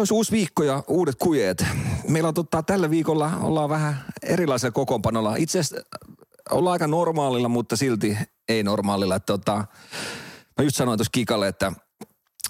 Olisi 0.00 0.14
uusi 0.14 0.32
viikko 0.32 0.62
ja 0.62 0.82
uudet 0.88 1.14
kujeet. 1.18 1.66
Meillä 2.08 2.28
on 2.28 2.34
tota, 2.34 2.62
tällä 2.62 2.90
viikolla 2.90 3.32
ollaan 3.42 3.68
vähän 3.68 4.04
erilaisella 4.22 4.72
kokoonpanolla. 4.72 5.36
Itse 5.36 5.58
asiassa 5.58 5.86
ollaan 6.50 6.72
aika 6.72 6.86
normaalilla, 6.86 7.48
mutta 7.48 7.76
silti 7.76 8.18
ei 8.48 8.62
normaalilla. 8.62 9.16
Että, 9.16 9.26
tota, 9.26 9.64
mä 10.58 10.64
just 10.64 10.76
sanoin 10.76 10.98
tuossa 10.98 11.10
Kikalle, 11.12 11.48
että 11.48 11.72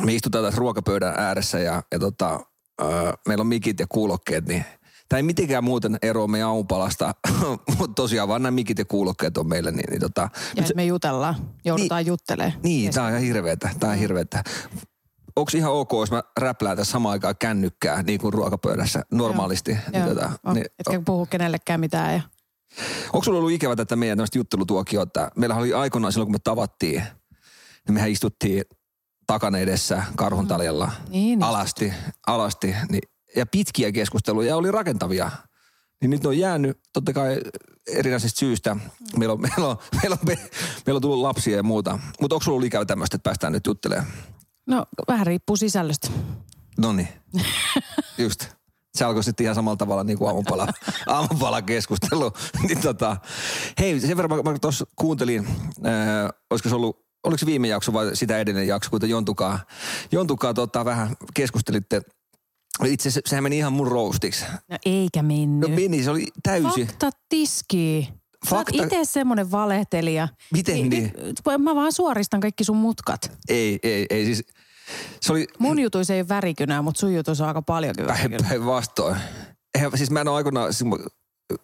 me 0.02 0.14
istutaan 0.14 0.44
tässä 0.44 0.58
ruokapöydän 0.58 1.14
ääressä 1.16 1.58
ja, 1.58 1.82
ja 1.92 1.98
tota, 1.98 2.40
ö, 2.82 2.84
meillä 3.28 3.42
on 3.42 3.46
mikit 3.46 3.80
ja 3.80 3.86
kuulokkeet, 3.88 4.46
niin 4.48 4.64
Tämä 5.08 5.18
ei 5.18 5.22
mitenkään 5.22 5.64
muuten 5.64 5.98
eroa 6.02 6.26
meidän 6.26 6.48
aamupalasta, 6.48 7.14
mutta 7.78 7.94
tosiaan 7.94 8.28
vaan 8.28 8.42
nämä 8.42 8.50
mikit 8.50 8.78
ja 8.78 8.84
kuulokkeet 8.84 9.38
on 9.38 9.48
meille. 9.48 9.70
Niin, 9.70 9.90
niin 9.90 10.00
tota, 10.00 10.28
Ja 10.56 10.64
et 10.64 10.74
me 10.76 10.84
jutellaan, 10.84 11.34
joudutaan 11.64 11.98
niin, 11.98 12.06
juttelemaan. 12.06 12.60
niin, 12.62 12.92
tämä 12.92 13.06
on 13.06 13.12
ihan 13.12 13.22
hirveetä. 13.22 13.70
Tämä 13.80 13.92
on 13.92 13.98
hirveetä. 13.98 14.44
Onko 15.40 15.52
ihan 15.54 15.72
ok, 15.72 15.92
jos 15.92 16.10
mä 16.10 16.22
räplään 16.40 16.76
tässä 16.76 16.90
samaan 16.92 17.12
aikaan 17.12 17.36
kännykkää 17.38 18.02
niin 18.02 18.20
kuin 18.20 18.32
ruokapöydässä 18.32 19.02
normaalisti? 19.12 19.70
Joo, 19.70 19.80
Niin, 19.92 20.04
tota, 20.04 20.32
on, 20.44 20.54
niin, 20.54 20.66
etkä 20.78 21.02
puhu 21.04 21.26
kenellekään 21.26 21.80
mitään. 21.80 22.14
Ja... 22.14 22.20
onko 23.12 23.24
sulla 23.24 23.38
ollut 23.38 23.52
ikävä 23.52 23.76
tätä 23.76 23.96
meidän 23.96 24.18
tämmöistä 24.18 24.38
juttelutuokio, 24.38 25.02
että 25.02 25.30
meillä 25.36 25.54
oli 25.54 25.74
aikoinaan 25.74 26.12
silloin, 26.12 26.26
kun 26.26 26.34
me 26.34 26.38
tavattiin, 26.44 27.02
niin 27.86 27.94
mehän 27.94 28.10
istuttiin 28.10 28.64
takana 29.26 29.58
edessä 29.58 30.02
karhuntaljalla 30.16 30.92
Niin, 31.08 31.10
niin. 31.10 31.42
alasti, 31.42 31.92
alasti 32.26 32.74
niin, 32.90 33.02
ja 33.36 33.46
pitkiä 33.46 33.92
keskusteluja 33.92 34.56
oli 34.56 34.70
rakentavia. 34.70 35.30
Niin 36.00 36.10
nyt 36.10 36.22
ne 36.22 36.28
on 36.28 36.38
jäänyt 36.38 36.80
totta 36.92 37.12
kai 37.12 37.40
erinäisistä 37.86 38.38
syystä. 38.38 38.76
Meillä 39.16 39.32
on, 39.32 39.40
meillä 39.48 39.68
on, 39.68 39.76
meillä 40.02 40.16
on, 40.22 40.36
meillä 40.86 40.96
on 40.96 41.02
tullut 41.02 41.18
lapsia 41.20 41.56
ja 41.56 41.62
muuta. 41.62 41.98
Mutta 42.20 42.34
onko 42.34 42.44
sulla 42.44 42.56
ollut 42.56 42.66
ikävä 42.66 42.84
tämmöistä, 42.84 43.16
että 43.16 43.28
päästään 43.28 43.52
nyt 43.52 43.66
juttelemaan? 43.66 44.06
No 44.70 44.84
vähän 45.08 45.26
riippuu 45.26 45.56
sisällöstä. 45.56 46.08
No 46.78 46.92
niin, 46.92 47.08
just. 48.18 48.46
Se 48.94 49.04
alkoi 49.04 49.24
sitten 49.24 49.44
ihan 49.44 49.54
samalla 49.54 49.76
tavalla 49.76 50.04
niin 50.04 50.18
kuin 50.18 50.28
aamupala, 50.28 50.68
aamupala 51.06 51.62
keskustelu. 51.62 52.32
niin 52.68 52.80
tota, 52.80 53.16
hei, 53.78 54.00
sen 54.00 54.16
verran 54.16 54.44
mä, 54.44 54.52
mä 54.52 54.58
tuossa 54.58 54.86
kuuntelin, 54.96 55.46
äh, 55.86 56.30
olisiko 56.50 56.68
se 56.68 56.74
ollut, 56.74 57.04
oliko 57.24 57.38
se 57.38 57.46
viime 57.46 57.68
jakso 57.68 57.92
vai 57.92 58.16
sitä 58.16 58.38
edellinen 58.38 58.68
jakso, 58.68 58.90
kun 58.90 59.00
te 59.00 59.06
Jontukaa, 59.06 59.58
Jontukaa 60.12 60.54
tota, 60.54 60.84
vähän 60.84 61.16
keskustelitte. 61.34 62.02
Itse 62.84 63.08
asiassa 63.08 63.30
sehän 63.30 63.42
meni 63.42 63.58
ihan 63.58 63.72
mun 63.72 63.88
roastiksi. 63.88 64.44
No 64.68 64.76
eikä 64.86 65.22
mennyt. 65.22 65.70
No 65.70 65.76
meni, 65.76 66.04
se 66.04 66.10
oli 66.10 66.26
täysin. 66.42 66.86
Fakta 66.86 67.10
tiskii. 68.40 68.50
Sä 68.50 68.56
oot 68.56 68.66
Fakta- 68.68 68.84
itse 68.84 69.04
semmoinen 69.12 69.50
valehtelija. 69.50 70.28
Miten 70.52 70.88
niin? 70.88 71.12
Mä 71.58 71.74
vaan 71.74 71.92
suoristan 71.92 72.40
kaikki 72.40 72.64
sun 72.64 72.76
mutkat. 72.76 73.32
Ei, 73.48 73.78
ei, 73.82 74.06
ei 74.10 74.24
siis, 74.24 74.44
se 75.20 75.32
oli 75.32 75.46
Mun 75.58 75.78
jutuissa 75.78 76.14
ei 76.14 76.20
ole 76.20 76.28
värikynää, 76.28 76.82
mutta 76.82 77.00
sun 77.00 77.14
jutuissa 77.14 77.44
on 77.44 77.48
aika 77.48 77.62
paljonkin 77.62 78.06
värikynää. 78.06 78.48
päin 78.48 78.66
vastoin. 78.66 79.16
Eihän, 79.74 79.90
siis 79.94 80.10
mä 80.10 80.20
en 80.20 80.28
ole 80.28 80.36
aikoinaan, 80.36 80.72
siis 80.72 80.90
mä, 80.90 80.96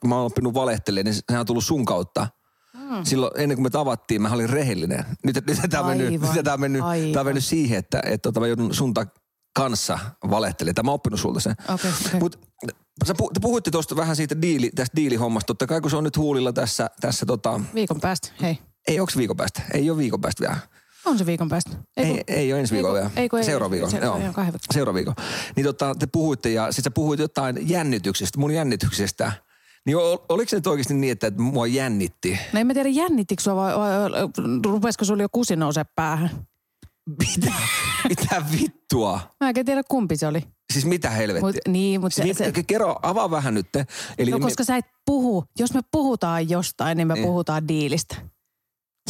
mä 0.09 0.17
oon 0.17 0.27
oppinut 0.27 0.55
valehtelemaan, 0.55 1.05
niin 1.05 1.15
sehän 1.28 1.41
on 1.41 1.47
tullut 1.47 1.65
sun 1.65 1.84
kautta. 1.84 2.27
Mm. 2.75 3.05
Silloin 3.05 3.33
ennen 3.37 3.56
kuin 3.56 3.62
me 3.62 3.71
tavattiin, 3.71 4.23
mä 4.23 4.31
olin 4.33 4.50
rehellinen. 4.50 5.05
Nyt, 5.25 5.47
nyt 5.47 5.59
tämä 5.71 5.81
on 5.83 5.89
mennyt, 5.97 6.11
nyt 6.11 6.45
tää 6.45 6.55
on 6.55 6.61
mennyt, 6.61 6.83
tää 7.12 7.21
on 7.21 7.27
mennyt 7.27 7.45
siihen, 7.45 7.79
että, 7.79 8.00
että 8.05 8.19
tota, 8.19 8.41
mä 8.41 8.47
joudun 8.47 8.75
sun 8.75 8.95
kanssa 9.56 9.99
valehtelemaan. 10.31 10.75
Tämä 10.75 10.87
mä 10.87 10.91
oon 10.91 10.94
oppinut 10.94 11.21
sulta 11.21 11.41
sen. 11.41 11.55
Okei, 11.75 11.91
okei. 12.06 12.21
Mut 12.21 12.39
sä 13.06 13.15
pu, 13.15 13.31
te 13.34 13.41
puhuitte 13.41 13.71
tuosta 13.71 13.97
vähän 13.97 14.17
siitä 14.17 14.43
diili, 14.43 14.71
tästä 14.75 14.97
diilihommasta. 14.97 15.47
Totta 15.47 15.67
kai 15.67 15.81
kun 15.81 15.91
se 15.91 15.97
on 15.97 16.05
nyt 16.05 16.17
huulilla 16.17 16.53
tässä, 16.53 16.91
tässä 17.00 17.27
tota, 17.27 17.61
Viikon 17.75 18.00
päästä, 18.00 18.28
hei. 18.43 18.59
ei 18.89 19.00
onks 19.00 19.17
viikon 19.17 19.37
päästä? 19.37 19.62
Ei 19.75 19.91
ole 19.91 19.99
viikon 19.99 20.21
päästä 20.21 20.41
vielä. 20.41 20.56
On 21.05 21.19
se 21.19 21.27
viikon 21.27 21.49
päästä. 21.49 21.71
Ei, 21.97 22.06
kun- 22.06 22.21
ei 22.27 22.53
ole 22.53 22.61
ensi 22.61 22.75
viikolla 22.75 22.99
ei 22.99 23.03
vielä. 23.03 23.11
ei 23.17 23.28
kun 23.28 23.39
ei- 23.39 23.44
Seuraava 23.44 23.71
viikolla. 23.71 23.91
se- 23.91 23.99
Joo. 23.99 24.19
viikon. 24.19 24.44
Seuraava 24.75 24.94
viikolla. 24.97 25.22
Niin 25.56 25.65
tota, 25.67 25.94
te 25.99 26.06
puhuitte 26.06 26.50
ja 26.50 26.73
sit 26.73 26.84
sä 26.84 26.91
puhuit 26.91 27.21
jotain 27.21 27.69
jännityksestä, 27.69 28.38
mun 28.41 28.50
jännityksestä. 28.55 29.33
Niin 29.87 29.97
ol, 29.97 30.17
oliko 30.28 30.49
se 30.49 30.56
nyt 30.56 30.67
oikeasti 30.67 30.94
niin, 30.94 31.12
että, 31.12 31.31
mua 31.38 31.67
jännitti? 31.67 32.38
No 32.53 32.61
en 32.61 32.67
mä 32.67 32.75
tiedä 32.75 32.88
jännittikö 32.88 33.43
sua 33.43 33.56
vai, 33.56 33.78
vai, 33.78 34.11
vai 34.11 34.11
rupesiko 34.67 35.05
sulla 35.05 35.23
jo 35.23 35.28
kusi 35.33 35.56
nousee 35.56 35.84
päähän. 35.97 36.31
Mitä, 37.11 37.53
mitä 38.09 38.43
vittua? 38.53 39.21
Mä 39.41 39.49
en 39.49 39.65
tiedä 39.65 39.83
kumpi 39.89 40.17
se 40.17 40.27
oli. 40.27 40.43
Siis 40.72 40.84
mitä 40.84 41.11
helvettiä? 41.11 41.47
Mut, 41.47 41.56
niin, 41.69 42.00
mutta 42.00 42.17
se, 42.17 42.22
Siis 42.22 42.39
se, 42.39 42.53
mit- 42.56 42.67
Kerro, 42.67 42.97
avaa 43.03 43.31
vähän 43.31 43.55
nyt. 43.55 43.67
Eli 44.19 44.31
no 44.31 44.39
koska 44.41 44.65
sä 44.65 44.77
et 44.77 44.84
puhu, 45.06 45.44
jos 45.59 45.75
me 45.75 45.81
puhutaan 45.91 46.50
jostain, 46.50 46.97
niin 46.97 47.09
me 47.09 47.15
Niin. 47.15 47.27
puhutaan 47.27 47.69
diilistä. 47.69 48.17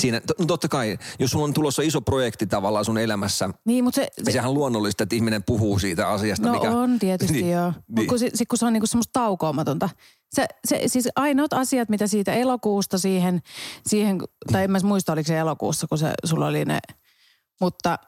siinä, 0.00 0.20
no 0.38 0.46
totta 0.46 0.68
kai, 0.68 0.98
jos 1.18 1.30
sulla 1.30 1.44
on 1.44 1.54
tulossa 1.54 1.82
iso 1.82 2.00
projekti 2.00 2.46
tavallaan 2.46 2.84
sun 2.84 2.98
elämässä, 2.98 3.50
Niin, 3.64 3.84
mutta 3.84 3.94
se, 3.96 4.08
niin 4.16 4.24
se 4.26 4.30
sehän 4.32 4.48
on 4.50 4.54
luonnollista, 4.54 5.02
että 5.02 5.16
ihminen 5.16 5.44
puhuu 5.44 5.78
siitä 5.78 6.08
asiasta. 6.08 6.46
no 6.48 6.52
mikä, 6.54 6.70
on 6.70 6.98
tietysti 6.98 7.32
niin, 7.32 7.50
joo. 7.50 7.70
Niin. 7.70 7.84
Mutta 7.88 8.08
kun, 8.08 8.18
sit, 8.18 8.48
kun 8.48 8.58
se 8.58 8.66
on 8.66 8.72
niinku 8.72 8.86
semmoista 8.86 9.12
taukoamatonta. 9.12 9.88
Se, 10.34 10.46
se, 10.64 10.82
siis 10.86 11.08
ainoat 11.16 11.52
asiat, 11.52 11.88
mitä 11.88 12.06
siitä 12.06 12.32
elokuusta 12.34 12.98
siihen, 12.98 13.40
siihen 13.86 14.18
tai 14.52 14.64
en 14.64 14.70
mä 14.70 14.78
muista 14.84 15.12
oliko 15.12 15.26
se 15.26 15.38
elokuussa, 15.38 15.86
kun 15.86 15.98
se, 15.98 16.12
sulla 16.24 16.46
oli 16.46 16.64
ne, 16.64 16.78
mutta 17.60 17.98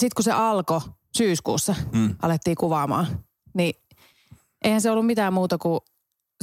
sitten 0.00 0.14
kun 0.16 0.24
se 0.24 0.32
alkoi 0.32 0.80
syyskuussa, 1.16 1.74
Mm. 1.92 2.16
alettiin 2.22 2.56
kuvaamaan, 2.56 3.24
niin 3.54 3.74
eihän 4.64 4.80
se 4.80 4.90
ollut 4.90 5.06
mitään 5.06 5.32
muuta 5.32 5.58
kuin 5.58 5.80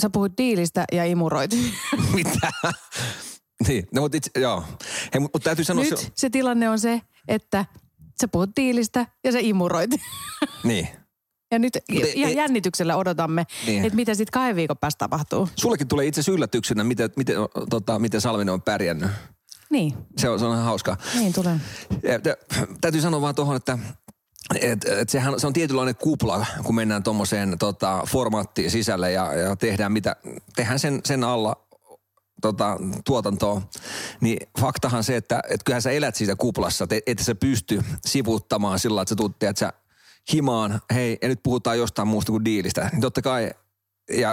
sä 0.01 0.09
puhuit 0.09 0.33
diilistä 0.37 0.85
ja 0.91 1.05
imuroit. 1.05 1.51
Mitä? 2.15 2.51
niin, 3.67 3.87
no 3.93 4.01
mutta 4.01 4.17
itse, 4.17 4.31
joo. 4.39 4.63
Hei, 5.13 5.19
mutta 5.19 5.37
mut 5.37 5.43
täytyy 5.43 5.65
sanoa, 5.65 5.83
Nyt 5.83 5.97
se, 5.97 6.11
se 6.15 6.29
tilanne 6.29 6.69
on 6.69 6.79
se, 6.79 7.01
että 7.27 7.65
sä 8.21 8.27
puhut 8.27 8.49
diilistä 8.55 9.05
ja 9.23 9.31
sä 9.31 9.39
imuroit. 9.41 9.91
niin. 10.63 10.87
Ja 11.51 11.59
nyt 11.59 11.77
Mut 11.91 12.03
ei- 12.03 12.13
ihan 12.19 12.35
jännityksellä 12.35 12.95
odotamme, 12.97 13.45
Niin. 13.65 13.85
että 13.85 13.95
mitä 13.95 14.13
sitten 14.15 14.31
kahden 14.31 14.55
viikon 14.55 14.77
päästä 14.77 14.97
tapahtuu. 14.99 15.49
Sullekin 15.55 15.87
tulee 15.87 16.05
itse 16.05 16.19
asiassa 16.21 16.31
yllätyksenä, 16.31 16.83
miten, 16.83 17.09
miten, 17.15 17.35
tota, 17.69 17.99
miten 17.99 18.21
Salminen 18.21 18.53
on 18.53 18.61
pärjännyt. 18.61 19.11
Niin, 19.69 19.93
Se 20.17 20.29
on, 20.29 20.39
se 20.39 20.45
on 20.45 20.53
ihan 20.53 20.65
hauskaa. 20.65 20.97
niin 21.15 21.33
tulee. 21.33 21.59
Ja, 22.03 22.19
tä- 22.19 22.37
täytyy 22.81 23.01
sanoa 23.01 23.21
vaan 23.21 23.35
tuohon, 23.35 23.55
että 23.55 23.79
et, 24.61 24.85
et 24.85 25.09
sehän, 25.09 25.39
se 25.39 25.47
on 25.47 25.53
tietynlainen 25.53 25.95
kupla, 25.95 26.45
kun 26.63 26.75
mennään 26.75 27.03
tuommoiseen 27.03 27.57
tota, 27.59 28.03
formaattiin 28.07 28.71
sisälle 28.71 29.11
ja, 29.11 29.33
ja 29.33 29.55
tehdään 29.55 29.91
mitä, 29.91 30.15
tehdään 30.55 30.79
sen, 30.79 31.01
sen 31.05 31.23
alla 31.23 31.67
tota, 32.41 32.77
tuotantoa, 33.05 33.61
niin 34.21 34.47
faktahan 34.59 35.03
se, 35.03 35.15
että 35.15 35.41
et 35.49 35.63
kyllähän 35.63 35.81
sä 35.81 35.91
elät 35.91 36.15
siitä 36.15 36.35
kuplassa, 36.35 36.83
että 36.83 36.99
et 37.07 37.19
sä 37.19 37.35
pysty 37.35 37.83
sivuuttamaan 38.05 38.79
sillä 38.79 39.01
että 39.01 39.09
sä 39.09 39.15
tuut, 39.15 39.43
että 39.43 39.59
sä 39.59 39.73
himaan, 40.33 40.81
hei, 40.93 41.17
ja 41.21 41.27
nyt 41.27 41.43
puhutaan 41.43 41.77
jostain 41.77 42.07
muusta 42.07 42.31
kuin 42.31 42.45
diilistä. 42.45 42.89
Niin 42.91 43.01
totta 43.01 43.21
kai 43.21 43.51
ja 44.17 44.31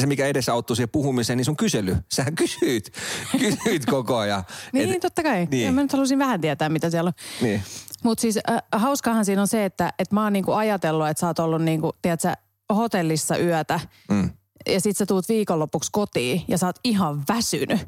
se, 0.00 0.06
mikä 0.06 0.26
edesauttoi 0.26 0.76
siihen 0.76 0.88
puhumiseen, 0.88 1.36
niin 1.36 1.44
se 1.44 1.50
on 1.50 1.56
kysely. 1.56 1.96
Sähän 2.12 2.34
kysyit, 2.34 2.92
kysyit 3.38 3.86
koko 3.86 4.16
ajan. 4.16 4.44
Niin, 4.72 4.90
Et- 4.92 5.00
totta 5.00 5.22
kai. 5.22 5.48
niin. 5.50 5.66
Ja 5.66 5.72
mä 5.72 5.82
nyt 5.82 5.92
halusin 5.92 6.18
vähän 6.18 6.40
tietää, 6.40 6.68
mitä 6.68 6.90
siellä 6.90 7.08
on. 7.08 7.12
Niin. 7.42 7.62
Mutta 8.04 8.22
siis 8.22 8.38
äh, 8.50 8.62
hauskahan 8.72 9.24
siinä 9.24 9.40
on 9.42 9.48
se, 9.48 9.64
että, 9.64 9.92
että 9.98 10.14
mä 10.14 10.22
oon 10.24 10.32
niinku 10.32 10.52
ajatellut, 10.52 11.08
että 11.08 11.20
sä 11.20 11.26
oot 11.26 11.38
ollut 11.38 11.62
niinku, 11.62 11.92
tiedätkö, 12.02 12.32
hotellissa 12.74 13.36
yötä. 13.38 13.80
Mm. 14.10 14.30
Ja 14.68 14.80
sit 14.80 14.96
sä 14.96 15.06
tuut 15.06 15.28
viikonlopuksi 15.28 15.90
kotiin 15.92 16.42
ja 16.48 16.58
sä 16.58 16.66
oot 16.66 16.78
ihan 16.84 17.22
väsynyt. 17.28 17.80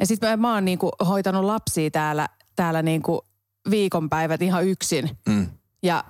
Ja 0.00 0.06
sit 0.06 0.20
mä, 0.20 0.36
mä 0.36 0.54
oon 0.54 0.64
niinku 0.64 0.90
hoitanut 1.06 1.44
lapsia 1.44 1.90
täällä, 1.90 2.28
täällä 2.56 2.82
niinku 2.82 3.26
viikonpäivät 3.70 4.42
ihan 4.42 4.64
yksin. 4.66 5.10
Mm. 5.28 5.46
Ja 5.82 6.04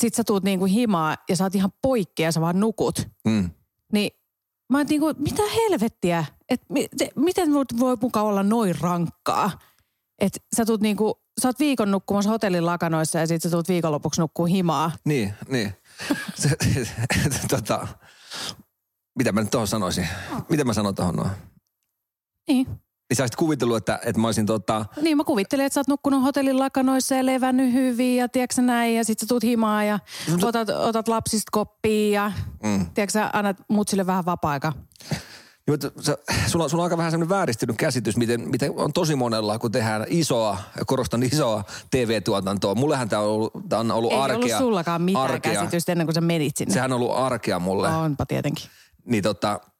sit 0.00 0.14
sä 0.14 0.24
tuut 0.24 0.44
niinku 0.44 0.64
himaa 0.64 1.16
ja 1.28 1.36
sä 1.36 1.44
oot 1.44 1.54
ihan 1.54 1.72
poikki 1.82 2.22
ja 2.22 2.32
sä 2.32 2.40
vaan 2.40 2.60
nukut. 2.60 3.08
Mm. 3.24 3.50
Niin 3.94 4.10
mä 4.72 4.78
oon 4.78 4.86
niinku, 4.86 5.14
mitä 5.18 5.42
helvettiä? 5.56 6.24
Et 6.48 6.62
mi, 6.68 6.88
te, 6.98 7.08
miten 7.16 7.50
mut 7.50 7.80
voi 7.80 7.96
muka 8.00 8.22
olla 8.22 8.42
noin 8.42 8.80
rankkaa? 8.80 9.58
Et 10.18 10.42
sä 10.56 10.64
tuut 10.64 10.80
niinku, 10.80 11.20
sä 11.42 11.48
oot 11.48 11.58
viikon 11.58 11.90
nukkumassa 11.90 12.30
hotellin 12.30 12.66
lakanoissa 12.66 13.18
ja 13.18 13.26
sit 13.26 13.42
sä 13.42 13.50
tuut 13.50 13.68
viikonlopuksi 13.68 14.20
nukkuu 14.20 14.46
himaa. 14.46 14.92
Niin, 15.04 15.34
niin. 15.48 15.72
Se, 16.34 16.48
tota, 17.48 17.86
mitä 19.18 19.32
mä 19.32 19.40
nyt 19.40 19.50
tuohon 19.50 19.68
sanoisin? 19.68 20.08
Mitä 20.48 20.64
mä 20.64 20.72
sanon 20.72 20.94
tuohon 20.94 21.16
noin? 21.16 21.30
Niin. 22.48 22.66
Niin 23.10 23.16
sä 23.16 23.22
olisit 23.22 23.36
kuvitellut, 23.36 23.76
että, 23.76 23.98
että 24.04 24.20
mä 24.20 24.28
olisin 24.28 24.46
tota... 24.46 24.84
Niin 25.00 25.16
mä 25.16 25.24
kuvittelin, 25.24 25.66
että 25.66 25.74
sä 25.74 25.80
oot 25.80 25.88
nukkunut 25.88 26.22
hotellin 26.22 26.58
lakanoissa 26.58 27.14
ja 27.14 27.26
levännyt 27.26 27.72
hyvin 27.72 28.16
ja 28.16 28.28
tiedätkö 28.28 28.62
näin 28.62 28.96
ja 28.96 29.04
sit 29.04 29.18
sä 29.18 29.26
tuut 29.26 29.42
himaa 29.42 29.84
ja 29.84 29.98
otat, 30.42 30.68
otat 30.68 31.08
lapsista 31.08 31.48
koppia 31.52 32.22
ja 32.22 32.32
mm. 32.62 32.86
tiedätkö 32.94 33.12
sä 33.12 33.30
annat 33.32 33.56
mutsille 33.68 34.06
vähän 34.06 34.24
vapaa-aika. 34.24 34.72
Niin, 35.66 35.72
mutta 35.72 36.02
sä, 36.02 36.18
sulla, 36.46 36.68
sulla 36.68 36.82
on 36.82 36.86
aika 36.86 36.96
vähän 36.96 37.10
semmoinen 37.10 37.36
vääristynyt 37.36 37.76
käsitys, 37.76 38.16
miten, 38.16 38.48
miten 38.48 38.72
on 38.76 38.92
tosi 38.92 39.16
monella, 39.16 39.58
kun 39.58 39.72
tehdään 39.72 40.06
isoa, 40.08 40.58
korostan 40.86 41.22
isoa 41.22 41.64
TV-tuotantoa. 41.90 42.74
Mullehän 42.74 43.08
tämä 43.08 43.22
on 43.22 43.28
ollut, 43.28 43.52
tää 43.68 43.78
on 43.78 43.90
ollut 43.90 44.12
Ei 44.12 44.18
arkea. 44.18 44.36
ollut 44.36 44.58
sullakaan 44.58 45.02
mitään 45.02 45.24
arkea. 45.24 45.52
käsitystä 45.52 45.92
ennen 45.92 46.06
kuin 46.06 46.14
sä 46.14 46.20
menit 46.20 46.56
sinne. 46.56 46.74
Sehän 46.74 46.92
on 46.92 46.96
ollut 46.96 47.16
arkea 47.16 47.58
mulle. 47.58 47.88
Onpa 47.88 48.26
tietenkin. 48.26 48.66
Niin 49.04 49.22
tota, 49.22 49.60
niin 49.62 49.73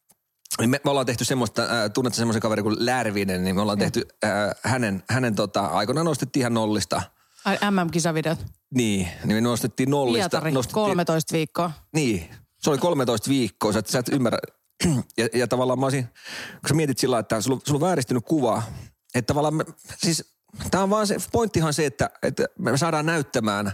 me, 0.60 0.80
me 0.84 0.90
ollaan 0.90 1.06
tehty 1.06 1.24
semmoista, 1.24 1.62
äh, 1.62 1.90
tunnette 1.94 2.16
semmoisen 2.16 2.42
kaverin 2.42 2.62
kuin 2.62 2.76
Lärvinen, 2.78 3.44
niin 3.44 3.54
me 3.56 3.60
ollaan 3.62 3.78
tehty 3.78 4.02
äh, 4.24 4.30
hänen, 4.62 5.02
hänen 5.10 5.34
tota, 5.34 5.66
aikoinaan 5.66 6.06
nostettiin 6.06 6.40
ihan 6.40 6.54
nollista. 6.54 7.02
Ai 7.44 7.58
MM-kisavideot. 7.70 8.38
Niin, 8.74 9.08
niin 9.24 9.36
me 9.36 9.40
nostettiin 9.40 9.90
nollista. 9.90 10.28
Pietari, 10.30 10.52
nostettiin, 10.52 10.74
13 10.84 11.32
viikkoa. 11.32 11.72
Niin, 11.94 12.28
se 12.58 12.70
oli 12.70 12.78
13 12.78 13.30
viikkoa, 13.30 13.72
sä, 13.72 13.78
et- 13.78 13.86
sä 13.86 13.98
et 13.98 14.08
ymmärrä. 14.08 14.38
Ja, 15.18 15.28
ja 15.34 15.48
tavallaan 15.48 15.78
mä 15.78 15.86
olisin, 15.86 16.04
kun 16.60 16.68
sä 16.68 16.74
mietit 16.74 16.98
sillä 16.98 17.18
että 17.18 17.40
sulla, 17.40 17.60
sulla 17.64 17.76
on 17.76 17.88
vääristynyt 17.88 18.24
kuva, 18.24 18.62
että 19.14 19.26
tavallaan 19.26 19.54
me, 19.54 19.64
siis 19.96 20.34
tämä 20.70 20.82
on 20.82 20.90
vaan 20.90 21.06
se, 21.06 21.16
pointtihan 21.32 21.74
se, 21.74 21.86
että, 21.86 22.10
että 22.22 22.44
me 22.58 22.76
saadaan 22.76 23.06
näyttämään, 23.06 23.72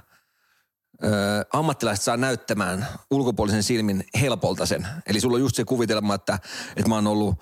ö, 1.05 1.09
ammattilaiset 1.53 2.05
saa 2.05 2.17
näyttämään 2.17 2.87
ulkopuolisen 3.11 3.63
silmin 3.63 4.05
helpolta 4.21 4.67
sen. 4.67 4.87
Eli 5.07 5.21
sulla 5.21 5.35
on 5.35 5.41
just 5.41 5.57
se 5.57 5.65
kuvitelma, 5.65 6.15
että, 6.15 6.39
että 6.77 6.89
mä 6.89 6.95
oon 6.95 7.07
ollut 7.07 7.35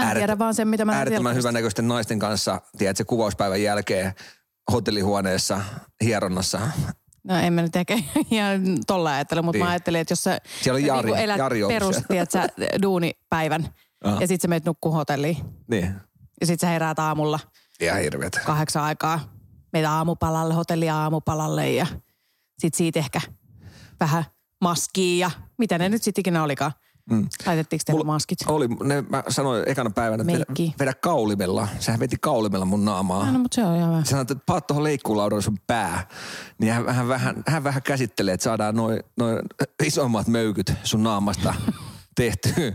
Mä 0.00 0.10
en 0.10 0.16
tiedä 0.16 0.38
vaan 0.38 0.54
sen, 0.54 0.68
mitä 0.68 0.84
mä 0.84 0.92
äärettömän 0.92 1.14
telkkarista. 1.24 1.48
hyvänäköisten 1.48 1.88
naisten 1.88 2.18
kanssa, 2.18 2.60
tiedät 2.78 2.96
se 2.96 3.04
kuvauspäivän 3.04 3.62
jälkeen 3.62 4.12
hotellihuoneessa, 4.72 5.60
hieronnassa, 6.04 6.60
No 7.24 7.36
en 7.36 7.52
mä 7.52 7.62
nyt 7.62 7.76
ehkä 7.76 7.94
ihan 8.30 8.60
tolla 8.86 9.10
ajattele, 9.14 9.42
mutta 9.42 9.56
Niin. 9.58 9.64
mä 9.64 9.70
ajattelin, 9.70 10.00
että 10.00 10.12
jos 10.12 10.22
sä 10.24 10.38
Siellä 10.62 10.76
on 10.76 10.82
niin 10.82 10.92
Jari- 10.94 11.08
kuin 11.08 11.20
elät 11.20 11.38
Jari 11.38 11.60
perus, 11.68 11.96
tiedät 12.08 12.30
sä, 12.30 12.46
duunipäivän 12.82 13.68
Aha. 14.04 14.20
ja 14.20 14.26
sit 14.28 14.40
sä 14.40 14.48
menet 14.48 14.64
nukkuu 14.64 14.92
hotelliin 14.92 15.36
Niin, 15.70 15.94
ja 16.40 16.46
sit 16.46 16.60
sä 16.60 16.66
heräät 16.66 16.98
aamulla 16.98 17.40
ihan 17.80 18.00
hirveet. 18.00 18.40
kahdeksan 18.46 18.82
aikaa, 18.84 19.20
meitä 19.72 19.90
aamupalalle, 19.92 20.54
hotelli 20.54 20.90
aamupalalle 20.90 21.70
ja 21.72 21.86
sit 22.58 22.74
siitä 22.74 22.98
ehkä 22.98 23.20
vähän 24.00 24.24
maskia 24.60 25.26
ja 25.26 25.30
mitä 25.58 25.78
ne 25.78 25.88
nyt 25.88 26.02
sitten 26.02 26.20
ikinä 26.22 26.42
olikaan. 26.42 26.72
Mm. 27.10 27.28
Laitettiinko 27.46 27.82
teille 27.86 28.04
maskit? 28.04 28.38
Oli, 28.46 28.68
ne, 28.68 29.04
mä 29.08 29.22
sanoin 29.28 29.62
ekana 29.66 29.90
päivänä, 29.90 30.22
että 30.22 30.32
vedä, 30.32 30.44
Meikki. 30.48 30.74
vedä 30.78 30.94
kaulimella. 30.94 31.68
Sehän 31.78 32.00
veti 32.00 32.16
kaulimella 32.20 32.64
mun 32.64 32.84
naamaa. 32.84 33.32
No, 33.32 33.38
mutta 33.38 33.54
se 33.54 33.64
on 33.64 33.76
ihan. 33.76 34.04
Sä 34.04 34.10
sanoit, 34.10 34.30
että 34.30 34.44
paat 34.46 34.66
tuohon 34.66 34.84
leikkuulaudalle 34.84 35.42
sun 35.42 35.58
pää. 35.66 36.08
Niin 36.58 36.72
hän, 36.72 36.94
hän, 36.94 37.08
vähän, 37.08 37.42
hän 37.46 37.64
vähän 37.64 37.82
käsittelee, 37.82 38.34
että 38.34 38.44
saadaan 38.44 38.76
noin 38.76 39.00
noi 39.16 39.38
isommat 39.84 40.26
möykyt 40.26 40.72
sun 40.82 41.02
naamasta 41.02 41.54
tehtyä. 42.16 42.72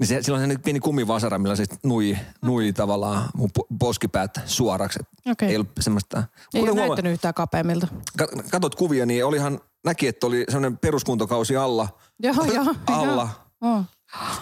Niin 0.00 0.06
se, 0.08 0.22
silloin 0.22 0.50
se 0.52 0.58
pieni 0.58 0.80
kumivasara, 0.80 1.38
millä 1.38 1.56
se 1.56 1.64
nui, 1.84 2.18
nui 2.42 2.72
tavallaan 2.72 3.28
mun 3.34 3.50
po- 3.58 3.66
poskipäät 3.78 4.30
suoraksi. 4.46 4.98
Okei. 5.30 5.48
Ei 5.48 5.56
ollut 5.56 5.70
semmoista. 5.80 6.22
Ei 6.54 6.60
ole 6.62 6.70
huomaa- 6.70 6.86
näyttänyt 6.86 7.12
yhtään 7.12 7.34
kapeammilta. 7.34 7.88
Ka- 8.18 8.28
katot 8.50 8.74
kuvia, 8.74 9.06
niin 9.06 9.24
olihan, 9.24 9.60
näki, 9.84 10.06
että 10.06 10.26
oli 10.26 10.44
semmoinen 10.48 10.78
peruskuntokausi 10.78 11.56
alla. 11.56 11.88
Joo, 12.22 12.34
joo. 12.54 12.64
alla. 12.86 13.28
joo. 13.62 13.76
Oh. 13.76 13.84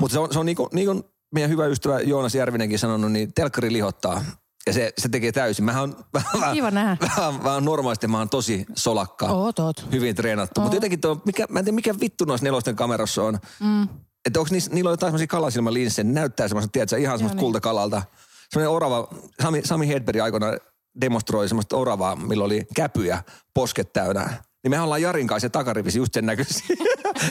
Mutta 0.00 0.12
se 0.12 0.18
on, 0.20 0.32
se 0.32 0.38
on 0.38 0.46
niin, 0.46 0.56
kuin, 0.56 0.68
niin 0.72 0.86
kuin 0.86 1.02
meidän 1.34 1.50
hyvä 1.50 1.66
ystävä 1.66 2.00
Joonas 2.00 2.34
Järvinenkin 2.34 2.78
sanonut, 2.78 3.12
niin 3.12 3.32
telkkari 3.34 3.72
lihottaa. 3.72 4.24
Ja 4.66 4.72
se, 4.72 4.92
se 4.98 5.08
tekee 5.08 5.32
täysin. 5.32 5.64
Mähän 5.64 5.82
on 5.82 5.96
vähän, 6.14 6.54
Kiva 6.54 6.70
nähdä. 6.70 6.96
vähän, 7.00 7.44
vähän 7.44 7.64
normaalisti, 7.64 8.06
mä 8.08 8.18
oon 8.18 8.28
tosi 8.28 8.66
solakka. 8.74 9.26
Oot, 9.26 9.58
oot. 9.58 9.86
Hyvin 9.92 10.14
treenattu. 10.16 10.60
Mutta 10.60 10.76
jotenkin 10.76 11.00
tuo, 11.00 11.20
mikä, 11.24 11.46
mä 11.48 11.58
en 11.58 11.64
tiedä 11.64 11.74
mikä 11.74 11.94
vittu 12.00 12.24
noissa 12.24 12.44
nelosten 12.44 12.76
kamerassa 12.76 13.22
on. 13.24 13.38
Mm. 13.60 13.88
Että 14.28 14.40
onko 14.40 14.48
niissä, 14.52 14.70
niillä 14.74 14.88
on 14.88 14.92
jotain 14.92 15.08
semmoisia 15.08 15.26
kalasilmalinssejä, 15.26 16.04
ne 16.04 16.12
näyttää 16.12 16.48
semmoista, 16.48 16.72
tiedätkö, 16.72 16.98
ihan 16.98 17.18
semmoista 17.18 17.36
niin. 17.36 17.44
kultakalalta. 17.44 18.02
Semmoinen 18.50 18.70
orava, 18.70 19.08
Sami, 19.42 19.62
Sami 19.64 19.88
Hedberg 19.88 20.20
aikoinaan 20.20 20.58
demonstroi 21.00 21.48
semmoista 21.48 21.76
oravaa, 21.76 22.16
millä 22.16 22.44
oli 22.44 22.66
käpyjä 22.74 23.22
posket 23.54 23.92
täynnä. 23.92 24.30
Niin 24.62 24.70
me 24.70 24.80
ollaan 24.80 25.02
Jarin 25.02 25.26
kanssa 25.26 25.46
ja 25.46 25.50
takarivisi 25.50 25.98
just 25.98 26.14
sen 26.14 26.26
näköisiä. 26.26 26.76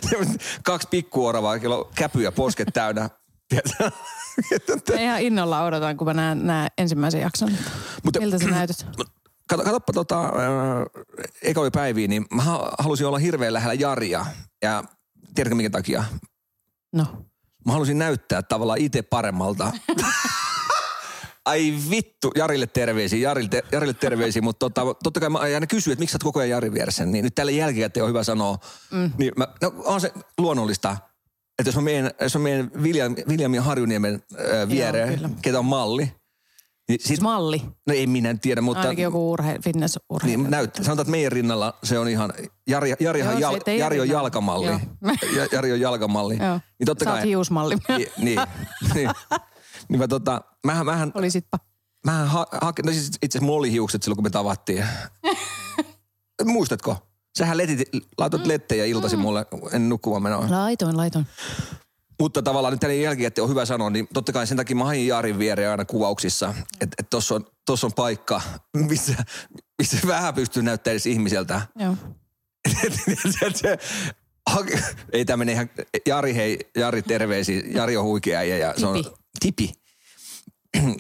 Kaksi 0.64 0.88
pikkuoravaa, 0.92 1.60
kello 1.60 1.80
on 1.80 1.92
käpyjä 1.96 2.32
posket 2.32 2.68
täynnä. 2.74 3.10
Mä 4.94 5.02
ihan 5.02 5.22
innolla 5.22 5.64
odotan, 5.64 5.98
kun 5.98 6.08
mä 6.08 6.14
näen, 6.14 6.48
näen 6.48 6.72
ensimmäisen 6.78 7.22
jakson. 7.22 7.52
Mutta- 8.04 8.20
Miltä 8.20 8.40
sä 8.40 8.48
näytät? 8.48 8.86
Kato, 9.50 9.64
katoppa 9.64 9.94
tota, 9.94 10.22
äh, 10.22 10.32
ekoja 11.42 11.72
päiviä, 11.72 12.08
niin 12.08 12.26
mä 12.34 12.42
ha- 12.42 12.72
halusin 12.80 13.08
olla 13.08 13.18
hirveän 13.18 13.54
lähellä 13.54 13.74
Jaria. 13.74 14.26
Ja 14.62 14.84
tiedätkö 15.36 15.56
minkä 15.56 15.70
takia? 15.70 16.04
No. 16.94 17.06
Mä 17.66 17.74
halusin 17.74 18.00
näyttää 18.00 18.42
tavallaan 18.42 18.80
itse 18.80 19.02
paremmalta. 19.02 19.72
Ai 21.46 21.74
vittu, 21.90 22.32
Jarille 22.36 22.68
terveisiä, 22.68 23.20
Jarille, 23.20 23.50
te, 23.50 23.64
Jarille 23.72 23.94
terveisiä, 23.94 24.42
mutta 24.42 24.70
tota, 24.70 24.94
totta 25.04 25.20
kai 25.20 25.30
mä 25.30 25.38
aina 25.38 25.68
kysyä, 25.68 25.94
että 25.94 26.00
miksi 26.00 26.12
sä 26.12 26.16
oot 26.16 26.24
koko 26.24 26.40
ajan 26.40 26.50
Jarin 26.50 26.74
vieressä, 26.74 27.06
niin 27.06 27.24
nyt 27.24 27.36
tällä 27.36 27.52
jälkikäteen 27.52 28.04
on 28.04 28.10
hyvä 28.10 28.24
sanoa. 28.24 28.58
Mm. 28.92 29.12
Niin 29.18 29.32
mä, 29.38 29.48
no 29.62 29.74
on 29.78 30.02
se 30.02 30.12
luonnollista, 30.38 30.98
että 31.60 31.68
jos 31.68 31.76
mä 31.76 31.82
menen, 31.82 32.12
jos 32.22 32.36
mä 32.36 32.42
menen 32.42 32.72
William, 32.82 33.16
William 33.28 33.54
ja 33.54 33.62
Harjuniemen 33.62 34.24
äh, 34.34 34.70
viereen, 34.70 35.16
kyllä. 35.16 35.30
ketä 35.42 35.60
on 35.60 35.66
malli, 35.66 36.12
niin 36.90 37.00
sit, 37.04 37.22
Malli. 37.22 37.62
no 37.88 37.94
ei 37.94 38.08
minä 38.08 38.30
en 38.30 38.40
tiedä, 38.40 38.62
mutta... 38.62 38.82
Ainakin 38.82 39.04
joku 39.04 39.32
urhe, 39.32 39.60
fitnessurheilija. 39.64 40.38
Niin, 40.38 40.52
näyttää. 40.52 40.84
Sanotaan, 40.84 41.04
että 41.04 41.12
meidän 41.12 41.32
rinnalla 41.32 41.74
se 41.84 42.00
on 42.00 42.08
ihan, 42.08 42.34
Jari, 42.68 42.94
Jarihan 43.00 43.40
Joo, 43.40 43.52
jal, 43.52 43.78
Jari 43.78 44.00
on 44.00 44.10
jalkamalli. 44.10 44.68
Joo. 44.68 44.80
Ja, 45.36 45.48
Jari 45.52 45.72
on 45.72 45.80
jalkamalli. 45.80 46.38
Joo. 46.38 46.60
Niin 46.80 46.86
totta 46.86 47.06
Sä 47.06 47.12
kai. 47.12 47.24
hiusmalli. 47.28 47.76
Niin, 47.98 48.08
niin, 48.18 48.40
niin. 48.94 49.10
niin 49.90 50.00
mä 50.00 50.08
tota, 50.08 50.42
mähän, 50.66 50.86
mähän, 50.86 51.12
Olisitpa. 51.16 51.58
mähän 52.06 52.28
ha, 52.28 52.46
ha, 52.62 52.74
no 52.86 52.92
siis 52.92 53.08
itse 53.08 53.38
asiassa 53.38 53.46
mulla 53.46 53.60
oli 53.60 53.72
hiukset 53.72 54.04
silloin, 54.04 54.18
kun 54.18 54.24
me 54.24 54.30
tavattiin. 54.30 54.86
Muistatko? 56.46 56.98
Sähän 57.38 57.58
letit, 57.58 57.90
laitoit 58.18 58.44
Mm. 58.44 58.48
lettejä 58.50 58.86
iltasi 58.86 59.16
mulle 59.18 59.46
ennen 59.66 59.90
nukkumaan 59.90 60.24
menoa. 60.24 60.46
Laitoin, 60.52 60.98
laitoin. 60.98 61.26
Mutta 62.20 62.42
tavallaan 62.42 62.72
nyt 62.72 62.80
tällä 62.80 62.96
jälkikäteen 62.96 63.44
on 63.44 63.50
hyvä 63.50 63.66
sanoa, 63.66 63.90
niin 63.90 64.08
totta 64.14 64.34
kai 64.34 64.48
sen 64.48 64.58
takia 64.58 64.76
mä 64.76 64.86
hain 64.86 65.08
Jaarin 65.08 65.40
viereen 65.40 65.72
aina 65.72 65.86
kuvauksissa, 65.86 66.54
että 66.82 66.96
et 67.00 67.10
tossa 67.10 67.36
on, 67.36 67.46
tossa 67.66 67.88
on 67.88 67.94
paikka, 67.94 68.42
missä, 68.90 69.16
missä 69.78 69.98
vähän 70.08 70.34
pystyy 70.34 70.64
näyttämään 70.64 70.94
edes 70.94 71.06
ihmiseltä. 71.06 71.62
Joo. 71.76 71.96
ei 75.14 75.26
tämä 75.26 75.38
mene 75.38 75.52
ihan, 75.52 75.70
Jari 76.06 76.36
hei, 76.36 76.60
Jari 76.76 77.02
terveisiä, 77.02 77.62
Jari 77.66 77.98
on 77.98 78.06
huikea 78.06 78.40
äijä 78.40 78.58
ja 78.58 78.74
se 78.78 78.86
on 78.86 79.04
Tipi. 79.40 79.74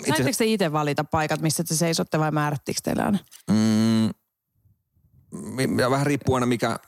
Saitteko 0.08 0.38
te 0.38 0.46
itse 0.46 0.72
valita 0.72 1.04
paikat, 1.04 1.42
missä 1.42 1.64
te 1.64 1.76
seisotte 1.76 2.20
vai 2.20 2.32
määrättikö 2.32 2.80
teillä 2.84 3.04
aina? 3.04 3.20
mm, 3.52 4.08
ja 5.80 5.90
vähän 5.90 6.06
riippuu 6.06 6.36
aina 6.36 6.46
mikä, 6.46 6.80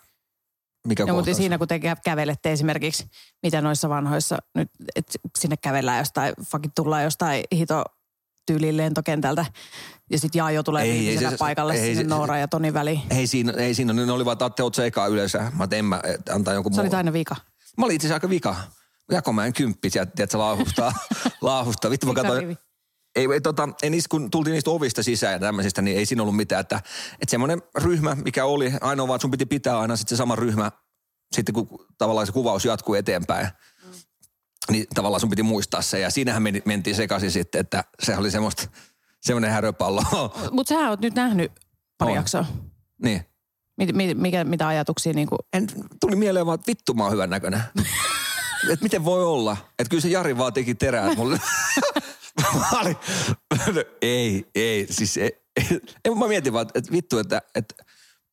mikä 0.89 1.05
No, 1.05 1.13
mutta 1.13 1.34
siinä 1.34 1.58
kun 1.58 1.67
te 1.67 1.77
kä- 1.77 2.01
kävelette 2.05 2.51
esimerkiksi, 2.51 3.05
mitä 3.43 3.62
noissa 3.62 3.89
vanhoissa 3.89 4.38
nyt, 4.55 4.69
että 4.96 5.13
sinne 5.39 5.58
kävellään 5.58 5.98
jostain, 5.98 6.34
fucking 6.51 6.72
tullaan 6.75 7.03
jostain 7.03 7.43
hito 7.55 7.84
tyyliin 8.46 8.77
lentokentältä 8.77 9.46
ja 10.12 10.19
sitten 10.19 10.39
Jaajo 10.39 10.63
tulee 10.63 10.84
Ei, 10.84 10.91
ei, 10.91 11.00
viimeisenä 11.00 11.31
se- 11.31 11.38
paikalle 11.38 11.74
ei, 11.74 11.96
sinne 11.96 12.15
Noora 12.15 12.38
ja 12.38 12.48
Tonin 12.48 12.74
väliin. 12.74 13.01
Ei 13.10 13.27
siinä, 13.27 13.53
ei 13.58 13.74
siinä, 13.74 13.93
ne 13.93 14.12
oli 14.12 14.25
vaan, 14.25 14.34
että 14.34 14.46
Atte, 14.46 14.63
sä 14.75 14.86
eka 14.86 15.08
yleensä. 15.08 15.51
Mä 15.58 15.67
en 15.72 15.86
mä, 15.86 16.00
et 16.03 16.29
antaa 16.29 16.53
jonkun 16.53 16.74
Se 16.74 16.81
oli 16.81 16.89
aina 16.89 17.13
vika. 17.13 17.36
Mä 17.77 17.86
olin 17.86 17.96
itse 17.96 18.08
asiassa 18.08 18.15
aika 18.15 18.29
vika. 18.29 18.55
Jakomäen 19.12 19.53
kymppi 19.53 19.89
sieltä, 19.89 20.12
tiedätkö, 20.15 20.38
laahustaa. 20.38 20.93
laahustaa. 21.41 21.91
Vittu 21.91 22.08
mä 22.08 22.13
katsoin. 22.13 22.58
Ei, 23.19 23.27
ei, 23.33 23.41
tota, 23.41 23.69
ei 23.83 23.89
niistä, 23.89 24.09
kun 24.09 24.31
tultiin 24.31 24.51
niistä 24.51 24.71
ovista 24.71 25.03
sisään 25.03 25.33
ja 25.33 25.39
tämmöisistä, 25.39 25.81
niin 25.81 25.97
ei 25.97 26.05
siinä 26.05 26.21
ollut 26.21 26.35
mitään. 26.35 26.61
Että, 26.61 26.81
että 27.13 27.31
semmoinen 27.31 27.61
ryhmä, 27.75 28.15
mikä 28.15 28.45
oli, 28.45 28.73
ainoa 28.81 29.07
vaan, 29.07 29.15
että 29.15 29.21
sun 29.21 29.31
piti 29.31 29.45
pitää 29.45 29.79
aina 29.79 29.95
sitten 29.95 30.17
se 30.17 30.19
sama 30.19 30.35
ryhmä, 30.35 30.71
sitten 31.35 31.53
kun 31.55 31.67
tavallaan 31.97 32.27
se 32.27 32.33
kuvaus 32.33 32.65
jatkuu 32.65 32.95
eteenpäin. 32.95 33.47
Mm. 33.47 33.91
Niin 34.71 34.85
tavallaan 34.95 35.19
sun 35.19 35.29
piti 35.29 35.43
muistaa 35.43 35.81
se. 35.81 35.99
Ja 35.99 36.09
siinähän 36.09 36.43
meni, 36.43 36.61
mentiin 36.65 36.95
sekaisin 36.95 37.31
sitten, 37.31 37.61
että 37.61 37.83
se 38.03 38.17
oli 38.17 38.31
semmoista, 38.31 38.67
semmoinen 39.21 39.51
häröpallo. 39.51 40.03
Mutta 40.51 40.75
sä 40.75 40.89
oot 40.89 40.99
nyt 40.99 41.15
nähnyt 41.15 41.51
pari 41.97 42.13
jaksoa. 42.13 42.45
niin. 43.03 43.25
Mit, 43.77 43.95
mit, 43.95 44.17
mikä, 44.17 44.43
mitä 44.43 44.67
ajatuksia 44.67 45.13
niin 45.13 45.27
kuin, 45.27 45.39
En, 45.53 45.67
tuli 46.01 46.15
mieleen 46.15 46.45
vaan, 46.45 46.55
että 46.55 46.67
vittu 46.67 46.93
mä 46.93 47.03
oon 47.03 47.11
hyvän 47.11 47.29
näköinen. 47.29 47.63
että 48.71 48.83
miten 48.83 49.05
voi 49.05 49.23
olla? 49.23 49.57
Että 49.79 49.89
kyllä 49.89 50.01
se 50.01 50.07
Jari 50.07 50.38
vaan 50.38 50.53
teki 50.53 50.75
terää 50.75 51.15
mulle. 51.15 51.39
mä 52.56 52.82
olin, 52.82 52.96
ei, 54.01 54.46
ei, 54.56 54.88
siis 54.89 55.18
ei, 55.18 55.32
ei. 56.06 56.15
Mä 56.15 56.27
mietin 56.27 56.53
vaan, 56.53 56.68
että 56.75 56.91
vittu, 56.91 57.18
että, 57.18 57.41
että 57.56 57.75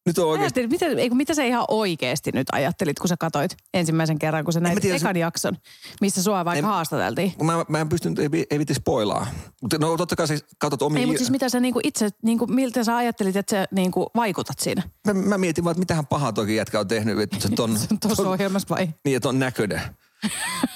Nyt 0.06 0.18
on 0.18 0.28
oikeasti... 0.28 0.60
Ajattelin, 0.60 0.70
mitä, 0.70 1.02
ei, 1.02 1.08
kun 1.08 1.16
mitä 1.16 1.34
sä 1.34 1.44
ihan 1.44 1.64
oikeasti 1.68 2.30
nyt 2.34 2.46
ajattelit, 2.52 2.98
kun 2.98 3.08
sä 3.08 3.16
katoit 3.20 3.56
ensimmäisen 3.74 4.18
kerran, 4.18 4.44
kun 4.44 4.52
sä 4.52 4.60
näit 4.60 4.80
tiedä, 4.80 4.96
ekan 4.96 5.14
se- 5.14 5.18
jakson, 5.20 5.56
missä 6.00 6.22
sua 6.22 6.44
vaikka 6.44 6.58
En- 6.58 6.64
haastateltiin? 6.64 7.32
Mä, 7.42 7.64
mä 7.68 7.80
en 7.80 7.88
pystynyt, 7.88 8.18
ei, 8.18 8.46
ei 8.50 8.58
viti 8.58 8.74
spoilaa. 8.74 9.26
Mutta 9.62 9.78
no 9.78 9.96
totta 9.96 10.16
kai 10.16 10.28
sä 10.28 10.34
katsot 10.58 10.82
omiin... 10.82 11.00
Ei, 11.00 11.06
mutta 11.06 11.18
siis 11.18 11.30
mitä 11.30 11.48
sä 11.48 11.60
niinku 11.60 11.80
itse, 11.84 12.08
niinku, 12.22 12.46
miltä 12.46 12.84
sä 12.84 12.96
ajattelit, 12.96 13.36
että 13.36 13.56
sä 13.56 13.66
niinku 13.70 14.10
vaikutat 14.16 14.58
siinä? 14.58 14.82
mä, 15.06 15.12
mä, 15.14 15.38
mietin 15.38 15.64
vaan, 15.64 15.72
että 15.72 15.80
mitähän 15.80 16.06
pahaa 16.06 16.32
toki 16.32 16.56
jätkä 16.56 16.80
on 16.80 16.88
tehnyt, 16.88 17.18
että 17.18 17.40
se 17.40 17.48
ton, 17.48 17.78
Tuossa 18.00 18.30
ohjelmassa 18.30 18.68
vai? 18.74 18.88
niin, 19.04 19.16
että 19.16 19.28
on 19.28 19.38
näköinen. 19.38 19.80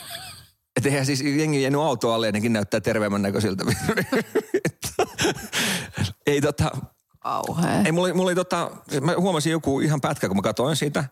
Että 0.81 0.89
eihän 0.89 1.07
siis 1.07 1.21
jengi 1.21 1.63
jäänyt 1.63 1.81
auto 1.81 2.13
alle 2.13 2.33
nekin 2.33 2.53
näyttää 2.53 2.81
terveemmän 2.81 3.23
näköisiltä. 3.23 3.65
ei 6.27 6.41
tota, 6.41 6.71
Kauhea. 7.19 7.83
ei 7.85 7.93
mulla, 7.93 8.07
oli- 8.07 8.13
mulla 8.13 8.29
oli 8.29 8.35
tota, 8.35 8.71
mä 9.01 9.15
huomasin 9.19 9.51
joku 9.53 9.81
ihan 9.81 10.01
pätkä, 10.01 10.29
kun 10.29 10.37
mä 10.37 10.43
katsoin 10.43 10.77
sitä. 10.77 11.05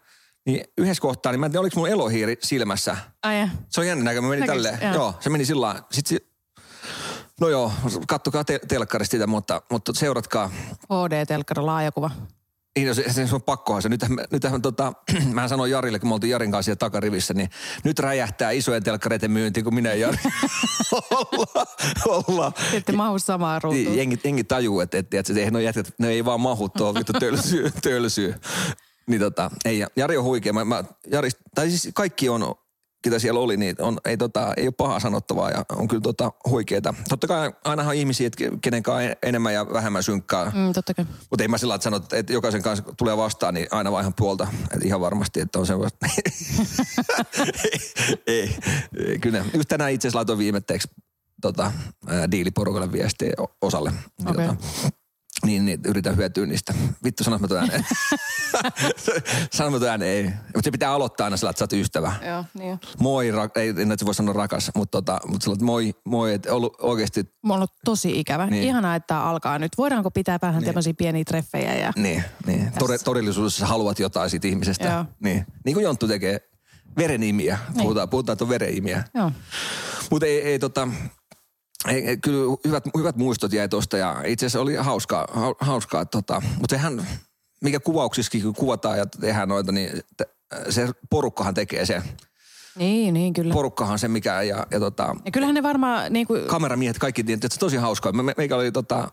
Niin 0.46 0.64
yhdessä 0.78 1.00
kohtaa, 1.00 1.32
niin 1.32 1.40
mä 1.40 1.46
en 1.46 1.52
tiedä, 1.52 1.60
oliko 1.60 1.76
mulla 1.76 1.88
elohiiri 1.88 2.36
silmässä. 2.42 2.96
Ai 3.22 3.40
ja. 3.40 3.48
Se 3.68 3.80
on 3.80 3.86
jännä 3.86 4.04
näkö, 4.04 4.20
mä 4.20 4.28
menin 4.28 4.46
tälleen. 4.46 4.78
Joo. 4.82 4.92
Joo. 4.94 5.14
se 5.20 5.30
meni 5.30 5.44
sillä. 5.44 5.82
Sitten 5.92 6.18
no 7.40 7.48
joo, 7.48 7.72
kattokaa 8.08 8.44
te- 8.44 8.60
telkkarista 8.68 9.10
sitä, 9.10 9.26
mutta, 9.26 9.62
mutta 9.70 9.92
seuratkaa. 9.94 10.50
HD-telkkari 10.92 11.60
laajakuva. 11.62 12.10
Niin, 12.78 12.88
no 12.88 12.94
se, 12.94 13.04
se, 13.12 13.26
se 13.26 13.34
on 13.34 13.42
pakkohan 13.42 13.82
se. 13.82 13.88
Nythän, 13.88 14.18
nythän 14.30 14.62
tota, 14.62 14.92
mä 15.32 15.48
sanoin 15.48 15.70
Jarille, 15.70 15.98
kun 15.98 16.08
me 16.08 16.14
oltiin 16.14 16.30
Jarin 16.30 16.50
kanssa 16.50 16.64
siellä 16.64 16.78
takarivissä, 16.78 17.34
niin 17.34 17.50
nyt 17.84 17.98
räjähtää 17.98 18.50
isojen 18.50 18.82
telkkareiden 18.82 19.30
myynti, 19.30 19.62
kun 19.62 19.74
minä 19.74 19.88
ja 19.88 19.96
Jari 19.96 20.18
ollaan. 21.10 21.66
ollaan. 22.06 22.52
Ette 22.72 22.92
mahu 22.92 23.18
samaan 23.18 23.62
ruutuun. 23.62 23.84
Niin, 23.84 23.96
jengi, 23.96 24.20
jengi 24.24 24.44
tajuu, 24.44 24.80
että, 24.80 24.98
että, 24.98 25.18
että 25.18 25.32
eihän 25.36 25.52
no 25.52 25.60
jätkät, 25.60 25.94
ne 25.98 26.08
ei 26.08 26.24
vaan 26.24 26.40
mahu 26.40 26.68
tuo 26.68 26.94
vittu 26.94 27.12
tölsyy, 27.12 27.70
tölsyy. 27.82 28.34
Niin 29.06 29.20
tota, 29.20 29.50
ei, 29.64 29.78
ja 29.78 29.86
Jari 29.96 30.16
on 30.16 30.24
huikea. 30.24 30.52
Mä, 30.52 30.64
mä, 30.64 30.84
Jari, 31.06 31.30
tai 31.54 31.70
siis 31.70 31.88
kaikki 31.94 32.28
on, 32.28 32.54
ketä 33.02 33.18
siellä 33.18 33.40
oli, 33.40 33.56
niin 33.56 33.76
on, 33.78 33.98
ei, 34.04 34.16
tota, 34.16 34.54
ei 34.56 34.66
ole 34.66 34.72
pahaa 34.72 35.00
sanottavaa 35.00 35.50
ja 35.50 35.64
on 35.76 35.88
kyllä 35.88 36.00
tota, 36.00 36.32
huikeeta. 36.48 36.94
Totta 37.08 37.26
kai 37.26 37.52
ainahan 37.64 37.90
on 37.90 37.96
ihmisiä, 37.96 38.26
että 38.26 38.44
kenen 38.60 38.82
kanssa 38.82 39.02
en- 39.02 39.16
enemmän 39.22 39.54
ja 39.54 39.66
vähemmän 39.72 40.02
synkkää. 40.02 40.52
Mm, 40.54 40.72
totta 40.72 40.94
kai. 40.94 41.04
Mutta 41.30 41.44
ei 41.44 41.48
mä 41.48 41.58
sillä 41.58 41.70
lailla 41.70 41.82
sano, 41.82 42.00
että 42.12 42.32
jokaisen 42.32 42.62
kanssa 42.62 42.84
tulee 42.96 43.16
vastaan, 43.16 43.54
niin 43.54 43.66
aina 43.70 43.92
vaan 43.92 44.02
ihan 44.02 44.14
puolta. 44.14 44.48
Et 44.76 44.84
ihan 44.84 45.00
varmasti, 45.00 45.40
että 45.40 45.58
on 45.58 45.66
semmoista. 45.66 46.06
ei, 47.46 48.12
ei, 48.26 48.56
ei, 49.06 49.18
kyllä. 49.18 49.44
Just 49.54 49.68
tänään 49.68 49.92
itse 49.92 50.08
asiassa 50.08 50.18
laitoin 50.18 50.38
viimetteeksi 50.38 50.88
tota, 51.42 51.72
ää, 52.06 52.30
diiliporukalle 52.30 52.92
viestiä 52.92 53.32
osalle. 53.62 53.90
Niin, 53.90 54.28
Okei. 54.30 54.46
tota, 54.46 54.56
niin, 55.46 55.64
niin, 55.64 55.80
yritän 55.86 56.16
hyötyä 56.16 56.46
niistä. 56.46 56.74
Vittu, 57.04 57.24
sanot 57.24 57.40
mä 57.40 57.58
ääneen. 57.58 57.86
sanot 59.52 59.80
mä 59.80 59.90
ääneen, 59.90 60.10
ei. 60.10 60.24
Mutta 60.24 60.62
se 60.62 60.70
pitää 60.70 60.92
aloittaa 60.92 61.24
aina 61.24 61.36
sillä, 61.36 61.50
että 61.50 61.58
sä 61.58 61.64
oot 61.64 61.72
ystävä. 61.72 62.12
Joo, 62.26 62.44
niin. 62.54 62.80
Moi, 62.98 63.30
ra- 63.30 63.60
ei, 63.60 63.68
en 63.68 63.96
voi 64.04 64.14
sanoa 64.14 64.34
rakas, 64.34 64.70
mutta, 64.74 65.02
tota, 65.02 65.20
mutta 65.26 65.44
sillä, 65.44 65.54
että 65.54 65.64
moi, 65.64 65.94
moi, 66.04 66.34
että 66.34 66.54
ollut 66.54 66.76
oikeasti, 66.80 67.20
on 67.44 67.52
ollut 67.52 67.72
tosi 67.84 68.20
ikävä. 68.20 68.46
Niin. 68.46 68.50
Niin. 68.50 68.68
Ihanaa, 68.68 68.94
että 68.94 69.20
alkaa 69.20 69.58
nyt. 69.58 69.72
Voidaanko 69.78 70.10
pitää 70.10 70.38
vähän 70.42 70.58
niin. 70.58 70.66
tämmöisiä 70.66 70.94
pieniä 70.94 71.24
treffejä 71.24 71.74
ja... 71.74 71.92
niin, 71.96 72.24
niin. 72.46 72.72
Tode, 72.78 72.98
todellisuudessa 72.98 73.66
haluat 73.66 73.98
jotain 73.98 74.30
siitä 74.30 74.48
ihmisestä. 74.48 74.84
Joo. 74.84 75.04
Niin. 75.20 75.46
niin 75.64 75.74
kuin 75.74 75.84
Jonttu 75.84 76.08
tekee 76.08 76.40
verenimiä. 76.96 77.58
Puhutaan, 77.78 78.08
puhutaan, 78.08 78.34
että 78.34 78.44
on 78.44 78.48
verenimiä. 78.48 79.04
Joo. 79.14 79.32
Mutta 80.10 80.26
ei, 80.26 80.42
ei 80.42 80.58
tota, 80.58 80.88
ei, 81.86 82.16
kyllä 82.16 82.56
hyvät, 82.66 82.84
hyvät 82.98 83.16
muistot 83.16 83.52
jäi 83.52 83.68
tosta 83.68 83.96
ja 83.96 84.22
itse 84.26 84.46
asiassa 84.46 84.60
oli 84.60 84.74
hauskaa, 84.74 85.26
hau- 85.30 85.56
hauskaa 85.60 86.04
tota, 86.04 86.42
mutta 86.58 86.76
sehän, 86.76 87.06
mikä 87.60 87.80
kuvauksissakin 87.80 88.42
kun 88.42 88.54
kuvataan 88.54 88.98
ja 88.98 89.06
tehdään 89.06 89.48
noita, 89.48 89.72
niin 89.72 90.02
se 90.70 90.88
porukkahan 91.10 91.54
tekee 91.54 91.86
se. 91.86 92.02
Niin, 92.76 93.14
niin 93.14 93.32
kyllä. 93.32 93.54
Porukkahan 93.54 93.98
se 93.98 94.08
mikä 94.08 94.42
ja, 94.42 94.66
ja 94.70 94.80
tota, 94.80 95.16
ja 95.24 95.30
kyllähän 95.30 95.54
ne 95.54 95.62
varmaan 95.62 96.12
niin 96.12 96.26
kuin, 96.26 96.44
kameramiehet 96.46 96.98
kaikki, 96.98 97.24
tiedät, 97.24 97.44
että 97.44 97.54
se 97.54 97.58
on 97.58 97.66
tosi 97.66 97.76
hauskaa. 97.76 98.12
Me, 98.12 98.22
me- 98.22 98.34
meikä 98.36 98.56
oli 98.56 98.72
tota, 98.72 99.08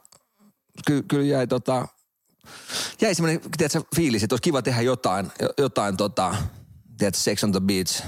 ky, 0.88 1.04
kyllä 1.08 1.26
jäi 1.26 1.48
tota, 1.48 1.88
jäi 3.02 3.16
semmoinen, 3.16 3.42
tiedätkö, 3.58 3.82
fiilis, 3.96 4.24
että 4.24 4.34
olisi 4.34 4.42
kiva 4.42 4.62
tehdä 4.62 4.82
jotain, 4.82 5.32
jo- 5.42 5.54
jotain 5.58 5.98
tota, 5.98 6.36
tiedätkö, 6.98 7.20
Sex 7.20 7.44
on 7.44 7.52
the 7.52 7.60
Beach. 7.60 8.04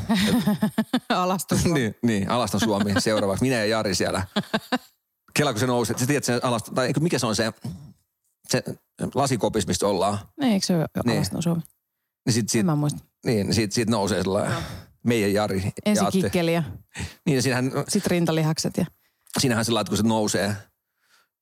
alastus. 1.09 1.65
niin, 1.65 1.95
niin, 2.03 2.29
Alaston 2.29 2.59
Suomi 2.61 2.93
seuraavaksi. 2.99 3.43
Minä 3.43 3.55
ja 3.55 3.65
Jari 3.65 3.95
siellä. 3.95 4.27
Kela 5.33 5.53
kun 5.53 5.59
se 5.59 5.67
nousi, 5.67 5.93
sä 5.97 6.05
tiedät 6.05 6.23
sen 6.23 6.45
Alaston, 6.45 6.75
tai 6.75 6.87
eikö, 6.87 6.99
mikä 6.99 7.19
se 7.19 7.25
on 7.25 7.35
se, 7.35 7.53
se 8.49 8.63
lasikopis, 9.15 9.67
mistä 9.67 9.87
ollaan. 9.87 10.19
Niin, 10.41 10.53
eikö 10.53 10.65
se 10.65 10.75
ole 10.77 10.85
Niin. 11.05 11.17
alaston 11.17 11.43
Suomi? 11.43 11.61
Niin 12.25 12.33
sit, 12.33 12.49
sit, 12.49 12.59
En 12.59 12.65
mä 12.65 12.75
muista. 12.75 12.99
niin, 13.25 13.53
sit, 13.53 13.71
sit 13.71 13.89
nousee 13.89 14.23
sellainen 14.23 14.57
meidän 15.03 15.33
Jari 15.33 15.71
Ensin 15.85 16.07
kikkeli 16.11 16.53
ja 16.53 16.63
Niin, 17.25 17.35
ja 17.35 17.41
siinähän, 17.41 17.71
sit 17.87 18.07
rintalihakset 18.07 18.77
ja... 18.77 18.85
siinähän 19.39 19.65
sillä 19.65 19.83
kun 19.83 19.97
se 19.97 20.03
nousee, 20.03 20.55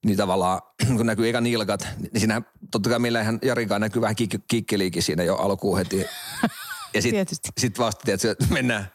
niin 0.06 0.18
tavallaan, 0.18 0.62
kun 0.98 1.06
näkyy 1.06 1.30
eka 1.30 1.42
nilkat, 1.42 1.88
niin 1.98 2.20
siinä 2.20 2.42
totta 2.72 2.90
kai 2.90 3.00
meillähän 3.00 3.40
Jarinkaan 3.42 3.82
näkyy 3.82 4.02
vähän 4.02 4.16
kik, 4.16 4.36
kikkeliikin 4.48 5.04
siinä 5.04 5.24
jo 5.24 5.36
alkuun 5.36 5.78
heti. 5.78 6.06
Ja 6.96 7.02
sit, 7.02 7.12
Tietysti. 7.12 7.50
sit 7.58 7.80
vasta, 7.80 8.12
että 8.12 8.46
mennään, 8.54 8.88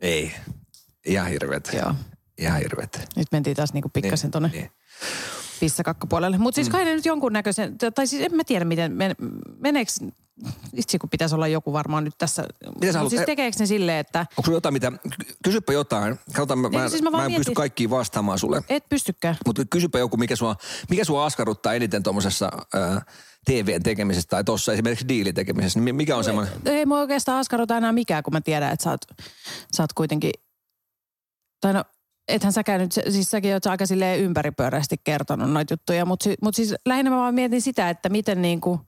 ei, 0.00 0.32
ihan 1.06 1.28
hirveet, 1.28 1.70
Joo. 1.72 1.94
ihan 2.38 2.58
hirveet. 2.60 3.08
Nyt 3.16 3.26
mentiin 3.32 3.56
taas 3.56 3.72
niinku 3.72 3.88
pikkasen 3.88 4.30
tonne 4.30 4.48
Niin. 4.48 4.70
pissakakkapuolelle. 5.60 6.38
Mutta 6.38 6.54
siis 6.56 6.68
kai 6.68 6.84
ne 6.84 6.94
nyt 6.94 7.06
jonkunnäköisen, 7.06 7.78
tai 7.94 8.06
siis 8.06 8.22
en 8.22 8.34
mä 8.34 8.44
tiedä 8.44 8.64
miten, 8.64 8.92
men, 8.92 9.14
meneekö, 9.58 9.92
itse 10.72 10.98
kun 10.98 11.10
pitäisi 11.10 11.34
olla 11.34 11.48
joku 11.48 11.72
varmaan 11.72 12.04
nyt 12.04 12.14
tässä. 12.18 12.42
Mut 12.82 12.94
haluat- 12.94 13.10
siis 13.10 13.22
tekeekö 13.26 13.56
ne 13.60 13.66
silleen, 13.66 13.98
että 13.98 14.20
Onko 14.20 14.42
sulla 14.44 14.56
jotain, 14.56 14.72
mitä, 14.72 14.90
ky- 14.90 15.34
kysypä 15.44 15.72
jotain. 15.72 16.16
Katsotaan, 16.26 16.58
mä, 16.58 16.68
Ei, 16.72 16.78
mä, 16.78 16.88
siis 16.88 17.02
mä 17.02 17.10
mä, 17.10 17.18
en 17.18 17.32
pysty 17.32 17.38
mietin- 17.40 17.54
kaikkiin 17.54 17.90
vastaamaan 17.90 18.38
sulle. 18.38 18.62
et 18.68 18.88
pystykään? 18.88 19.36
Mutta 19.46 19.62
kysypä 19.70 19.98
joku, 19.98 20.16
mikä 20.16 20.36
sua, 20.36 20.56
mikä 20.90 21.04
sua 21.04 21.24
askarruttaa 21.26 21.74
eniten 21.74 22.02
tuommoisessa 22.02 22.50
TVn 23.46 23.82
tekemisessä 23.82 24.28
tai 24.28 24.44
tuossa 24.44 24.72
esimerkiksi 24.72 25.08
diilin 25.08 25.34
tekemisessä. 25.34 25.80
Niin 25.80 25.94
mikä 25.96 26.16
on 26.16 26.24
semmoinen? 26.24 26.52
Ei 26.64 26.86
mua 26.86 26.98
oikeastaan 27.00 27.38
askarruta 27.38 27.76
enää 27.76 27.92
mikään, 27.92 28.22
kun 28.22 28.32
mä 28.32 28.40
tiedän, 28.40 28.72
että 28.72 28.84
sä 28.84 28.90
oot, 28.90 29.00
sä 29.76 29.82
oot 29.82 29.92
kuitenkin, 29.92 30.30
tai 31.60 31.72
no, 31.72 31.84
ethän 32.28 32.52
säkään 32.52 32.80
nyt, 32.80 32.92
siis 32.92 33.30
säkin 33.30 33.52
oot 33.54 33.66
aika 33.66 33.86
silleen 33.86 34.20
ympäripyöreästi 34.20 34.96
kertonut 35.04 35.50
noita 35.50 35.72
juttuja, 35.72 36.04
mutta 36.04 36.30
mut 36.42 36.54
siis 36.54 36.74
lähinnä 36.86 37.10
mä 37.10 37.16
vaan 37.16 37.34
mietin 37.34 37.62
sitä, 37.62 37.90
että 37.90 38.08
miten 38.08 38.42
niinku, 38.42 38.80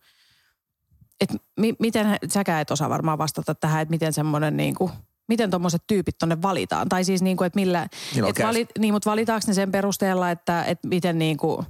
että 1.21 1.37
mi, 1.61 1.75
miten, 1.79 2.17
säkään 2.29 2.63
et 2.63 2.71
osaa 2.71 2.91
varmaan 2.91 3.19
vastata 3.19 3.55
tähän, 3.55 3.83
että 3.83 3.91
miten 3.91 4.13
semmoinen 4.13 4.57
niinku, 4.57 4.91
miten 5.29 5.51
tuommoiset 5.51 5.83
tyypit 5.87 6.19
tonne 6.19 6.43
valitaan. 6.43 6.89
Tai 6.89 7.05
siis 7.05 7.23
niinku, 7.23 7.45
että 7.45 7.59
millä, 7.59 7.89
et 8.29 8.43
vali, 8.43 8.67
niin, 8.79 8.95
mutta 8.95 9.11
valitaanko 9.11 9.45
ne 9.47 9.55
sen 9.55 9.73
perusteella, 9.73 10.31
että, 10.31 10.65
että 10.65 10.89
miten 10.89 11.19
niinku, 11.19 11.65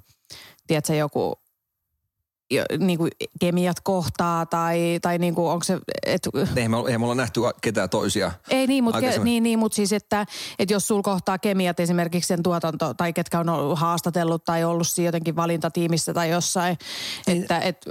tiedätkö, 0.67 0.95
joku 0.95 1.35
jo, 2.51 2.65
niinku 2.79 3.09
kemiat 3.41 3.81
kohtaa 3.81 4.47
tai, 4.47 4.99
tai 5.03 5.19
niinku 5.19 5.49
onko 5.49 5.65
se, 5.65 5.79
et, 6.07 6.29
Eihän 6.57 6.71
me, 6.71 6.77
eihän 6.87 7.01
me 7.01 7.05
olla 7.05 7.15
nähty 7.15 7.41
ketään 7.61 7.91
toisia. 7.91 8.33
ei 8.51 8.67
niin, 8.67 8.85
mutta 8.85 8.97
Aikaisemmin. 8.97 9.25
niin, 9.31 9.43
niin, 9.43 9.59
mut 9.59 9.73
siis, 9.73 9.93
että, 9.93 10.27
että 10.59 10.75
jos 10.75 10.89
sul 10.89 11.03
kohtaa 11.03 11.39
kemiat 11.39 11.81
esimerkiksi 11.81 12.29
sen 12.29 12.43
tuotanto, 12.43 12.95
tai 12.95 13.13
ketkä 13.13 13.41
on 13.41 13.49
ollut 13.49 13.79
haastatellut 13.79 14.45
tai 14.45 14.65
ollut 14.65 14.89
siinä 14.89 15.09
jotenkin 15.09 15.37
valintatiimissä 15.37 16.15
tai 16.15 16.31
jossain, 16.31 16.79
että, 17.27 17.59
et, 17.59 17.85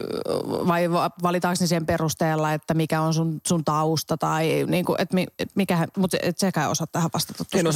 vai 0.68 0.92
va- 0.92 1.12
valitaanko 1.24 1.58
ne 1.62 1.68
sen 1.68 1.86
perusteella, 1.86 2.54
että 2.54 2.74
mikä 2.74 3.02
on 3.02 3.14
sun, 3.14 3.40
sun 3.48 3.64
tausta 3.66 4.18
tai 4.18 4.66
niin 4.68 4.86
kuin, 4.86 5.02
että, 5.02 5.16
mi- 5.16 5.28
et 5.40 5.50
mikä, 5.56 5.88
mutta 5.98 6.18
et 6.22 6.38
sekään 6.38 6.72
osaa 6.72 6.88
tähän 6.88 7.10
vastata, 7.14 7.44
En 7.54 7.68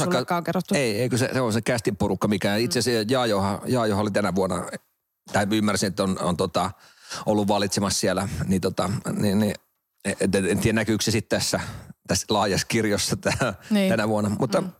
kerrottu. 0.44 0.74
Ei, 0.74 1.00
eikö 1.00 1.18
se, 1.18 1.30
se 1.32 1.40
on 1.40 1.52
se 1.52 1.62
kästin 1.62 1.96
porukka, 1.96 2.28
mikä 2.28 2.56
itse 2.56 2.78
asiassa 2.78 3.12
Jaajohan, 3.12 3.58
Jaajohan 3.66 4.02
oli 4.02 4.10
tänä 4.10 4.34
vuonna, 4.34 4.56
tai 5.32 5.46
ymmärsin, 5.52 5.86
että 5.86 6.02
on, 6.02 6.18
on 6.22 6.36
tota, 6.36 6.70
ollut 7.26 7.48
valitsemassa 7.48 8.00
siellä, 8.00 8.28
niin, 8.46 8.60
tota, 8.60 8.90
niin, 9.18 9.38
niin 9.38 9.54
et, 10.04 10.34
et, 10.34 10.34
en 10.34 10.58
tiedä 10.58 10.76
näkyykö 10.76 11.04
se 11.04 11.10
sitten 11.10 11.38
tässä, 11.38 11.60
tässä 12.08 12.26
laajassa 12.30 12.66
kirjossa 12.66 13.16
tää, 13.16 13.54
niin. 13.70 13.90
Tänä 13.90 14.08
vuonna, 14.08 14.36
mutta 14.38 14.60
mm. 14.60 14.70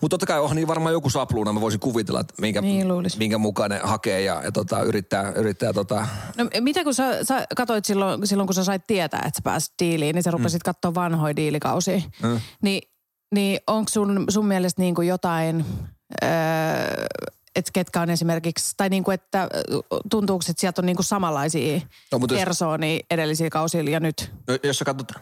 Mutta 0.00 0.14
totta 0.14 0.26
kai 0.26 0.40
onhan 0.40 0.56
niin 0.56 0.68
varmaan 0.68 0.92
joku 0.92 1.10
sapluuna, 1.10 1.52
mä 1.52 1.60
voisin 1.60 1.80
kuvitella, 1.80 2.20
että 2.20 2.34
minkä, 2.40 2.60
Niin, 2.60 2.86
minkä 3.18 3.38
mukaan 3.38 3.70
ne 3.70 3.80
hakee 3.82 4.20
ja, 4.20 4.42
ja 4.44 4.52
tota, 4.52 4.82
yrittää, 4.82 5.32
yrittää 5.36 5.72
tota, 5.72 6.06
No 6.36 6.44
mitä 6.60 6.84
kun 6.84 6.94
sä, 6.94 7.24
sä 7.24 7.46
katsoit 7.56 7.84
silloin, 7.84 8.26
silloin, 8.26 8.46
kun 8.46 8.54
sä 8.54 8.64
sait 8.64 8.86
tietää, 8.86 9.22
että 9.26 9.38
sä 9.38 9.42
pääsit 9.44 9.74
diiliin, 9.82 10.14
niin 10.14 10.22
sä 10.22 10.30
rupesit 10.30 10.62
mm. 10.62 10.64
katsoa 10.64 10.94
vanhoja 10.94 11.36
diilikausia. 11.36 12.00
Mm. 12.22 12.40
Niin, 12.62 12.82
niin 13.34 13.60
onko 13.66 13.88
sun, 13.88 14.24
sun 14.28 14.46
mielestä 14.46 14.82
niin 14.82 14.94
kuin 14.94 15.08
jotain, 15.08 15.64
öö, 16.24 16.30
että 17.56 17.70
ketkä 17.72 18.00
on 18.00 18.10
esimerkiksi, 18.10 18.74
tai 18.76 18.88
niin 18.88 19.04
kuin, 19.04 19.14
että 19.14 19.48
tuntuuko, 20.10 20.44
että 20.48 20.60
sieltä 20.60 20.82
on 20.82 20.86
niin 20.86 20.96
kuin 20.96 21.06
samanlaisia 21.06 21.80
No, 22.12 22.18
jos- 22.20 22.30
persoonia 22.44 23.00
edellisiä 23.10 23.50
kausilla 23.50 23.90
ja 23.90 24.00
nyt? 24.00 24.32
No, 24.48 24.58
jos 24.62 24.78
sä 24.78 24.84
katsot, 24.84 25.12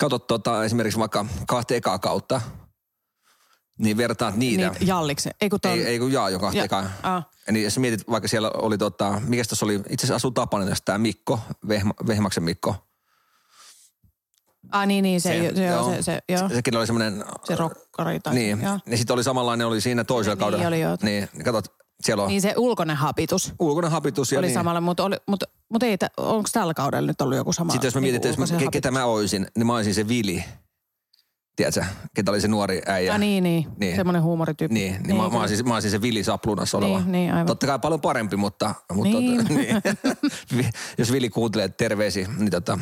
katsot 0.00 0.26
tota, 0.26 0.64
esimerkiksi 0.64 0.98
vaikka 0.98 1.26
kahta 1.46 1.74
ekaa 1.74 1.98
kautta, 1.98 2.40
Niin 3.78 3.96
vertaat 3.96 4.36
niitä. 4.36 4.68
Niitä 4.70 4.84
Jalliksen. 4.84 5.32
Ei 5.40 5.50
kun 5.50 5.60
ton, 5.60 5.70
Ei, 5.72 5.84
ei 5.86 5.98
kun 5.98 6.12
jaa, 6.12 6.30
joka 6.30 6.50
Ja- 6.54 6.64
eka. 6.64 6.84
aa. 7.02 7.30
Niin 7.50 7.64
jos 7.64 7.78
mietit, 7.78 8.10
vaikka 8.10 8.28
siellä 8.28 8.50
oli 8.54 8.78
tota, 8.78 9.20
mikä 9.26 9.44
tässä 9.44 9.64
oli, 9.64 9.74
itse 9.74 9.94
asiassa 9.94 10.14
asuu 10.14 10.30
Tapanen 10.30 10.68
tässä 10.68 10.82
tämä 10.84 10.98
Mikko, 10.98 11.40
Vehma, 11.68 11.94
Vehmaksen 12.06 12.42
Mikko. 12.42 12.74
Ah 14.72 14.86
niin, 14.86 15.02
niin 15.02 15.20
se, 15.20 15.28
se, 15.28 15.56
se, 15.56 15.64
joo. 15.66 15.90
se, 15.94 16.02
se, 16.02 16.18
joo, 16.28 16.48
Sekin 16.48 16.76
oli 16.76 16.86
semmoinen, 16.86 17.24
se 17.44 17.56
rokkari 17.98 18.20
tai 18.20 18.34
niin, 18.34 18.60
joo. 18.62 18.78
niin 18.86 18.98
sitten 18.98 19.14
oli 19.14 19.24
samanlainen, 19.24 19.66
oli 19.66 19.80
siinä 19.80 20.04
toisella 20.04 20.34
Niin 20.34 20.40
kaudella. 20.40 20.68
oli, 20.68 20.80
joo. 20.80 20.96
Niin, 21.02 21.28
niin 21.32 21.44
katsot, 21.44 21.74
siellä 22.02 22.22
on 22.22 22.28
Niin 22.28 22.42
se 22.42 22.54
ulkoinen 22.56 22.96
hapitus 22.96 23.54
ulkoinen 23.58 23.90
hapitus 23.90 24.32
ja 24.32 24.38
oli 24.38 24.46
niin. 24.46 24.54
samalla, 24.54 24.80
mutta, 24.80 25.04
oli, 25.04 25.16
mutta, 25.26 25.46
mutta 25.72 25.86
ei, 25.86 25.96
onko 26.16 26.48
tällä 26.52 26.74
kaudella 26.74 27.06
nyt 27.06 27.20
ollut 27.20 27.36
joku 27.36 27.52
sama? 27.52 27.72
Sitten 27.72 27.86
jos 27.88 27.94
mä 27.94 28.00
mietin, 28.00 28.16
että 28.16 28.28
jos 28.28 28.52
mä, 28.52 28.70
ketä 28.70 28.90
mä 28.90 29.04
oisin, 29.04 29.46
niin 29.56 29.66
mä 29.66 29.74
olisin 29.74 29.94
se 29.94 30.08
Vili. 30.08 30.44
Tiedätkö, 31.56 31.84
ketä 32.14 32.30
oli 32.30 32.40
se 32.40 32.48
nuori 32.48 32.82
äijä. 32.86 33.12
Ah, 33.12 33.18
niin, 33.20 33.42
niin, 33.44 33.64
Niin. 33.64 33.78
niin. 33.80 33.96
semmoinen 33.96 34.22
huumorityyppi. 34.22 34.74
Niin, 34.74 35.02
niin, 35.02 35.16
mä, 35.16 35.22
mä, 35.22 35.28
kyllä. 35.28 35.40
olisin, 35.40 35.68
mä 35.68 35.74
olisin 35.74 35.90
se 35.90 36.02
Vili 36.02 36.24
Saplunassa 36.24 36.78
oleva. 36.78 36.98
Niin, 36.98 37.12
niin, 37.12 37.32
aivan. 37.32 37.46
Totta 37.46 37.66
kai 37.66 37.78
paljon 37.78 38.00
parempi, 38.00 38.36
mutta, 38.36 38.74
mutta 38.92 39.18
Niin. 39.18 39.38
tota, 39.38 39.54
niin. 39.54 39.82
Vi- 40.56 40.70
jos 40.98 41.12
Vili 41.12 41.28
kuuntelee 41.30 41.68
terveisiä, 41.68 42.28
niin 42.38 42.50
tota, 42.50 42.78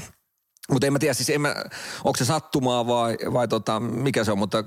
mutta 0.70 0.86
en 0.86 0.92
mä 0.92 0.98
tiedä, 0.98 1.14
siis 1.14 1.30
en 1.30 1.40
mä, 1.40 1.54
onko 2.04 2.16
se 2.16 2.24
sattumaa 2.24 2.86
vai, 2.86 3.16
vai 3.32 3.48
tota, 3.48 3.80
mikä 3.80 4.24
se 4.24 4.32
on, 4.32 4.38
mutta 4.38 4.64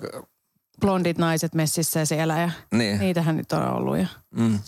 Blondit 0.82 1.18
naiset 1.18 1.56
messissä 1.56 2.06
siellä 2.06 2.40
ja 2.40 2.52
niin. 2.72 3.00
niitähän 3.00 3.38
nyt 3.38 3.52
on 3.52 3.74
ollut. 3.74 3.98
Ja... 3.98 4.08
Mm. 4.32 4.60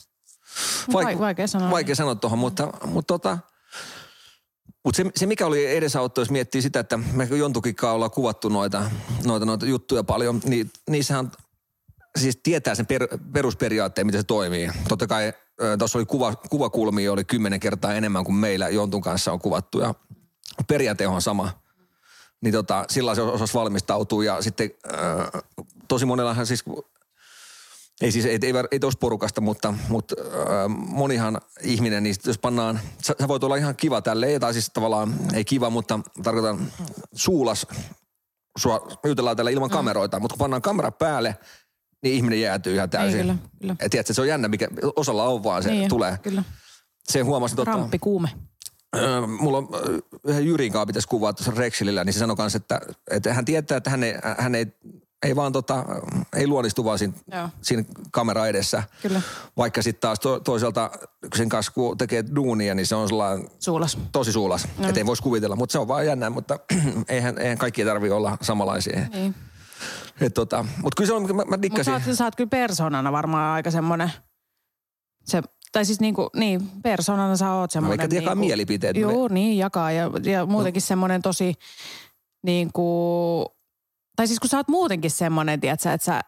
Vaik- 0.94 1.20
vaikea 1.20 1.48
sanoa. 1.48 1.72
Vaikea 1.72 1.96
sanoa 1.96 2.16
tuohon, 2.16 2.40
mutta, 2.40 2.68
mutta 2.86 3.14
tota, 3.14 3.38
mutta 4.84 4.98
se, 4.98 5.12
se, 5.16 5.26
mikä 5.26 5.46
oli 5.46 5.76
edesauttoi, 5.76 6.22
jos 6.22 6.32
miettii 6.32 6.62
sitä, 6.62 6.80
että 6.80 6.98
me 6.98 7.24
jontukikaan 7.24 7.96
ollaan 7.96 8.12
kuvattu 8.12 8.50
noita, 8.50 8.92
noita, 9.26 9.46
noita 9.46 9.66
juttuja 9.66 10.04
paljon, 10.04 10.42
niin 10.46 10.72
niissähän 10.90 11.32
siis 12.20 12.40
tietää 12.44 12.76
sen 12.76 12.86
per, 12.86 13.08
perusperiaatteen, 13.34 14.08
miten 14.08 14.22
se 14.22 14.26
toimii. 14.28 14.70
Totta 14.88 15.08
kai 15.08 15.34
tuossa 15.80 15.98
oli 15.98 16.06
kuva, 16.06 16.36
kuvakulmia 16.36 17.12
oli 17.12 17.24
kymmenen 17.24 17.60
kertaa 17.60 17.94
enemmän 17.94 18.24
kuin 18.24 18.36
meillä 18.36 18.70
Jontun 18.70 19.02
kanssa 19.02 19.32
on 19.32 19.40
kuvattu 19.40 19.80
ja 19.80 19.94
periaate 20.68 21.08
on 21.08 21.22
sama. 21.22 21.52
Niin 22.42 22.54
tota, 22.54 22.86
sillä 22.90 23.16
se 23.16 23.22
osasi 23.22 23.54
valmistautua 23.54 24.24
ja 24.24 24.42
sitten 24.42 24.72
äh, 24.94 25.42
tosi 25.90 26.06
monellahan 26.06 26.48
siis 26.48 26.64
ei 28.02 28.12
siis, 28.12 28.26
ei, 28.26 28.40
ei, 28.42 28.54
ei 28.72 28.80
tuossa 28.80 28.98
porukasta, 29.00 29.42
mutta, 29.42 29.74
mutta 29.90 30.16
äh, 30.20 30.68
monihan 30.70 31.42
ihminen, 31.62 32.04
niin 32.04 32.16
jos 32.26 32.38
pannaan, 32.38 32.80
sä, 33.04 33.16
sä 33.22 33.28
voit 33.28 33.44
olla 33.44 33.56
ihan 33.56 33.76
kiva 33.76 34.02
tälleen, 34.02 34.42
tai 34.42 34.54
siis 34.54 34.70
tavallaan 34.70 35.14
ei 35.34 35.46
kiva, 35.46 35.70
mutta 35.70 36.00
tarkoitan 36.24 36.72
suulas, 37.14 37.68
sua 38.58 38.88
jutellaan 39.06 39.36
täällä 39.36 39.52
ilman 39.52 39.70
kameroita, 39.70 40.20
mutta 40.20 40.34
kun 40.34 40.40
pannaan 40.40 40.62
kamera 40.62 40.92
päälle, 40.92 41.38
niin 42.04 42.16
ihminen 42.16 42.42
jäätyy 42.42 42.76
ihan 42.76 42.90
täysin. 42.90 43.28
Niin, 43.28 43.38
kyllä, 43.38 43.50
kyllä. 43.62 43.76
Et 43.80 43.92
tiedätkö, 43.92 44.14
se 44.14 44.22
on 44.22 44.28
jännä, 44.28 44.48
mikä 44.48 44.68
osalla 44.96 45.24
on 45.24 45.44
vaan 45.44 45.64
se 45.64 45.70
niin, 45.70 45.90
tulee. 45.90 46.18
Kyllä. 46.18 46.44
Se 47.04 47.22
huomasin, 47.22 47.56
tota, 47.56 47.72
Ramppi 47.72 48.00
kuume. 48.00 48.30
Mulla 49.40 49.58
on 49.58 49.68
yhden 50.24 50.46
Jyrin 50.46 50.72
kanssa 50.72 50.86
pitäisi 50.86 51.08
kuvaa 51.08 51.34
tuossa 51.34 51.54
Rexilillä, 51.56 52.04
niin 52.04 52.14
se 52.14 52.20
sanoi 52.20 52.36
kanssa, 52.36 52.58
että, 52.58 52.82
että 53.12 53.34
hän 53.34 53.46
tietää, 53.46 53.78
että 53.78 53.90
hän 53.90 54.04
ei, 54.04 54.14
hän 54.38 54.56
ei, 54.56 54.66
ei 55.26 55.36
vaan 55.36 55.52
tota, 55.52 55.86
ei 56.36 56.48
luonnistu 56.48 56.86
vaan 56.86 57.00
siinä, 57.00 57.14
Joo. 57.32 57.50
siinä 57.62 57.84
kamera 58.12 58.48
edessä. 58.48 58.84
Kyllä. 59.02 59.22
Vaikka 59.58 59.82
sitten 59.82 60.02
taas 60.02 60.20
to, 60.20 60.40
toisaalta 60.40 60.92
sen 61.36 61.50
kanssa, 61.50 61.72
kun 61.72 61.98
tekee 61.98 62.24
duunia, 62.36 62.76
niin 62.76 62.86
se 62.86 62.96
on 62.96 63.08
sellainen 63.08 63.50
Suulas. 63.60 63.98
tosi 64.12 64.32
suulas. 64.32 64.68
No. 64.78 64.88
Että 64.88 65.00
ei 65.00 65.06
voisi 65.06 65.24
kuvitella, 65.24 65.56
mutta 65.56 65.72
se 65.74 65.80
on 65.80 65.88
vaan 65.88 66.06
jännä, 66.06 66.30
mutta 66.30 66.60
eihän, 67.10 67.38
eihän 67.38 67.58
kaikki 67.58 67.86
tarvitse 67.86 68.14
olla 68.14 68.38
samanlaisia. 68.42 69.00
Niin. 69.14 69.36
Et 70.22 70.34
tota, 70.34 70.66
mutta 70.82 70.96
kyllä 70.98 71.08
se 71.08 71.14
on, 71.14 71.22
mä, 71.22 71.28
mä 71.34 71.44
Mutta 71.44 71.62
dikkasin. 71.62 72.02
sä, 72.02 72.12
oot- 72.12 72.16
sä 72.16 72.24
oot 72.24 72.36
kyllä 72.36 72.50
persoonana 72.50 73.12
varmaan 73.12 73.54
aika 73.54 73.72
semmoinen, 73.72 74.12
se, 75.26 75.42
tai 75.72 75.86
siis 75.86 76.00
niinku, 76.00 76.30
niin, 76.36 76.62
persoonana 76.84 77.38
sä 77.38 77.52
oot 77.54 77.72
semmoinen. 77.72 78.00
Vaikka 78.00 78.16
jakaa 78.16 78.36
niinku, 78.36 78.46
mielipiteet. 78.48 78.98
Joo, 78.98 79.28
niin 79.28 79.58
jakaa 79.58 79.92
ja, 79.92 80.12
ja 80.24 80.46
muutenkin 80.46 80.82
semmoinen 80.82 81.22
tosi 81.22 81.54
niinku, 82.44 83.46
tai 84.20 84.28
siis 84.28 84.40
kun 84.40 84.50
sä 84.50 84.58
oot 84.58 84.68
muutenkin 84.68 85.12
semmoinen, 85.12 85.60
tiedätkö, 85.60 85.92
että 85.92 86.06
sä 86.06 86.22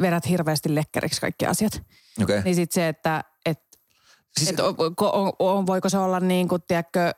vedät 0.00 0.28
hirveästi 0.28 0.74
lekkäriksi 0.74 1.20
kaikki 1.20 1.46
asiat. 1.46 1.82
Okei. 2.22 2.42
Niin 2.42 2.54
sit 2.54 2.72
se, 2.72 2.88
että 2.88 3.24
et, 3.46 3.58
Siis- 4.38 4.50
et, 4.50 4.60
on, 4.60 4.74
on, 5.00 5.32
on, 5.38 5.66
voiko 5.66 5.88
se 5.88 5.98
olla 5.98 6.20
niin 6.20 6.48
kuin, 6.48 6.62
tiedätkö, 6.68 7.12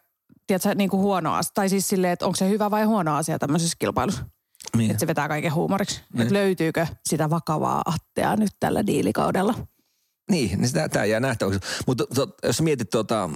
tiedätkö, 0.46 0.74
niin 0.74 0.90
kuin 0.90 1.00
huono 1.00 1.34
asia. 1.34 1.50
Tai 1.54 1.68
siis 1.68 1.88
silleen, 1.88 2.12
että 2.12 2.26
onko 2.26 2.36
se 2.36 2.48
hyvä 2.48 2.70
vai 2.70 2.84
huono 2.84 3.16
asia 3.16 3.38
tämmöisessä 3.38 3.76
kilpailussa. 3.78 4.24
Niin. 4.76 4.90
Että 4.90 5.00
se 5.00 5.06
vetää 5.06 5.28
kaiken 5.28 5.54
huumoriksi. 5.54 6.02
Niin. 6.12 6.22
Että 6.22 6.34
löytyykö 6.34 6.86
sitä 7.08 7.30
vakavaa 7.30 7.82
attea 7.84 8.36
nyt 8.36 8.52
tällä 8.60 8.86
diilikaudella. 8.86 9.54
Niin, 10.30 10.58
niin 10.58 10.68
sitä, 10.68 10.88
tämä 10.88 11.04
jää 11.04 11.20
nähtäväksi. 11.20 11.60
Mutta 11.86 12.04
jos 12.42 12.60
mietit 12.60 12.90
tuota, 12.90 13.30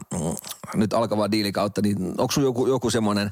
nyt 0.74 0.92
alkavaa 0.92 1.30
diilikautta, 1.30 1.82
niin 1.82 1.96
onko 2.18 2.32
joku, 2.40 2.66
joku 2.66 2.90
semmoinen, 2.90 3.30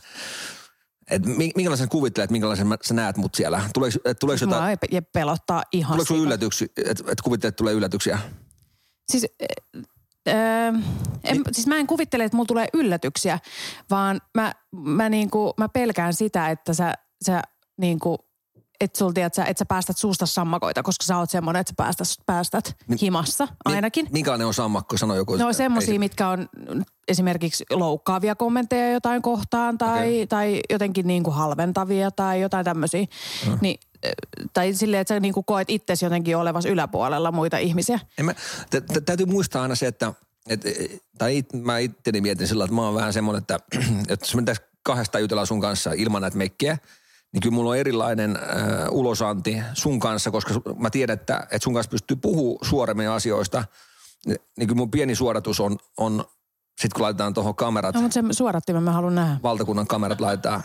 mi- 1.24 1.52
minkälaisen 1.56 1.88
kuvittelet, 1.88 2.30
minkälaisen 2.30 2.66
sä 2.82 2.94
näet 2.94 3.16
mut 3.16 3.34
siellä? 3.34 3.62
Tuleeko, 3.74 3.98
et, 4.04 4.18
tuleeko, 4.18 4.44
jotain, 4.44 4.62
Mua 4.62 4.70
ei 4.70 4.76
pe- 4.76 5.00
pelottaa 5.12 5.62
ihan 5.72 5.92
tuleeko 5.92 6.14
sika. 6.14 6.22
yllätyksiä, 6.26 6.68
että 6.84 7.04
et 7.12 7.20
kuvittelet, 7.20 7.52
että 7.52 7.56
tulee 7.58 7.74
yllätyksiä? 7.74 8.18
Siis, 9.12 9.26
öö, 10.28 10.34
en, 11.24 11.42
siis 11.52 11.66
mä 11.66 11.76
en 11.76 11.86
kuvittele, 11.86 12.24
että 12.24 12.36
mulla 12.36 12.46
tulee 12.46 12.68
yllätyksiä, 12.74 13.38
vaan 13.90 14.20
mä, 14.34 14.52
mä, 14.76 15.08
niinku, 15.08 15.54
mä 15.58 15.68
pelkään 15.68 16.14
sitä, 16.14 16.48
että 16.50 16.74
sä, 16.74 16.94
sä 17.24 17.42
niinku, 17.80 18.25
että 18.80 18.98
sul 18.98 19.12
tiedät, 19.12 19.34
sä, 19.34 19.44
että 19.44 19.58
sä 19.58 19.64
päästät 19.66 19.98
suusta 19.98 20.26
sammakoita, 20.26 20.82
koska 20.82 21.04
sä 21.04 21.18
oot 21.18 21.30
semmoinen, 21.30 21.60
että 21.60 21.70
sä 21.70 21.74
päästät, 21.76 22.08
päästät 22.26 22.76
Mi- 22.88 22.96
himassa 23.02 23.48
ainakin. 23.64 24.04
Mi- 24.04 24.10
minkälainen 24.12 24.46
on 24.46 24.54
sammakko, 24.54 24.96
sano 24.96 25.14
joku. 25.14 25.36
No 25.36 25.52
semmoisia, 25.52 25.94
se- 25.94 25.98
mitkä 25.98 26.28
on 26.28 26.48
esimerkiksi 27.08 27.64
loukkaavia 27.70 28.34
kommentteja 28.34 28.92
jotain 28.92 29.22
kohtaan 29.22 29.78
tai, 29.78 30.14
okay. 30.14 30.26
tai 30.26 30.60
jotenkin 30.70 31.06
niin 31.06 31.22
kuin 31.22 31.34
halventavia 31.34 32.10
tai 32.10 32.40
jotain 32.40 32.64
tämmöisiä. 32.64 33.06
Mm. 33.46 33.58
Niin, 33.60 33.80
tai 34.52 34.74
silleen, 34.74 35.00
että 35.00 35.14
sä 35.14 35.20
niin 35.20 35.34
kuin 35.34 35.44
koet 35.44 35.70
itsesi 35.70 36.04
jotenkin 36.04 36.36
olevas 36.36 36.64
yläpuolella 36.64 37.32
muita 37.32 37.58
ihmisiä. 37.58 38.00
En 38.18 38.24
mä, 38.24 38.34
tä, 38.70 38.80
tä, 38.80 39.00
täytyy 39.00 39.26
muistaa 39.26 39.62
aina 39.62 39.74
se, 39.74 39.86
että, 39.86 40.12
et, 40.48 40.60
tai 41.18 41.38
it, 41.38 41.52
mä 41.52 41.78
itteni 41.78 42.20
mietin 42.20 42.48
sillä, 42.48 42.64
että 42.64 42.74
mä 42.74 42.82
oon 42.82 42.94
vähän 42.94 43.12
semmoinen, 43.12 43.40
että, 43.40 43.58
että 44.08 44.26
jos 44.26 44.34
me 44.34 44.42
tässä 44.42 44.62
kahdesta 44.82 45.18
jutellaan 45.18 45.46
sun 45.46 45.60
kanssa 45.60 45.92
ilman 45.92 46.22
näitä 46.22 46.36
mekkejä, 46.36 46.78
niin 47.32 47.40
kyllä 47.42 47.54
mulla 47.54 47.70
on 47.70 47.76
erilainen 47.76 48.36
äh, 48.36 48.42
ulosanti 48.90 49.62
sun 49.74 50.00
kanssa, 50.00 50.30
koska 50.30 50.54
mä 50.78 50.90
tiedän, 50.90 51.14
että, 51.14 51.40
että 51.50 51.64
sun 51.64 51.74
kanssa 51.74 51.90
pystyy 51.90 52.16
puhua 52.16 52.58
suoremmin 52.62 53.08
asioista. 53.10 53.64
Ni- 54.26 54.36
Niin 54.58 54.68
kyllä 54.68 54.78
mun 54.78 54.90
pieni 54.90 55.14
suodatus 55.14 55.60
on, 55.60 55.76
on 55.96 56.24
sit 56.80 56.92
kun 56.92 57.02
laitetaan 57.02 57.34
tuohon 57.34 57.54
kamerat, 57.54 57.94
No, 57.94 58.00
mutta 58.00 58.14
sen 58.14 58.34
suodattimen 58.34 58.82
mä 58.82 58.92
haluan 58.92 59.14
nähdä. 59.14 59.36
valtakunnan 59.42 59.86
kamerat 59.86 60.20
laitetaan, 60.20 60.62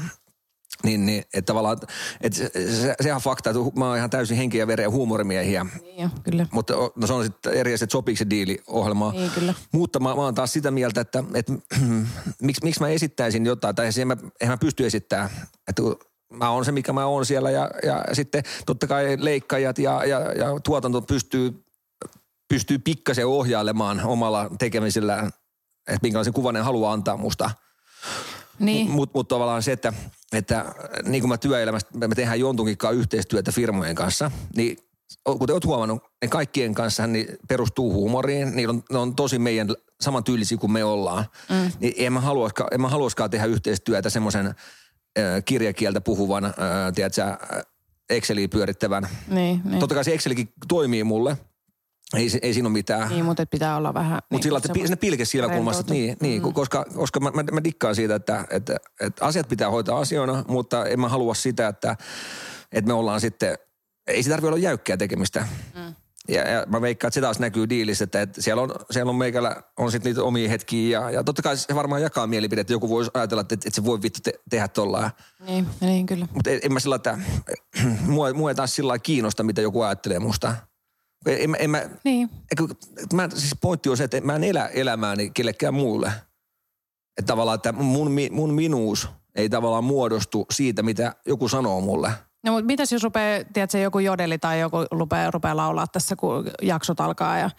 niin, 0.84 1.06
niin 1.06 1.24
että 1.34 1.41
tavallaan, 1.41 1.78
että 2.21 2.38
se, 2.38 2.50
se, 2.54 2.95
sehän 3.02 3.15
on 3.15 3.21
fakta, 3.21 3.50
että 3.50 3.62
mä 3.76 3.88
oon 3.88 3.97
ihan 3.97 4.10
täysin 4.10 4.38
henki 4.38 4.58
ja 4.58 4.67
veren 4.67 4.84
ja 4.84 4.89
huumorimiehiä. 4.89 5.65
Niin 5.82 6.02
jo, 6.04 6.10
kyllä. 6.24 6.47
Mutta 6.52 6.74
no 6.95 7.08
se 7.08 7.13
on 7.13 7.24
sitten 7.24 7.54
eri 7.54 7.74
asia, 7.74 7.86
että 7.86 7.91
sopiiko 7.91 8.17
se 8.17 8.30
diili 8.30 8.60
ohjelmaan. 8.67 9.12
Niin, 9.15 9.32
kyllä. 9.32 9.54
Mutta 9.71 10.00
mä, 10.00 10.10
mä 10.15 10.21
oon 10.21 10.36
taas 10.36 10.54
sitä 10.54 10.71
mieltä, 10.71 11.02
että, 11.02 11.24
että 11.34 11.54
miksi, 12.41 12.63
miksi 12.63 12.80
mä 12.82 12.88
esittäisin 12.88 13.45
jotain, 13.45 13.76
tai 13.76 13.86
eihän 13.86 14.08
mä, 14.08 14.17
eihän 14.41 14.54
mä 14.54 14.58
pysty 14.58 14.86
esittämään, 14.86 15.30
että 15.67 15.82
mä 16.32 16.50
oon 16.50 16.65
se, 16.65 16.72
mikä 16.72 16.94
mä 16.94 17.06
oon 17.06 17.26
siellä, 17.26 17.52
ja, 17.52 17.70
ja 17.84 18.06
sitten 18.13 18.44
totta 18.65 18.88
kai 18.88 19.17
leikkaajat 19.20 19.80
ja, 19.80 20.06
ja, 20.06 20.20
ja 20.20 20.60
tuotanto 20.63 21.02
pystyy, 21.02 21.63
pystyy 22.48 22.80
pikkasen 22.80 23.28
ohjailemaan 23.28 24.02
omalla 24.06 24.52
tekemisellään, 24.60 25.28
että 25.88 26.00
minkälaisen 26.02 26.34
kuvan 26.34 26.54
ne 26.54 26.60
haluaa 26.60 26.94
antaa 26.94 27.17
musta. 27.17 27.52
Niin, 28.60 28.91
Mutta 28.91 29.17
mut 29.17 29.28
tavallaan 29.28 29.63
se, 29.63 29.72
että, 29.72 29.94
että 30.34 30.65
niin 31.04 31.22
kuin 31.22 31.30
mä 31.30 31.38
työelämässä, 31.38 31.88
me 31.94 32.15
tehdään 32.15 32.39
jontunkin 32.39 32.78
kanssa 32.78 33.00
yhteistyötä 33.00 33.52
firmojen 33.52 33.96
kanssa, 33.96 34.32
niin 34.56 34.78
kuten 35.24 35.54
oot 35.54 35.65
huomannut, 35.65 36.04
ne 36.22 36.28
kaikkien 36.28 36.74
kanssa 36.74 37.08
niin 37.08 37.28
perustuu 37.48 37.94
huumoriin, 37.94 38.56
niin 38.56 38.70
on, 38.70 38.84
ne 38.91 38.98
on 38.98 39.15
tosi 39.15 39.39
meidän 39.39 39.76
samantyylisiä 40.02 40.58
kuin 40.58 40.72
me 40.72 40.84
ollaan. 40.84 41.26
Mm. 41.50 41.72
Niin 41.80 41.94
en 41.98 42.13
mä, 42.13 42.22
haluaiskaan, 42.22 42.70
en 42.74 42.82
mä 42.82 42.89
haluaiskaan 42.89 43.30
tehdä 43.30 43.46
yhteistyötä 43.46 44.10
semmoisen 44.10 44.48
äh, 44.48 44.56
kirjakieltä 45.45 46.02
puhuvan, 46.02 46.45
äh, 46.45 46.54
tiedätkö, 46.95 47.38
Exceliä 48.10 48.47
pyörittävän. 48.47 49.08
niin, 49.28 49.62
niin. 49.65 49.80
Totta 49.80 49.95
kai 49.95 50.04
se 50.04 50.13
Excelikin 50.13 50.54
toimii 50.67 51.04
mulle, 51.04 51.38
ei, 52.15 52.30
ei 52.41 52.54
siinä 52.54 52.67
ole 52.67 52.74
mitään. 52.74 53.10
niin 53.10 53.26
mutta 53.26 53.45
pitää 53.45 53.78
olla 53.78 53.93
vähän... 53.93 54.15
Mutta 54.15 54.36
niin, 54.36 54.43
sillä 54.43 54.58
että 54.58 54.74
sinne 54.74 54.95
pilkes 54.95 55.32
silmäkulmasta, 55.32 55.93
niin, 55.93 56.17
niin 56.21 56.43
mm. 56.43 56.54
koska, 56.54 56.86
koska 56.95 57.19
mä, 57.19 57.32
mä, 57.32 57.43
mä 57.52 57.63
dikkaan 57.63 57.95
siitä, 57.95 58.15
että, 58.15 58.45
että, 58.50 58.78
että 59.00 59.26
asiat 59.26 59.47
pitää 59.47 59.69
hoitaa 59.69 60.00
asioina, 60.00 60.43
mutta 60.47 60.86
en 60.86 61.00
mä 61.00 61.10
halua 61.10 61.34
sitä, 61.34 61.67
että, 61.67 61.95
että 62.71 62.88
me 62.88 62.93
ollaan 62.93 63.21
sitten, 63.21 63.58
ei 64.08 64.24
se 64.24 64.30
tarvitse 64.30 64.47
olla 64.47 64.58
jäykkää 64.58 64.97
tekemistä. 64.97 65.47
Mm. 65.76 65.81
Ja, 66.32 66.50
ja 66.50 66.65
mä 66.67 66.82
veikkaan, 66.82 67.08
että 67.08 67.15
se 67.15 67.22
taas 67.22 67.39
näkyy 67.39 67.70
diilissä, 67.70 68.04
että, 68.04 68.22
että 68.22 68.41
siellä, 68.41 68.62
on, 68.62 68.76
siellä 68.91 69.10
on 69.10 69.15
meikällä 69.15 69.56
on 69.78 69.91
sitten 69.91 70.10
niitä 70.10 70.24
omia 70.24 70.50
hetkiä. 70.50 71.00
Ja, 71.00 71.10
ja 71.10 71.24
totta 71.24 71.41
kai 71.41 71.58
se 71.58 71.76
varmaan 71.76 72.02
jakaa 72.02 72.28
mielipide, 72.28 72.62
että 72.62 72.74
joku 72.74 72.89
voisi 72.89 73.12
ajatella, 73.13 73.41
että, 73.41 73.54
että 73.56 73.70
se 73.72 73.86
voi 73.86 74.02
vittu 74.02 74.20
te, 74.24 74.34
tehdä 74.50 74.67
tollaan. 74.67 75.12
Niin, 75.48 75.67
niin 75.82 76.06
kyllä. 76.06 76.28
Mutta 76.34 76.50
en, 76.50 76.60
en 76.63 76.74
mä 76.74 76.80
sillä 76.80 76.96
että 76.96 77.20
mua, 78.08 78.34
mua 78.34 78.50
ei 78.50 78.56
taas 78.56 78.76
sillä 78.76 79.00
kiinnosta, 79.00 79.44
mitä 79.44 79.62
joku 79.62 79.82
ajattelee 79.82 80.20
musta. 80.20 80.56
En, 81.26 81.38
en, 81.41 81.56
en 81.60 81.70
mä, 81.70 81.89
Niin. 82.04 82.30
Eikö, 82.34 82.76
mä, 83.13 83.30
siis 83.30 83.56
pointti 83.62 83.89
on 83.89 83.98
se, 83.98 84.04
että 84.04 84.22
mä 84.22 84.36
en 84.36 84.44
elä 84.44 84.67
elämääni 84.67 85.30
kellekään 85.34 85.74
muulle. 85.74 86.12
Että 87.17 87.28
tavallaan, 87.28 87.56
että 87.56 87.72
mun, 87.72 88.12
mun 88.32 88.54
minuus 88.54 89.10
ei 89.36 89.50
tavallaan 89.50 89.84
muodostu 89.84 90.46
siitä, 90.52 90.84
mitä 90.84 91.15
joku 91.26 91.48
sanoo 91.48 91.82
mulle. 91.82 92.12
No 92.43 92.51
mutta 92.51 92.65
mitäs 92.65 92.91
jos 92.91 93.04
rupeaa, 93.04 93.43
tiedätkö, 93.54 93.77
joku 93.77 93.99
jodeli 93.99 94.38
tai 94.38 94.60
joku 94.60 94.77
rupeaa, 94.91 95.32
rupeaa 95.32 95.58
laulaa 95.58 95.88
tässä, 95.88 96.15
kun 96.15 96.51
jaksot 96.62 96.99
alkaa 96.99 97.38
ja 97.38 97.49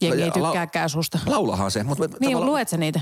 jengi 0.00 0.22
ei 0.22 0.30
la- 0.36 0.48
tykkääkään 0.48 0.90
susta. 0.90 1.18
Laulahan 1.26 1.70
se. 1.70 1.82
Mutta 1.82 2.08
Niin, 2.20 2.46
luet 2.46 2.68
sä 2.68 2.76
niitä? 2.76 3.00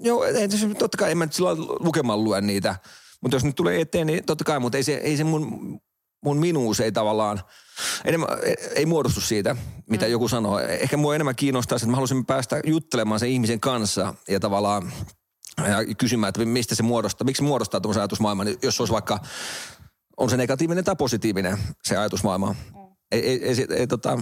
Joo, 0.00 0.24
ei, 0.24 0.48
totta 0.78 0.98
kai 0.98 1.10
en 1.10 1.18
mä 1.18 1.24
nyt 1.24 1.32
sillä 1.32 1.56
lukemaan 1.80 2.24
lue 2.24 2.40
niitä. 2.40 2.76
Mutta 3.22 3.36
jos 3.36 3.44
nyt 3.44 3.56
tulee 3.56 3.80
eteen, 3.80 4.06
niin 4.06 4.24
totta 4.24 4.44
kai, 4.44 4.60
mutta 4.60 4.78
ei 4.78 4.82
se, 4.82 4.94
ei 4.94 5.16
se 5.16 5.24
mun, 5.24 5.78
mun 6.24 6.38
minuus 6.38 6.80
ei 6.80 6.92
tavallaan, 6.92 7.40
enemmän, 8.04 8.28
ei 8.74 8.86
muodostu 8.86 9.20
siitä, 9.20 9.56
mitä 9.90 10.04
mm. 10.04 10.10
joku 10.10 10.28
sanoo. 10.28 10.60
Ehkä 10.60 10.96
mua 10.96 11.14
enemmän 11.14 11.36
kiinnostaa 11.36 11.78
se, 11.78 11.82
että 11.82 11.90
mä 11.90 11.96
haluaisin 11.96 12.26
päästä 12.26 12.60
juttelemaan 12.66 13.20
sen 13.20 13.28
ihmisen 13.28 13.60
kanssa 13.60 14.14
ja 14.28 14.40
tavallaan 14.40 14.92
ja 15.64 15.94
kysymään, 15.98 16.28
että 16.28 16.44
mistä 16.44 16.74
se 16.74 16.82
muodostaa, 16.82 17.24
miksi 17.24 17.40
se 17.40 17.46
muodostaa 17.46 17.80
tuommoisen 17.80 18.00
ajatusmaailman, 18.00 18.48
jos 18.62 18.76
se 18.76 18.82
olisi 18.82 18.92
vaikka, 18.92 19.20
on 20.16 20.30
se 20.30 20.36
negatiivinen 20.36 20.84
tai 20.84 20.96
positiivinen 20.96 21.58
se 21.84 21.96
ajatusmaailma. 21.96 22.54
Ei, 23.12 23.26
ei, 23.28 23.44
ei, 23.44 23.56
ei, 23.58 23.66
ei 23.76 23.86
tota, 23.86 24.18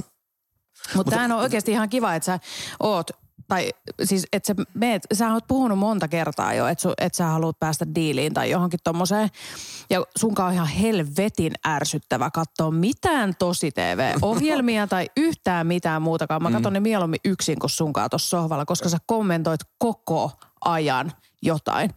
Mutta 0.95 1.11
tämähän 1.11 1.33
on 1.33 1.41
oikeasti 1.41 1.73
ihan 1.73 1.89
kiva, 1.89 2.15
että 2.15 2.27
sä 2.27 2.39
oot, 2.81 3.11
tai 3.49 3.71
siis 4.05 4.27
että 4.33 4.47
sä 4.47 4.55
meet, 4.75 5.03
sä 5.13 5.33
oot 5.33 5.45
puhunut 5.49 5.79
monta 5.79 6.09
kertaa 6.09 6.55
jo, 6.55 6.67
että, 6.67 6.83
su, 6.83 6.93
että 6.99 7.17
sä 7.17 7.25
haluat 7.25 7.59
päästä 7.59 7.87
diiliin 7.95 8.35
tai 8.35 8.51
johonkin 8.51 8.81
tommoseen. 8.85 9.29
Ja 9.91 10.05
sunkaan 10.17 10.49
on 10.49 10.55
ihan 10.55 10.67
helvetin 10.67 11.53
ärsyttävä 11.69 12.31
katsoa 12.31 12.71
mitään 12.71 13.35
tosi 13.39 13.71
TV-ohjelmia 13.71 14.87
tai 14.95 15.07
yhtään 15.17 15.67
mitään 15.67 16.03
muutakaan. 16.03 16.43
Mä 16.43 16.51
katson 16.51 16.73
ne 16.73 16.81
mieluummin 16.81 17.21
yksin 17.25 17.59
kuin 17.59 17.71
sunkaan 17.71 18.11
tuossa 18.11 18.29
sohvalla, 18.29 18.65
koska 18.65 18.89
sä 18.89 18.99
kommentoit 19.07 19.61
koko 19.79 20.31
ajan 20.65 21.13
jotain. 21.43 21.91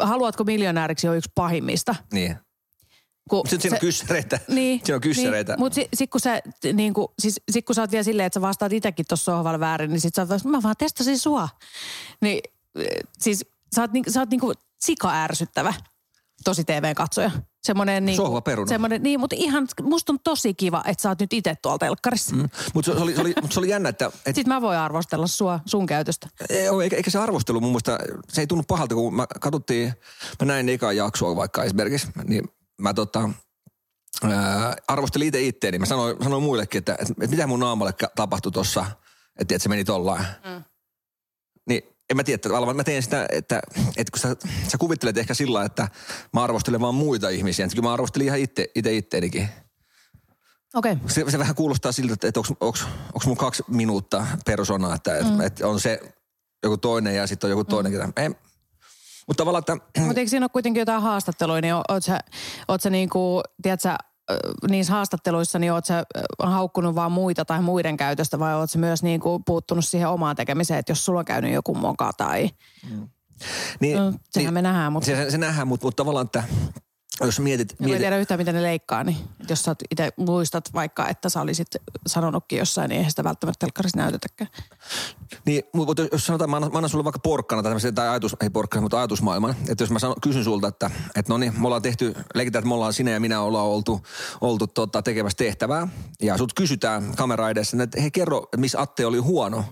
Haluatko 0.00 0.44
miljonääriksi 0.44 1.08
on 1.08 1.16
yksi 1.16 1.30
pahimmista. 1.34 1.94
niin. 2.12 2.45
Kun 3.30 3.42
Sitten 3.44 3.60
siinä 3.60 3.76
on 3.76 3.80
kyssäreitä. 3.80 4.40
niin, 4.48 4.80
Siinä 4.84 4.94
on 4.94 5.00
kyssäreitä. 5.00 5.52
Niin, 5.52 5.60
mutta 5.60 5.74
sit, 5.74 5.88
sit, 5.94 6.10
kun 6.10 6.20
sä, 6.20 6.40
niin 6.72 6.94
kun, 6.94 7.08
siis, 7.18 7.40
sit 7.50 7.66
kun 7.66 7.74
sä 7.74 7.82
oot 7.82 7.90
vielä 7.90 8.02
silleen, 8.02 8.26
että 8.26 8.36
sä 8.36 8.40
vastaat 8.40 8.72
itsekin 8.72 9.06
tuossa 9.08 9.32
sohvalla 9.32 9.60
väärin, 9.60 9.90
niin 9.90 10.00
sit 10.00 10.14
sä 10.14 10.26
oot 10.30 10.44
mä 10.44 10.62
vaan 10.62 10.74
testasin 10.78 11.18
sua. 11.18 11.48
Niin 12.20 12.40
siis 13.18 13.46
sä 13.74 13.80
oot, 13.80 13.92
niin, 13.92 14.04
sä 14.08 14.20
oot 14.20 14.30
niinku 14.30 14.52
sika 14.80 15.22
ärsyttävä 15.22 15.74
tosi 16.44 16.64
TV-katsoja. 16.64 17.30
Semmoinen 17.62 18.04
niin 18.04 18.16
Sohvaperuna. 18.16 18.68
Semmoinen, 18.68 19.02
niin, 19.02 19.20
mutta 19.20 19.36
ihan, 19.38 19.68
musta 19.82 20.12
on 20.12 20.18
tosi 20.24 20.54
kiva, 20.54 20.82
että 20.86 21.02
sä 21.02 21.08
oot 21.08 21.20
nyt 21.20 21.32
itse 21.32 21.54
tuolla 21.62 21.78
telkkarissa. 21.78 22.36
Mm. 22.36 22.48
Mutta 22.74 22.92
se, 22.92 22.98
oli, 22.98 23.14
se, 23.14 23.20
oli, 23.20 23.34
mut 23.42 23.52
se 23.52 23.60
oli 23.60 23.68
jännä, 23.68 23.88
että, 23.88 24.06
että 24.06 24.32
Sitten 24.34 24.48
mä 24.54 24.60
voin 24.60 24.78
arvostella 24.78 25.26
sua, 25.26 25.60
sun 25.66 25.86
käytöstä. 25.86 26.28
Ei, 26.50 26.66
eikä, 26.82 26.96
eikä 26.96 27.10
se 27.10 27.18
arvostelu 27.18 27.60
mun 27.60 27.70
mielestä, 27.70 27.98
se 28.28 28.40
ei 28.40 28.46
tunnu 28.46 28.64
pahalta, 28.68 28.94
kun 28.94 29.14
mä 29.14 29.26
katsottiin, 29.40 29.92
mä 30.40 30.46
näin 30.46 30.68
eka 30.68 30.92
jaksoa 30.92 31.36
vaikka 31.36 31.64
esimerkiksi, 31.64 32.08
niin 32.24 32.48
mä 32.80 32.94
tota, 32.94 33.30
ää, 34.22 34.76
arvostelin 34.88 35.28
itse 35.28 35.42
itteeni. 35.42 35.78
Mä 35.78 35.86
sanoin, 35.86 36.16
sanoin 36.22 36.42
muillekin, 36.42 36.78
että, 36.78 36.92
että, 36.92 37.14
että 37.20 37.36
mitä 37.36 37.46
mun 37.46 37.60
naamalle 37.60 37.94
tapahtui 38.16 38.52
tossa, 38.52 38.86
että, 39.40 39.54
että 39.54 39.62
se 39.62 39.68
meni 39.68 39.84
tollaan. 39.84 40.26
Mm. 40.44 40.64
Niin 41.68 41.82
en 42.10 42.16
mä 42.16 42.24
tiedä, 42.24 42.36
että 42.36 42.74
mä 42.74 42.84
teen 42.84 43.02
sitä, 43.02 43.26
että, 43.32 43.62
että 43.96 44.10
kun 44.10 44.20
sä, 44.20 44.36
sä 44.68 44.78
kuvittelet 44.78 45.18
ehkä 45.18 45.34
sillä, 45.34 45.64
että 45.64 45.88
mä 46.32 46.44
arvostelen 46.44 46.80
vaan 46.80 46.94
muita 46.94 47.28
ihmisiä, 47.28 47.66
niin 47.66 47.76
kyllä 47.76 47.88
mä 47.88 47.92
arvostelin 47.92 48.26
ihan 48.26 48.38
itse, 48.38 48.70
itse 48.74 48.96
itteenikin. 48.96 49.48
Okei. 50.74 50.92
Okay. 50.92 51.08
Se, 51.08 51.24
se 51.30 51.38
vähän 51.38 51.54
kuulostaa 51.54 51.92
siltä, 51.92 52.14
että, 52.14 52.28
että 52.28 52.40
onko 52.40 52.78
mun 53.26 53.36
kaksi 53.36 53.62
minuutta 53.68 54.26
persoonaa, 54.46 54.94
että, 54.94 55.22
mm. 55.22 55.40
että 55.40 55.68
on 55.68 55.80
se 55.80 56.00
joku 56.62 56.76
toinen 56.76 57.16
ja 57.16 57.26
sitten 57.26 57.48
on 57.48 57.50
joku 57.50 57.64
toinen. 57.64 57.92
Mm. 57.92 58.12
Ei, 58.16 58.30
mutta 59.26 59.40
tavallaan, 59.40 59.60
että 59.60 60.00
Mutta 60.00 60.20
eikö 60.20 60.30
siinä 60.30 60.44
ole 60.44 60.50
kuitenkin 60.52 60.80
jotain 60.80 61.02
haastatteluja, 61.02 61.60
niin 61.60 61.74
oot 61.74 62.04
sä, 62.04 62.20
oot 62.68 62.82
sä 62.82 62.90
niinku, 62.90 63.40
tiedätkö, 63.62 63.82
sä, 63.82 63.96
ö, 64.30 64.36
niissä 64.70 64.92
haastatteluissa, 64.92 65.58
niin 65.58 65.72
oot 65.72 65.84
sä 65.84 66.04
haukkunut 66.42 66.94
vaan 66.94 67.12
muita 67.12 67.44
tai 67.44 67.62
muiden 67.62 67.96
käytöstä 67.96 68.38
vai 68.38 68.54
oot 68.54 68.70
sä 68.70 68.78
myös 68.78 69.02
niinku 69.02 69.42
puuttunut 69.46 69.84
siihen 69.84 70.08
omaan 70.08 70.36
tekemiseen, 70.36 70.78
että 70.78 70.90
jos 70.90 71.04
sulla 71.04 71.18
on 71.18 71.24
käynyt 71.24 71.52
joku 71.52 71.74
moka 71.74 72.12
tai, 72.12 72.50
niin, 73.80 73.96
no, 73.96 74.12
sehän 74.30 74.54
me 74.54 74.62
nähdään, 74.62 74.92
mutta 74.92 75.06
se, 75.06 75.16
se, 75.16 75.30
se 75.30 75.38
nähdään, 75.38 75.68
mutta, 75.68 75.86
mutta 75.86 76.02
tavallaan, 76.02 76.26
että 76.26 76.44
jos 77.20 77.40
mietit, 77.40 77.70
en 77.70 77.76
mietit 77.80 78.00
tiedä 78.00 78.18
yhtään, 78.18 78.40
miten 78.40 78.54
ne 78.54 78.62
leikkaa, 78.62 79.04
niin 79.04 79.16
jos 79.48 79.62
sä 79.62 79.76
itse 79.90 80.10
muistat 80.16 80.72
vaikka, 80.74 81.08
että 81.08 81.28
sä 81.28 81.40
olisit 81.40 81.68
sanonutkin 82.06 82.58
jossain, 82.58 82.88
niin 82.88 82.96
eihän 82.96 83.10
sitä 83.10 83.24
välttämättä 83.24 83.58
telkkarissa 83.58 83.98
näytetäkään. 83.98 84.50
niin, 85.46 85.62
mutta 85.72 86.02
jos 86.12 86.26
sanotaan, 86.26 86.50
mä 86.50 86.56
annan, 86.56 86.72
mä 86.72 86.78
annan 86.78 86.90
sulle 86.90 87.04
vaikka 87.04 87.18
porkkana 87.18 87.62
tai, 87.62 87.92
tai 87.94 88.08
ajatus, 88.08 88.36
ei 88.42 88.50
porkkana, 88.50 88.82
mutta 88.82 88.98
ajatusmaailman. 88.98 89.56
Että 89.68 89.84
jos 89.84 89.90
mä 89.90 89.98
sanon, 89.98 90.16
kysyn 90.22 90.44
sulta, 90.44 90.68
että, 90.68 90.90
että 91.16 91.32
no 91.32 91.38
niin, 91.38 91.60
me 91.60 91.66
ollaan 91.66 91.82
tehty, 91.82 92.14
leikitään, 92.34 92.60
että 92.60 92.68
me 92.68 92.74
ollaan 92.74 92.92
sinä 92.92 93.10
ja 93.10 93.20
minä 93.20 93.40
ollaan 93.40 93.66
oltu, 93.66 94.06
oltu 94.40 94.66
tota, 94.66 95.02
tekemässä 95.02 95.36
tehtävää. 95.36 95.88
Ja 96.22 96.38
sut 96.38 96.54
kysytään 96.54 97.14
kamera 97.16 97.50
edessä, 97.50 97.82
että 97.82 98.00
hei 98.00 98.10
kerro, 98.10 98.42
missä 98.56 98.80
Atte 98.80 99.06
oli 99.06 99.18
huono. 99.18 99.64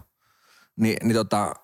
Niin, 0.77 0.97
niin 1.03 1.15
tota, 1.15 1.55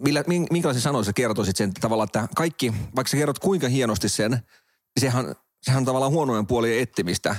millä, 0.00 0.24
min- 0.26 0.46
minkälaisen 0.50 0.82
sanoin 0.82 1.04
sä 1.04 1.12
kertoisit 1.12 1.56
sen 1.56 1.74
tavallaan, 1.74 2.06
että 2.06 2.28
kaikki, 2.36 2.72
vaikka 2.96 3.10
sä 3.10 3.16
kerrot 3.16 3.38
kuinka 3.38 3.68
hienosti 3.68 4.08
sen, 4.08 4.30
niin 4.30 5.00
sehän, 5.00 5.34
sehän 5.62 5.78
on 5.78 5.84
tavallaan 5.84 6.12
huonojen 6.12 6.46
puolien 6.46 6.82
etsimistä. 6.82 7.36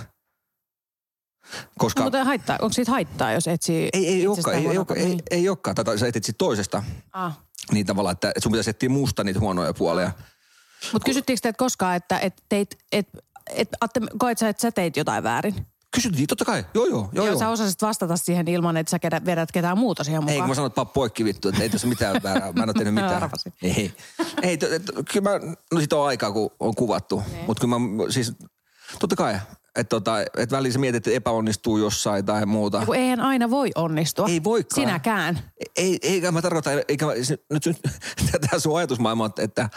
Koska 1.78 2.00
No, 2.00 2.04
mutta 2.04 2.24
haittaa, 2.24 2.58
onko 2.62 2.74
siitä 2.74 2.92
haittaa, 2.92 3.32
jos 3.32 3.48
etsii 3.48 3.90
ei, 3.94 4.08
ei, 4.08 4.28
olekaan, 4.28 4.56
ei, 4.56 4.78
olekaan, 4.78 5.00
ei, 5.00 5.20
ei 5.32 5.50
olekaan, 5.50 5.76
tai 5.76 6.00
sä 6.00 6.08
etit 6.08 6.24
sit 6.24 6.38
toisesta. 6.38 6.84
Ah. 7.14 7.40
Niin 7.72 7.86
tavallaan, 7.86 8.14
että 8.14 8.32
sun 8.38 8.52
pitäisi 8.52 8.70
etsiä 8.70 8.90
musta 8.90 9.24
niitä 9.24 9.40
huonoja 9.40 9.74
puolia. 9.74 10.12
Mutta 10.94 11.06
kysyttiinkö 11.06 11.42
teitä 11.42 11.58
koskaan, 11.58 11.96
että 11.96 12.20
et 12.20 12.44
teit, 12.50 12.78
et, 12.92 13.08
et, 13.50 13.70
Atte, 13.82 14.00
koet 14.20 14.38
sä, 14.38 14.50
että 14.50 14.62
sä 14.62 14.72
teit 14.72 14.98
jotain 14.98 15.24
väärin? 15.24 15.66
Kysyttiin, 15.96 16.28
totta 16.28 16.46
kai. 16.46 16.66
Joo, 16.74 16.86
joo, 16.86 17.10
joo. 17.14 17.26
Joo, 17.26 17.40
sä 17.40 17.50
osasit 17.50 17.82
vastata 17.82 18.18
siihen 18.18 18.48
ilman, 18.48 18.78
että 18.78 18.92
sä 18.92 18.98
vedät 19.26 19.52
ketään 19.52 19.78
muuta 19.78 20.04
siihen 20.04 20.24
mukaan. 20.24 20.34
Ei, 20.34 20.40
kun 20.40 20.50
mä 20.50 20.56
sanon, 20.56 20.68
että 20.68 20.86
poikki 20.86 21.26
vittu, 21.26 21.50
että 21.50 21.64
ei 21.64 21.70
tässä 21.70 21.88
mitään 21.88 22.16
väärää. 22.24 22.52
Mä 22.54 22.64
en 22.64 22.70
ole 22.70 22.74
tehnyt 22.74 22.94
mitään. 23.04 23.30
Ei. 23.64 23.94
Ei, 24.42 24.58
t- 24.58 24.60
t- 24.86 25.10
kyllä 25.12 25.30
mä, 25.30 25.40
no 25.74 25.80
sit 25.80 25.94
on 25.94 26.08
aikaa, 26.08 26.32
kun 26.32 26.52
on 26.60 26.76
kuvattu. 26.76 27.24
Niin. 27.32 27.46
Mutta 27.46 27.62
kyllä 27.62 27.80
mä, 27.80 27.88
siis, 28.10 28.34
totta 29.00 29.16
kai, 29.16 29.34
että 29.76 29.90
tota, 29.90 30.16
et 30.38 30.52
väliin 30.52 30.74
sä 30.74 30.80
mietit, 30.80 31.08
että 31.08 31.18
epäonnistuu 31.18 31.78
jossain 31.78 32.26
tai 32.26 32.46
muuta. 32.46 32.86
Kun 32.86 32.96
eihän 32.96 33.20
aina 33.20 33.50
voi 33.50 33.72
onnistua. 33.76 34.28
Ei 34.30 34.44
voikaan. 34.44 34.76
Sinäkään. 34.82 35.40
Ei, 35.76 35.98
eikä 36.02 36.32
mä 36.32 36.42
tarkoita, 36.42 36.70
eikä 36.88 37.06
mä, 37.06 37.12
se- 37.24 37.38
nyt 37.54 37.66
nyt- 37.66 37.80
tämä 38.50 38.60
sun 38.60 38.78
ajatusmaailma, 38.78 39.26
että- 39.26 39.42
että 39.44 39.70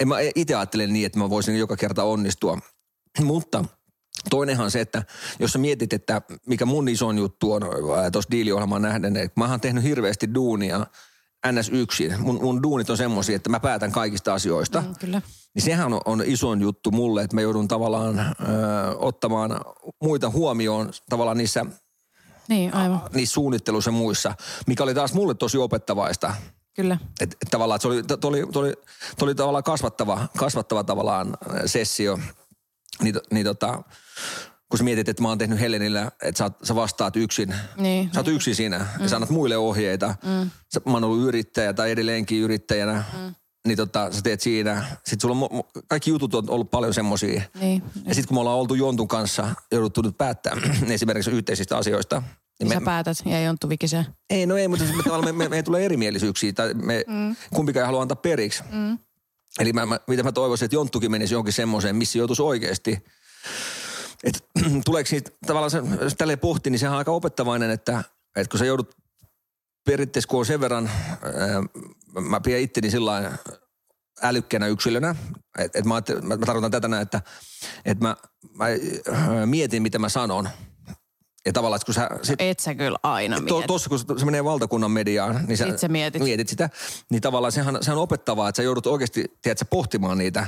en 0.00 0.08
mä 0.08 0.16
itse 0.34 0.54
ajattele 0.54 0.86
niin, 0.86 1.06
että 1.06 1.18
mä 1.18 1.30
voisin 1.30 1.58
joka 1.58 1.76
kerta 1.76 2.04
onnistua. 2.04 2.58
Mutta 3.22 3.64
toinenhan 4.30 4.64
on 4.64 4.70
se, 4.70 4.80
että 4.80 5.02
jos 5.38 5.52
sä 5.52 5.58
mietit, 5.58 5.92
että 5.92 6.22
mikä 6.46 6.66
mun 6.66 6.88
isoin 6.88 7.18
juttu 7.18 7.52
on 7.52 7.62
tuossa 8.12 8.30
diiliohjelmaan 8.30 8.82
nähden, 8.82 9.16
että 9.16 9.40
mä 9.40 9.50
oon 9.50 9.60
tehnyt 9.60 9.84
hirveästi 9.84 10.34
duunia 10.34 10.86
ns 11.52 11.68
yksin. 11.68 12.14
Mun, 12.20 12.38
mun 12.42 12.62
duunit 12.62 12.90
on 12.90 12.96
semmoisia, 12.96 13.36
että 13.36 13.50
mä 13.50 13.60
päätän 13.60 13.92
kaikista 13.92 14.34
asioista. 14.34 14.80
Mm, 14.80 14.94
kyllä. 15.00 15.22
Niin 15.54 15.62
sehän 15.62 15.92
on, 15.92 16.00
on 16.04 16.22
isoin 16.26 16.60
juttu 16.60 16.90
mulle, 16.90 17.22
että 17.22 17.36
mä 17.36 17.40
joudun 17.40 17.68
tavallaan 17.68 18.18
ö, 18.18 18.24
ottamaan 18.98 19.60
muita 20.02 20.30
huomioon 20.30 20.90
tavallaan 21.08 21.36
niissä 21.38 21.66
Niin, 22.48 22.74
aivan. 22.74 23.00
niissä 23.14 23.34
suunnitteluissa 23.34 23.88
ja 23.88 23.92
muissa, 23.92 24.34
mikä 24.66 24.82
oli 24.82 24.94
taas 24.94 25.12
mulle 25.14 25.34
tosi 25.34 25.58
opettavaista. 25.58 26.34
Kyllä. 26.76 26.98
Et, 27.20 27.30
et 27.32 27.48
tavallaan, 27.50 27.76
että 27.76 27.82
se 27.82 27.88
oli, 27.88 28.02
to, 28.02 28.28
oli, 28.28 28.46
to, 28.52 28.58
oli, 28.60 28.74
to 29.18 29.24
oli 29.24 29.34
tavallaan 29.34 29.64
kasvattava, 29.64 30.28
kasvattava 30.36 30.84
tavallaan 30.84 31.36
sessio. 31.66 32.18
Niin, 33.02 33.14
niin 33.30 33.46
tota, 33.46 33.82
kun 34.70 34.78
sä 34.78 34.84
mietit, 34.84 35.08
että 35.08 35.22
mä 35.22 35.28
oon 35.28 35.38
tehnyt 35.38 35.60
Helenillä, 35.60 36.10
että 36.22 36.38
sä, 36.38 36.50
sä 36.62 36.74
vastaat 36.74 37.16
yksin. 37.16 37.54
Niin. 37.76 38.10
Sä 38.14 38.20
oot 38.20 38.28
yksin 38.28 38.54
siinä 38.54 38.78
mm. 38.78 39.02
ja 39.02 39.08
sä 39.08 39.16
annat 39.16 39.30
muille 39.30 39.56
ohjeita. 39.56 40.14
Mm. 40.24 40.50
Sä, 40.74 40.80
mä 40.86 40.92
oon 40.92 41.04
ollut 41.04 41.28
yrittäjä 41.28 41.72
tai 41.72 41.90
edelleenkin 41.90 42.40
yrittäjänä. 42.40 43.04
Mm. 43.18 43.34
Niin 43.66 43.76
tota, 43.76 44.12
sä 44.12 44.22
teet 44.22 44.40
siinä. 44.40 44.84
Sitten 44.94 45.20
sulla 45.20 45.48
on, 45.50 45.62
kaikki 45.88 46.10
jutut 46.10 46.34
on 46.34 46.50
ollut 46.50 46.70
paljon 46.70 46.94
semmosia. 46.94 47.42
Niin. 47.60 47.82
Ja 48.04 48.14
sitten 48.14 48.28
kun 48.28 48.36
me 48.36 48.40
ollaan 48.40 48.58
oltu 48.58 48.74
Jontun 48.74 49.08
kanssa, 49.08 49.54
jouduttu 49.72 50.02
nyt 50.02 50.18
päättää 50.18 50.56
esimerkiksi 50.88 51.30
yhteisistä 51.30 51.76
asioista. 51.76 52.22
Niin 52.60 52.72
Sä 52.72 52.80
päätät 52.84 53.16
ja 53.24 53.42
Jonttu 53.42 53.68
vikisee. 53.68 54.06
ei, 54.30 54.46
no 54.46 54.56
ei, 54.56 54.68
mutta 54.68 54.84
me, 54.84 55.22
me, 55.24 55.32
me, 55.32 55.48
me 55.48 55.62
tulee 55.62 55.84
erimielisyyksiä 55.84 56.52
tai 56.52 56.74
me 56.74 57.04
mm. 57.08 57.36
kumpikaan 57.54 57.82
ei 57.82 57.86
halua 57.86 58.02
antaa 58.02 58.16
periksi. 58.16 58.62
Mm. 58.72 58.98
Eli 59.60 59.72
mä, 59.72 59.86
mä, 59.86 60.00
mitä 60.06 60.22
mä 60.22 60.32
toivoisin, 60.32 60.64
että 60.64 60.76
Jonttukin 60.76 61.10
menisi 61.10 61.34
johonkin 61.34 61.52
semmoiseen, 61.52 61.96
missä 61.96 62.18
joutuisi 62.18 62.42
oikeasti 62.42 63.04
et, 64.24 64.44
tuleeko 64.86 65.08
siitä 65.08 65.30
tavallaan, 65.46 65.70
se, 65.70 65.82
jos 66.00 66.14
tälleen 66.16 66.38
pohtii, 66.38 66.70
niin 66.70 66.78
sehän 66.78 66.92
on 66.92 66.98
aika 66.98 67.12
opettavainen, 67.12 67.70
että, 67.70 68.04
että 68.36 68.50
kun 68.50 68.58
sä 68.58 68.64
joudut 68.64 68.96
periaatteessa, 69.86 70.28
kun 70.28 70.38
on 70.38 70.46
sen 70.46 70.60
verran, 70.60 70.90
ää, 71.22 71.62
mä 72.20 72.40
pidän 72.40 72.60
itteni 72.60 72.90
sillä 72.90 73.32
älykkäänä 74.22 74.66
yksilönä, 74.66 75.16
että 75.58 75.78
et 75.78 75.84
mä, 75.84 75.94
mä, 76.22 76.36
mä 76.36 76.46
tarkoitan 76.46 76.70
tätä 76.70 76.88
näin, 76.88 77.02
että 77.02 77.22
et 77.84 78.00
mä, 78.00 78.16
mä 78.54 78.66
mietin, 79.46 79.82
mitä 79.82 79.98
mä 79.98 80.08
sanon. 80.08 80.48
Ja 81.46 81.52
tavallaan, 81.52 81.76
että 81.76 81.86
kun 81.86 81.94
sä... 81.94 82.08
Sit, 82.22 82.36
Et 82.38 82.60
sä 82.60 82.74
kyllä 82.74 82.98
aina 83.02 83.36
to, 83.36 83.42
mieti. 83.42 83.66
tossa, 83.66 83.88
kun 83.88 84.18
se 84.18 84.24
menee 84.24 84.44
valtakunnan 84.44 84.90
mediaan, 84.90 85.44
niin 85.46 85.56
sä, 85.56 85.64
Sit 85.64 85.78
sä 85.78 85.88
mietit. 85.88 86.22
mietit 86.22 86.48
sitä, 86.48 86.70
niin 87.10 87.22
tavallaan 87.22 87.52
sehän, 87.52 87.78
sehän 87.80 87.98
on 87.98 88.02
opettavaa, 88.02 88.48
että 88.48 88.56
sä 88.56 88.62
joudut 88.62 88.86
oikeasti, 88.86 89.24
tiedätkö, 89.42 89.64
pohtimaan 89.70 90.18
niitä. 90.18 90.40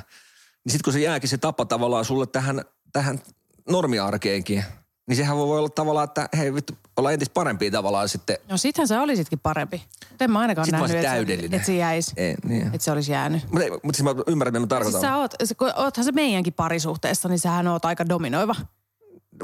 Niin 0.64 0.72
sitten 0.72 0.84
kun 0.84 0.92
se 0.92 1.00
jääkin 1.00 1.28
se 1.28 1.38
tapa 1.38 1.64
tavallaan 1.64 2.04
sulle 2.04 2.26
tähän, 2.26 2.64
tähän 2.92 3.20
normiarkeenkin, 3.70 4.64
niin 5.08 5.16
sehän 5.16 5.36
voi 5.36 5.58
olla 5.58 5.68
tavallaan, 5.68 6.04
että 6.04 6.28
hei 6.36 6.54
vittu, 6.54 6.72
olla 6.96 7.12
entistä 7.12 7.34
parempia 7.34 7.70
tavallaan 7.70 8.08
sitten. 8.08 8.36
No 8.48 8.56
sittenhän 8.56 8.88
sä 8.88 9.02
olisitkin 9.02 9.38
parempi. 9.38 9.82
En 10.20 10.30
mä 10.30 10.38
ainakaan 10.38 10.64
Sit 10.66 10.72
mä 10.72 10.78
nähnyt, 10.78 10.96
että 10.96 11.08
se, 11.08 11.14
täydellinen. 11.14 11.54
että 11.54 11.66
se 11.66 11.76
jäisi. 11.76 12.12
Ei, 12.16 12.34
niin. 12.44 12.66
Että 12.66 12.78
se 12.78 12.92
olisi 12.92 13.12
jäänyt. 13.12 13.42
Mutta 13.50 13.66
mut 13.82 13.94
siis 13.94 14.04
mä 14.04 14.14
ymmärrän, 14.26 14.52
mitä 14.52 14.60
mä 14.60 14.66
tarkoitan. 14.66 15.00
Siis 15.00 15.10
sä 15.10 15.16
oot, 15.16 15.34
se- 15.44 15.54
kun 15.54 15.70
oothan 15.76 16.04
se 16.04 16.12
meidänkin 16.12 16.52
parisuhteessa, 16.52 17.28
niin 17.28 17.38
sähän 17.38 17.68
oot 17.68 17.84
aika 17.84 18.08
dominoiva. 18.08 18.54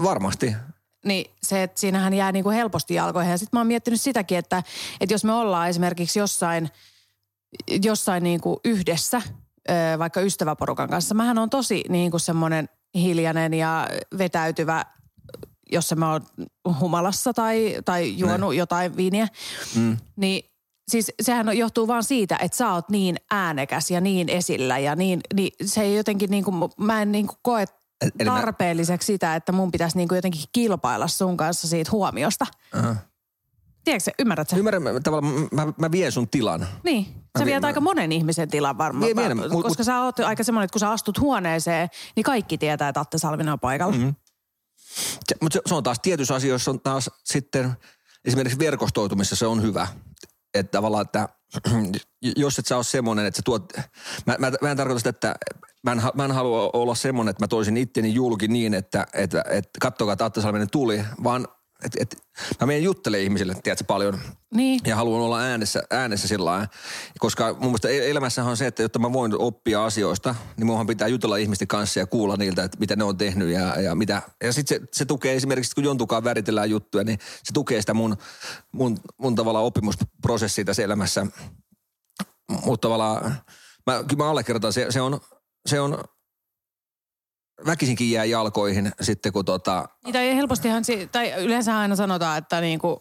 Varmasti. 0.02 0.54
Niin 1.04 1.30
se, 1.42 1.62
että 1.62 1.80
siinähän 1.80 2.14
jää 2.14 2.32
niinku 2.32 2.50
helposti 2.50 2.94
jalkoihin. 2.94 3.30
Ja 3.30 3.38
sitten 3.38 3.56
mä 3.56 3.60
oon 3.60 3.66
miettinyt 3.66 4.00
sitäkin, 4.00 4.38
että, 4.38 4.62
että 5.00 5.14
jos 5.14 5.24
me 5.24 5.32
ollaan 5.32 5.68
esimerkiksi 5.68 6.18
jossain, 6.18 6.70
jossain 7.82 8.22
niinku 8.22 8.60
yhdessä, 8.64 9.22
ö, 9.70 9.98
vaikka 9.98 10.20
ystäväporukan 10.20 10.88
kanssa. 10.88 11.14
Mähän 11.14 11.38
on 11.38 11.50
tosi 11.50 11.84
niinku 11.88 12.18
semmoinen 12.18 12.68
hiljainen 12.94 13.54
ja 13.54 13.88
vetäytyvä, 14.18 14.84
jos 15.72 15.94
mä 15.96 16.12
oon 16.12 16.26
humalassa 16.80 17.32
tai, 17.32 17.76
tai 17.84 18.18
juonut 18.18 18.54
jotain 18.54 18.96
viiniä. 18.96 19.28
Mm. 19.76 19.96
Niin 20.16 20.50
siis 20.88 21.12
sehän 21.22 21.58
johtuu 21.58 21.88
vaan 21.88 22.04
siitä, 22.04 22.36
että 22.42 22.56
sä 22.56 22.72
oot 22.72 22.88
niin 22.88 23.16
äänekäs 23.30 23.90
ja 23.90 24.00
niin 24.00 24.28
esillä 24.28 24.78
ja 24.78 24.96
niin, 24.96 25.20
niin 25.34 25.52
se 25.64 25.80
ei 25.80 25.96
jotenkin 25.96 26.30
niinku, 26.30 26.70
mä 26.76 27.02
en 27.02 27.12
niinku 27.12 27.34
koe 27.42 27.64
Eli 28.00 28.30
mä- 28.30 28.40
tarpeelliseksi 28.40 29.06
sitä, 29.06 29.34
että 29.34 29.52
mun 29.52 29.70
pitäisi 29.70 29.96
niinku 29.96 30.14
jotenkin 30.14 30.42
kilpailla 30.52 31.08
sun 31.08 31.36
kanssa 31.36 31.68
siitä 31.68 31.90
huomiosta. 31.90 32.46
Aha. 32.74 32.96
Tiedätkö 33.88 34.10
ymmärrät 34.18 34.48
sä? 34.48 34.56
Ymmärrän, 34.56 34.82
mä, 34.82 35.00
tavallaan 35.00 35.48
mä, 35.52 35.72
mä 35.78 35.90
vien 35.90 36.12
sun 36.12 36.28
tilan. 36.28 36.66
Niin, 36.84 37.06
sä 37.38 37.44
viet 37.44 37.62
vien- 37.62 37.64
aika 37.64 37.80
monen 37.80 38.12
ihmisen 38.12 38.48
tilan 38.48 38.78
varmaan. 38.78 39.10
Vien- 39.10 39.16
vien, 39.16 39.36
mut- 39.36 39.62
koska 39.62 39.80
mut- 39.80 39.86
sä 39.86 40.00
oot 40.00 40.20
aika 40.20 40.44
semmoinen, 40.44 40.64
että 40.64 40.72
kun 40.72 40.80
sä 40.80 40.90
astut 40.90 41.20
huoneeseen, 41.20 41.88
niin 42.16 42.24
kaikki 42.24 42.58
tietää, 42.58 42.88
että 42.88 43.00
Atte 43.00 43.18
Salvinen 43.18 43.52
on 43.52 43.60
paikalla. 43.60 43.96
Mm-hmm. 43.96 44.14
Se, 45.28 45.36
mutta 45.42 45.54
se, 45.54 45.60
se 45.66 45.74
on 45.74 45.82
taas 45.82 45.98
tietyissä 46.02 46.34
asioissa 46.34 46.70
on 46.70 46.80
taas 46.80 47.10
sitten, 47.24 47.72
esimerkiksi 48.24 48.58
verkostoitumisessa 48.58 49.36
se 49.36 49.46
on 49.46 49.62
hyvä. 49.62 49.88
Että 50.54 50.70
tavallaan, 50.70 51.02
että 51.02 51.28
jos 52.36 52.58
et 52.58 52.66
sä 52.66 52.76
ole 52.76 52.84
semmoinen, 52.84 53.26
että 53.26 53.38
sä 53.38 53.42
tuot, 53.44 53.72
mä, 54.26 54.36
mä, 54.38 54.52
mä 54.62 54.70
en 54.70 54.76
tarkoita 54.76 54.98
sitä, 54.98 55.10
että 55.10 55.34
mä 55.82 55.92
en, 55.92 56.02
mä 56.14 56.24
en 56.24 56.32
halua 56.32 56.70
olla 56.72 56.94
semmoinen, 56.94 57.30
että 57.30 57.42
mä 57.42 57.48
toisin 57.48 57.76
itteni 57.76 58.14
julki 58.14 58.48
niin, 58.48 58.74
että, 58.74 59.06
että, 59.12 59.44
että 59.50 59.78
kattokaa, 59.80 60.12
että 60.12 60.24
Atte 60.24 60.40
Salminen 60.40 60.70
tuli, 60.70 61.04
vaan 61.24 61.48
että, 61.84 61.98
että 62.02 62.16
mä 62.60 62.66
menen 62.66 62.82
juttelemaan 62.82 63.22
ihmisille, 63.22 63.54
tiedätkö, 63.62 63.84
paljon 63.84 64.20
Niin, 64.54 64.80
ja 64.86 64.96
haluan 64.96 65.20
olla 65.20 65.40
äänessä, 65.40 65.82
äänessä 65.90 66.28
sillä 66.28 66.44
lailla. 66.44 66.68
Koska 67.18 67.52
mun 67.52 67.64
mielestä 67.66 67.88
el- 67.88 68.10
elämässähän 68.10 68.50
on 68.50 68.56
se, 68.56 68.66
että 68.66 68.82
jotta 68.82 68.98
mä 68.98 69.12
voin 69.12 69.38
oppia 69.38 69.84
asioista, 69.84 70.34
niin 70.56 70.66
munhan 70.66 70.86
pitää 70.86 71.08
jutella 71.08 71.36
ihmisten 71.36 71.68
kanssa 71.68 72.00
ja 72.00 72.06
kuulla 72.06 72.36
niiltä, 72.36 72.64
että 72.64 72.78
mitä 72.78 72.96
ne 72.96 73.04
on 73.04 73.16
tehnyt 73.16 73.48
ja, 73.48 73.80
ja 73.80 73.94
mitä. 73.94 74.22
Ja 74.44 74.52
sitten 74.52 74.80
se, 74.80 74.86
se, 74.92 75.04
tukee 75.04 75.36
esimerkiksi, 75.36 75.74
kun 75.74 75.84
jontukaan 75.84 76.24
väritellään 76.24 76.70
juttuja, 76.70 77.04
niin 77.04 77.18
se 77.44 77.52
tukee 77.52 77.80
sitä 77.80 77.94
mun, 77.94 78.16
mun, 78.72 78.98
mun 79.18 79.34
tavallaan 79.34 79.64
oppimusprosessia 79.64 80.64
tässä 80.64 80.82
elämässä. 80.82 81.26
Mutta 82.64 82.88
tavallaan, 82.88 83.34
mä, 83.86 84.04
kyllä 84.08 84.24
mä 84.24 84.30
allekirjoitan, 84.30 84.72
se, 84.72 84.86
se 84.90 85.00
on, 85.00 85.20
se 85.66 85.80
on 85.80 86.04
väkisinkin 87.66 88.10
jää 88.10 88.24
jalkoihin 88.24 88.92
sitten, 89.00 89.32
kun 89.32 89.44
tota, 89.44 89.88
niin 90.04 90.12
tai 90.12 90.36
helpostihan, 90.36 90.82
tai 91.12 91.32
yleensä 91.32 91.78
aina 91.78 91.96
sanotaan, 91.96 92.38
että 92.38 92.60
niinku 92.60 92.98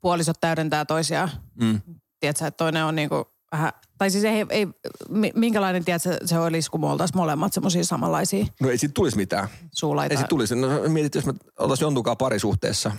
puolisot 0.00 0.40
täydentää 0.40 0.84
toisiaan. 0.84 1.30
mm, 1.62 1.80
Tiedätkö, 2.20 2.46
että 2.46 2.56
toinen 2.56 2.84
on 2.84 2.96
niinku 2.96 3.24
vähän, 3.52 3.72
tai 3.98 4.10
siis 4.10 4.24
ei, 4.24 4.46
ei 4.50 4.66
mi- 5.08 5.32
minkälainen, 5.34 5.84
tiedätkö, 5.84 6.16
se 6.24 6.38
olisi, 6.38 6.70
kun 6.70 6.80
me 6.80 6.86
oltaisiin 6.86 7.16
molemmat 7.16 7.52
semmoisia 7.52 7.84
samanlaisia 7.84 8.46
no 8.60 8.70
ei 8.70 8.78
siitä 8.78 8.92
tulisi 8.94 9.16
mitään. 9.16 9.48
suulaita. 9.74 10.14
Ei 10.14 10.20
se 10.20 10.26
tulisi. 10.26 10.54
No 10.54 10.68
mietit, 10.88 11.14
jos 11.14 11.26
me 11.26 11.32
oltaisiin 11.58 11.86
jontukaan 11.86 12.16
parisuhteessa, 12.16 12.92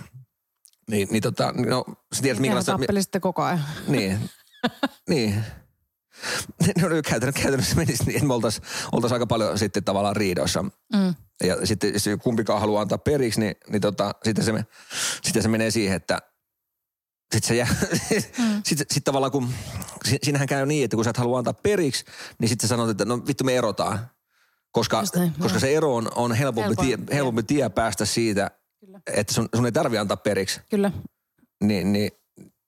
niin, 0.90 1.08
niin 1.10 1.22
tota, 1.22 1.52
no 1.52 1.84
sä 2.14 2.22
tiedät 2.22 2.40
minkälaista... 2.40 2.72
tappelisitte 2.72 3.20
koko 3.20 3.42
ajan. 3.42 3.64
Niin, 3.88 4.18
niin. 5.10 5.44
No, 6.82 6.88
no 6.88 7.02
käytännössä, 7.08 7.42
käytännössä 7.42 7.76
menisi 7.76 8.04
niin, 8.04 8.16
että 8.16 8.26
me 8.26 8.34
oltaisiin 8.34 8.66
oltais 8.92 9.12
aika 9.12 9.26
paljon 9.26 9.58
sitten 9.58 9.84
tavallaan 9.84 10.16
riidoissa. 10.16 10.62
Mm. 10.62 11.14
Ja 11.44 11.66
sitten 11.66 11.92
jos 11.92 12.04
kumpikaan 12.22 12.60
haluaa 12.60 12.82
antaa 12.82 12.98
periksi, 12.98 13.40
niin, 13.40 13.54
niin 13.68 13.82
tota, 13.82 14.12
sitten, 14.24 14.44
se, 14.44 14.52
sitten 15.22 15.42
se 15.42 15.48
menee 15.48 15.70
siihen, 15.70 15.96
että 15.96 16.18
sitten 17.34 17.48
se 17.48 17.54
jää, 17.54 17.68
mm. 18.38 18.62
sitten, 18.64 18.86
sitten 18.90 19.02
tavallaan 19.04 19.32
kun, 19.32 19.48
si- 20.04 20.18
siinähän 20.22 20.48
käy 20.48 20.66
niin, 20.66 20.84
että 20.84 20.96
kun 20.96 21.04
sä 21.04 21.10
et 21.10 21.16
halua 21.16 21.38
antaa 21.38 21.54
periksi, 21.54 22.04
niin 22.40 22.48
sitten 22.48 22.68
sä 22.68 22.72
sanot, 22.72 22.90
että 22.90 23.04
no 23.04 23.26
vittu 23.26 23.44
me 23.44 23.56
erotaan. 23.56 24.10
Koska, 24.72 25.02
näin, 25.16 25.32
koska 25.40 25.58
se 25.58 25.74
ero 25.74 25.94
on, 25.96 26.08
on 26.14 26.32
helpompi, 26.32 26.76
tie, 26.76 26.98
Helpompi, 27.12 27.42
tie 27.42 27.68
päästä 27.68 28.04
siitä, 28.04 28.50
Kyllä. 28.80 29.00
että 29.06 29.34
sun, 29.34 29.48
sun 29.56 29.66
ei 29.66 29.72
tarvi 29.72 29.98
antaa 29.98 30.16
periksi. 30.16 30.60
Kyllä. 30.70 30.92
Niin, 31.62 31.92
niin 31.92 32.10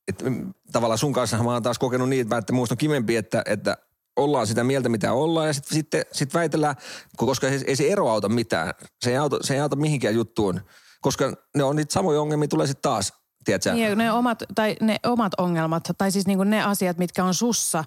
et, 0.08 0.22
mm, 0.22 0.54
tavallaan 0.72 0.98
sun 0.98 1.12
kanssa 1.12 1.42
mä 1.42 1.52
oon 1.52 1.62
taas 1.62 1.78
kokenut 1.78 2.08
niin, 2.08 2.34
että 2.38 2.52
musta 2.52 2.72
on 2.72 2.78
kivempi, 2.78 3.16
että, 3.16 3.42
että 3.46 3.76
ollaan 4.16 4.46
sitä 4.46 4.64
mieltä, 4.64 4.88
mitä 4.88 5.12
ollaan, 5.12 5.46
ja 5.46 5.52
sitten 5.52 5.74
sit, 5.74 5.88
sit 6.12 6.34
väitellään, 6.34 6.76
koska 7.16 7.48
ei, 7.48 7.60
ei 7.66 7.76
se 7.76 7.88
ero 7.88 8.08
auta 8.08 8.28
mitään. 8.28 8.74
Se 9.00 9.10
ei 9.10 9.16
auta, 9.16 9.38
se 9.40 9.54
ei 9.54 9.60
auta 9.60 9.76
mihinkään 9.76 10.14
juttuun, 10.14 10.60
koska 11.00 11.32
ne 11.56 11.64
on 11.64 11.76
niitä 11.76 11.92
samoja 11.92 12.20
ongelmia, 12.20 12.48
tulee 12.48 12.66
sitten 12.66 12.82
taas, 12.82 13.12
tiedätkö? 13.44 13.72
Niin, 13.72 13.98
ne 13.98 14.12
omat, 14.12 14.42
tai 14.54 14.76
ne 14.80 14.96
omat 15.06 15.32
ongelmat, 15.38 15.84
tai 15.98 16.12
siis 16.12 16.26
niinku 16.26 16.44
ne 16.44 16.62
asiat, 16.62 16.98
mitkä 16.98 17.24
on 17.24 17.34
sussa, 17.34 17.84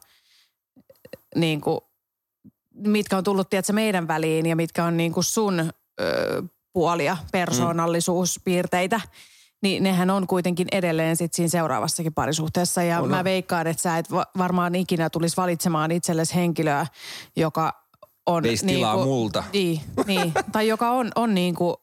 niinku, 1.36 1.89
mitkä 2.73 3.17
on 3.17 3.23
tullut, 3.23 3.49
tiedätkö, 3.49 3.73
meidän 3.73 4.08
väliin 4.08 4.45
ja 4.45 4.56
mitkä 4.56 4.86
on 4.86 4.97
niinku 4.97 5.21
sun 5.21 5.71
ö, 6.01 6.43
puolia, 6.73 7.17
persoonallisuuspiirteitä, 7.32 9.01
niin 9.65 9.84
nehän 9.84 10.10
on 10.10 10.28
kuitenkin 10.28 10.67
edelleen 10.71 11.15
sit 11.15 11.34
siinä 11.34 11.49
seuraavassakin 11.49 12.13
parisuhteessa. 12.13 12.84
Ja 12.84 13.01
On, 13.01 13.10
mä 13.10 13.23
veikkaan, 13.23 13.67
että 13.67 13.84
sä 13.84 13.97
et 13.97 14.12
va- 14.12 14.25
varmaan 14.38 14.75
ikinä 14.75 15.10
tulisi 15.10 15.38
valitsemaan 15.38 15.91
itsellesi 15.91 16.36
henkilöä, 16.36 16.88
joka 17.36 17.73
on... 18.25 18.43
Veisi 18.43 18.65
tilaa 18.65 19.06
multa. 19.06 19.43
Niin, 19.54 19.82
niin, 20.08 20.34
tai 20.51 20.67
joka 20.67 20.89
on, 20.89 21.12
on 21.15 21.36
niinku 21.36 21.75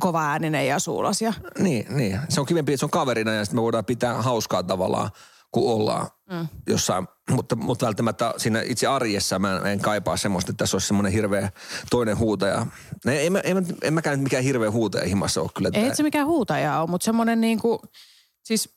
kova 0.00 0.30
ääninen 0.30 0.66
ja 0.66 0.78
suulas 0.78 1.22
ja 1.22 1.32
Niin, 1.58 1.86
niin. 1.96 2.20
Se 2.28 2.40
on 2.40 2.46
kivempi, 2.46 2.72
että 2.72 2.80
se 2.80 2.86
on 2.86 2.90
kaverina 2.90 3.32
ja 3.32 3.44
sitten 3.44 3.58
me 3.58 3.62
voidaan 3.62 3.84
pitää 3.84 4.22
hauskaa 4.22 4.62
tavallaan, 4.62 5.10
kun 5.52 5.72
ollaan 5.72 6.08
mm. 6.30 6.48
jossain. 6.66 7.08
Mutta, 7.30 7.56
mutta 7.56 7.86
välttämättä 7.86 8.34
siinä 8.36 8.62
itse 8.62 8.86
arjessa 8.86 9.38
mä 9.38 9.56
en, 9.56 9.66
en 9.66 9.80
kaipaa 9.80 10.16
semmoista, 10.16 10.50
että 10.50 10.62
tässä 10.64 10.74
olisi 10.76 10.86
semmoinen 10.86 11.12
hirveä 11.12 11.50
toinen 11.90 12.18
huutaja. 12.18 12.66
En, 13.06 13.40
en, 13.44 13.56
mä- 13.56 13.62
en 13.82 13.94
mäkään 13.94 14.18
nyt 14.18 14.22
mikään 14.24 14.44
hirveä 14.44 14.70
huutaja 14.70 15.08
himassa 15.08 15.40
ole 15.40 15.50
kyllä. 15.54 15.68
että- 15.68 15.80
Ei 15.80 15.96
se 15.96 16.02
mikään 16.02 16.26
huutaja 16.26 16.80
ole, 16.80 16.90
mutta 16.90 17.04
semmoinen 17.04 17.40
niinku, 17.40 17.80
siis 18.44 18.68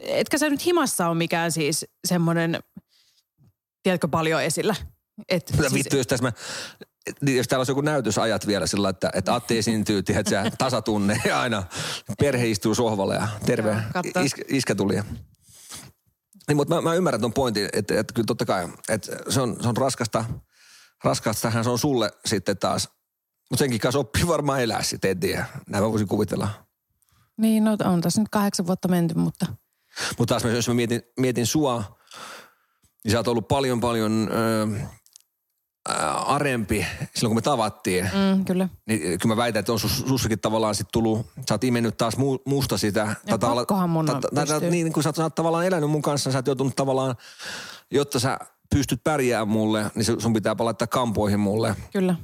etkä 0.00 0.38
sä 0.38 0.50
nyt 0.50 0.66
himassa 0.66 1.08
ole 1.08 1.14
mikään 1.14 1.52
siis 1.52 1.86
semmoinen, 2.04 2.60
tiedätkö, 3.82 4.08
paljon 4.08 4.42
esillä. 4.42 4.74
Et, 5.28 5.52
siis, 5.60 5.74
vittu, 5.74 5.96
jos 5.96 6.06
tässä 6.06 6.22
mä, 6.22 6.32
niin 7.20 7.36
jos 7.36 7.48
täällä 7.48 7.60
olisi 7.60 7.70
joku 7.70 7.80
näytösajat 7.80 8.46
vielä 8.46 8.66
sillä, 8.66 8.88
että, 8.88 9.10
että 9.14 9.34
Atte 9.34 9.58
esiintyy, 9.58 10.02
tiedätkö, 10.02 10.50
tasatunne 10.58 11.20
ja 11.24 11.40
aina 11.40 11.62
perhe 12.18 12.46
istuu 12.50 12.74
sohvalle 12.74 13.14
ja 13.14 13.28
terve 13.46 13.70
Joo, 13.70 14.24
iskä, 14.24 14.42
iskä 14.48 14.74
tuli. 14.74 15.02
Niin, 16.48 16.56
mutta 16.56 16.74
mä, 16.74 16.80
mä 16.80 16.94
ymmärrän 16.94 17.20
ton 17.20 17.32
pointin, 17.32 17.68
että, 17.72 18.00
että 18.00 18.14
kyllä 18.14 18.26
totta 18.26 18.44
kai, 18.44 18.68
että 18.88 19.16
se 19.28 19.40
on, 19.40 19.56
se 19.62 19.68
on 19.68 19.76
raskasta, 19.76 20.24
raskastahan 21.04 21.64
se 21.64 21.70
on 21.70 21.78
sulle 21.78 22.10
sitten 22.26 22.58
taas. 22.58 22.88
Mutta 23.50 23.58
senkin 23.58 23.80
kanssa 23.80 23.98
oppii 23.98 24.28
varmaan 24.28 24.62
elää 24.62 24.82
sitten, 24.82 25.10
en 25.10 25.20
tiedä. 25.20 25.46
Näin 25.68 25.84
mä 25.84 25.90
voisin 25.90 26.08
kuvitella. 26.08 26.48
Niin, 27.36 27.64
no 27.64 27.76
on 27.84 28.00
tässä 28.00 28.20
nyt 28.20 28.28
kahdeksan 28.28 28.66
vuotta 28.66 28.88
menty, 28.88 29.14
mutta 29.14 29.46
Mutta 30.18 30.40
taas 30.40 30.54
jos 30.54 30.68
mä 30.68 30.74
mietin, 30.74 31.02
mietin 31.20 31.46
sua, 31.46 31.98
niin 33.04 33.12
sä 33.12 33.18
oot 33.18 33.28
ollut 33.28 33.48
paljon 33.48 33.80
paljon 33.80 34.28
ö, 34.32 34.36
ää, 34.36 34.90
arempi 36.26 36.86
silloin 37.14 37.30
kun 37.30 37.36
me 37.36 37.40
tavattiin. 37.42 38.04
mm, 38.04 38.44
kyllä. 38.44 38.68
Niin 38.86 39.00
kyllä 39.00 39.34
mä 39.34 39.36
väitän, 39.36 39.60
että 39.60 39.72
on 39.72 39.78
sus, 39.80 39.98
sussakin 40.08 40.40
tavallaan 40.40 40.74
sit 40.74 40.88
tullut, 40.92 41.26
sä 41.48 41.54
oot 41.54 41.64
imennyt 41.64 41.96
taas 41.96 42.16
mu, 42.16 42.38
musta 42.44 42.78
sitä. 42.78 43.16
Ja 43.26 43.38
pakkohan 43.38 43.90
mun 43.90 44.06
ta, 44.06 44.12
ta, 44.12 44.28
ta, 44.34 44.40
pystyä. 44.40 44.70
niin, 44.70 44.92
kun 44.92 45.02
sä 45.02 45.08
oot, 45.08 45.16
sä 45.16 45.22
oot 45.22 45.34
tavallaan 45.34 45.66
elänyt 45.66 45.90
mun 45.90 46.02
kanssa, 46.02 46.32
sä 46.32 46.38
oot 46.38 46.46
joutunut 46.46 46.76
tavallaan, 46.76 47.14
jotta 47.90 48.18
sä 48.18 48.38
pystyt 48.70 49.04
pärjäämään 49.04 49.48
mulle, 49.48 49.90
niin 49.94 50.20
sun 50.20 50.32
pitää 50.32 50.56
laittaa 50.58 50.86
kampoihin 50.86 51.40
mulle. 51.40 51.76
Kyllä. 51.92 52.14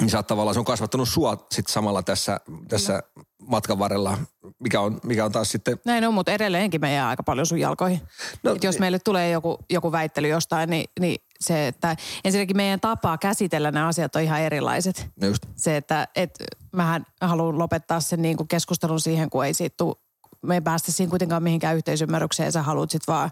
niin 0.00 0.10
sä 0.10 0.18
oot 0.18 0.26
tavallaan, 0.26 0.54
se 0.54 0.58
on 0.58 0.64
kasvattanut 0.64 1.08
sua 1.08 1.46
sitten 1.50 1.72
samalla 1.72 2.02
tässä, 2.02 2.40
tässä 2.68 3.02
matkan 3.46 3.78
varrella, 3.78 4.18
mikä 4.58 4.80
on, 4.80 5.00
mikä 5.02 5.24
on 5.24 5.32
taas 5.32 5.50
sitten, 5.50 5.80
Näin 5.84 6.04
on, 6.06 6.14
mutta 6.14 6.32
edelleenkin 6.32 6.80
me 6.80 6.94
jää 6.94 7.08
aika 7.08 7.22
paljon 7.22 7.46
sun 7.46 7.58
jalkoihin. 7.60 8.00
No, 8.42 8.50
No, 8.50 8.56
Et 8.56 8.64
jos 8.64 8.78
meille 8.78 8.98
tulee 8.98 9.30
joku, 9.30 9.58
joku 9.70 9.92
väittely 9.92 10.28
jostain, 10.28 10.70
niin, 10.70 10.90
niin 11.00 11.25
se, 11.40 11.66
että 11.66 11.96
ensinnäkin 12.24 12.56
meidän 12.56 12.80
tapaa 12.80 13.18
käsitellä 13.18 13.70
nämä 13.70 13.86
asiat 13.86 14.16
on 14.16 14.22
ihan 14.22 14.40
erilaiset. 14.40 15.08
no 15.20 15.28
just, 15.28 15.46
Se, 15.56 15.76
että 15.76 16.08
et, 16.16 16.38
mähän 16.72 17.06
haluan 17.20 17.58
lopettaa 17.58 18.00
sen 18.00 18.22
niin 18.22 18.36
kuin 18.36 18.48
keskustelun 18.48 19.00
siihen, 19.00 19.30
kun 19.30 19.44
ei 19.44 19.54
siitä 19.54 19.74
tuu, 19.76 20.00
me 20.42 20.54
ei 20.54 20.60
päästä 20.60 20.92
siinä 20.92 21.10
kuitenkaan 21.10 21.42
mihinkään 21.42 21.76
yhteisymmärrykseen 21.76 22.46
ja 22.46 22.52
sä 22.52 22.62
haluat 22.62 22.90
sit 22.90 23.08
vaan 23.08 23.30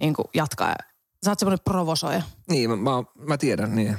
niin 0.00 0.14
kuin 0.14 0.26
jatkaa. 0.34 0.74
Sä 1.24 1.30
oot 1.30 1.38
semmoinen 1.38 1.64
provosoija. 1.64 2.22
niin 2.50 2.70
mä, 2.70 2.76
mä, 2.76 2.90
mä 3.16 3.38
tiedän, 3.38 3.74
niin. 3.74 3.98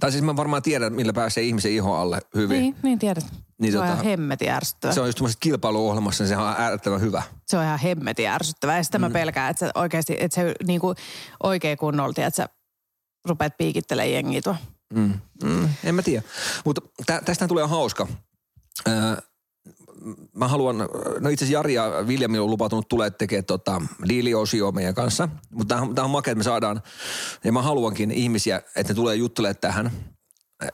Tai 0.00 0.12
siis 0.12 0.24
mä 0.24 0.36
varmaan 0.36 0.62
tiedän, 0.62 0.92
millä 0.92 1.12
pääsee 1.12 1.44
ihmisen 1.44 1.72
iho 1.72 1.94
alle 1.94 2.20
hyvin. 2.34 2.60
Niin, 2.60 2.76
niin 2.82 2.98
tiedät. 2.98 3.24
Niin 3.58 3.72
se 3.72 3.78
on 3.78 3.84
tota- 3.88 3.92
ihan 3.92 4.04
hemmetin 4.04 4.50
ärsyttävää. 4.50 4.94
Se 4.94 5.00
on 5.00 5.08
just 5.08 5.16
tuommoisessa 5.18 5.40
kilpailuohjelmassa, 5.40 6.24
niin 6.24 6.28
se 6.28 6.36
on 6.36 6.54
äärettömän 6.58 7.00
hyvä. 7.00 7.22
se 7.46 7.58
on 7.58 7.64
ihan 7.64 7.78
hemmetin 7.78 8.28
ärsyttävää. 8.28 8.76
Ja 8.76 8.84
sitä 8.84 8.98
mä 8.98 9.10
pelkään, 9.10 9.50
että 9.50 9.66
sä 9.66 9.72
oikeasti, 9.74 10.16
että 10.20 10.34
se 10.34 10.54
niin 10.66 10.80
kuin 10.80 10.96
oikein 11.42 11.78
kunnolti, 11.78 12.22
että 12.22 12.36
sä 12.36 12.48
rupeat 13.28 13.56
piikittelemään 13.58 14.12
jengiä 14.12 14.42
tuo. 14.42 14.56
Mm. 14.94 15.14
Mm, 15.44 15.68
en 15.84 15.94
mä 15.94 16.02
tiedä. 16.02 16.22
Mutta 16.64 16.80
tä, 17.06 17.22
tästähän 17.24 17.48
tulee 17.48 17.66
hauska. 17.66 18.06
Öö, 18.88 18.94
mä 20.34 20.48
haluan, 20.48 20.78
no 21.20 21.28
itse 21.28 21.44
asiassa 21.44 21.58
Jari 21.58 21.74
ja 21.74 22.04
Viljami 22.06 22.38
on 22.38 22.50
lupautunut 22.50 22.88
tulee 22.88 23.10
tekemään 23.10 23.44
tota 23.44 23.82
diiliosioa 24.08 24.72
meidän 24.72 24.94
kanssa. 24.94 25.28
Mutta 25.50 25.78
tämä 25.94 26.04
on, 26.04 26.10
makea, 26.10 26.32
että 26.32 26.38
me 26.38 26.44
saadaan, 26.44 26.82
ja 27.44 27.52
mä 27.52 27.62
haluankin 27.62 28.10
ihmisiä, 28.10 28.62
että 28.76 28.92
ne 28.92 28.94
tulee 28.94 29.14
juttelemaan 29.16 29.56
tähän. 29.60 29.90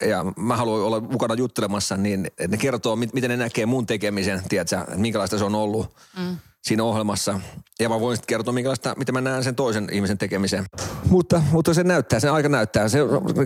Ja 0.00 0.24
mä 0.36 0.56
haluan 0.56 0.80
olla 0.80 1.00
mukana 1.00 1.34
juttelemassa, 1.34 1.96
niin 1.96 2.26
että 2.26 2.48
ne 2.48 2.56
kertoo, 2.56 2.96
mit- 2.96 3.12
miten 3.12 3.30
ne 3.30 3.36
näkee 3.36 3.66
mun 3.66 3.86
tekemisen, 3.86 4.42
tiedätkö, 4.48 4.78
että 4.78 4.96
minkälaista 4.96 5.38
se 5.38 5.44
on 5.44 5.54
ollut 5.54 5.96
mm. 6.18 6.36
siinä 6.62 6.84
ohjelmassa. 6.84 7.40
Ja 7.80 7.88
mä 7.88 8.00
voin 8.00 8.16
sitten 8.16 8.26
kertoa, 8.26 8.54
minkälaista, 8.54 8.94
miten 8.98 9.14
mä 9.14 9.20
näen 9.20 9.44
sen 9.44 9.54
toisen 9.54 9.88
ihmisen 9.92 10.18
tekemisen. 10.18 10.64
Mutta, 11.08 11.42
mutta 11.52 11.74
se 11.74 11.84
näyttää, 11.84 12.20
se 12.20 12.28
aika 12.28 12.48
näyttää. 12.48 12.88
Se, 12.88 12.98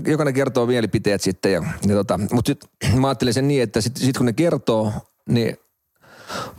jokainen 0.07 0.35
kertoo 0.35 0.66
mielipiteet 0.66 1.22
sitten. 1.22 1.53
Ja, 1.53 1.62
ja 1.87 1.94
tota, 1.94 2.18
mutta 2.33 2.49
sit, 2.49 2.94
mä 2.94 3.09
ajattelin 3.09 3.35
sen 3.35 3.49
niin, 3.49 3.62
että 3.62 3.81
sitten 3.81 4.07
sit 4.07 4.16
kun 4.16 4.27
ne 4.27 4.33
kertoo, 4.33 4.92
niin 5.29 5.57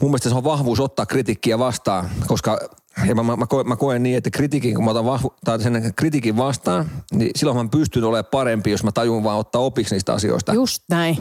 mun 0.02 0.12
mielestä 0.12 0.30
se 0.30 0.36
on 0.36 0.44
vahvuus 0.44 0.80
ottaa 0.80 1.06
kritiikkiä 1.06 1.60
vastaan, 1.60 2.10
koska 2.28 2.60
ja 3.06 3.16
mä, 3.16 3.24
mä, 3.24 3.36
mä, 3.36 3.46
koen, 3.46 3.68
mä 3.68 3.76
koen 3.76 4.04
niin, 4.04 4.18
että 4.18 4.30
kritiikin, 4.30 4.76
kun 4.76 4.86
mä 4.86 4.92
otan 4.92 5.06
vahvu, 5.06 5.34
tai 5.46 5.62
sen 5.62 5.94
kritiikin 5.96 6.38
vastaan, 6.38 6.90
niin 7.12 7.32
silloin 7.36 7.58
mä 7.58 7.70
pystyn 7.72 8.04
olemaan 8.04 8.26
parempi, 8.32 8.72
jos 8.72 8.84
mä 8.84 8.92
tajun 8.92 9.24
vaan 9.24 9.40
ottaa 9.40 9.62
opiksi 9.62 9.96
niistä 9.96 10.14
asioista. 10.14 10.54
Just 10.54 10.84
näin. 10.90 11.18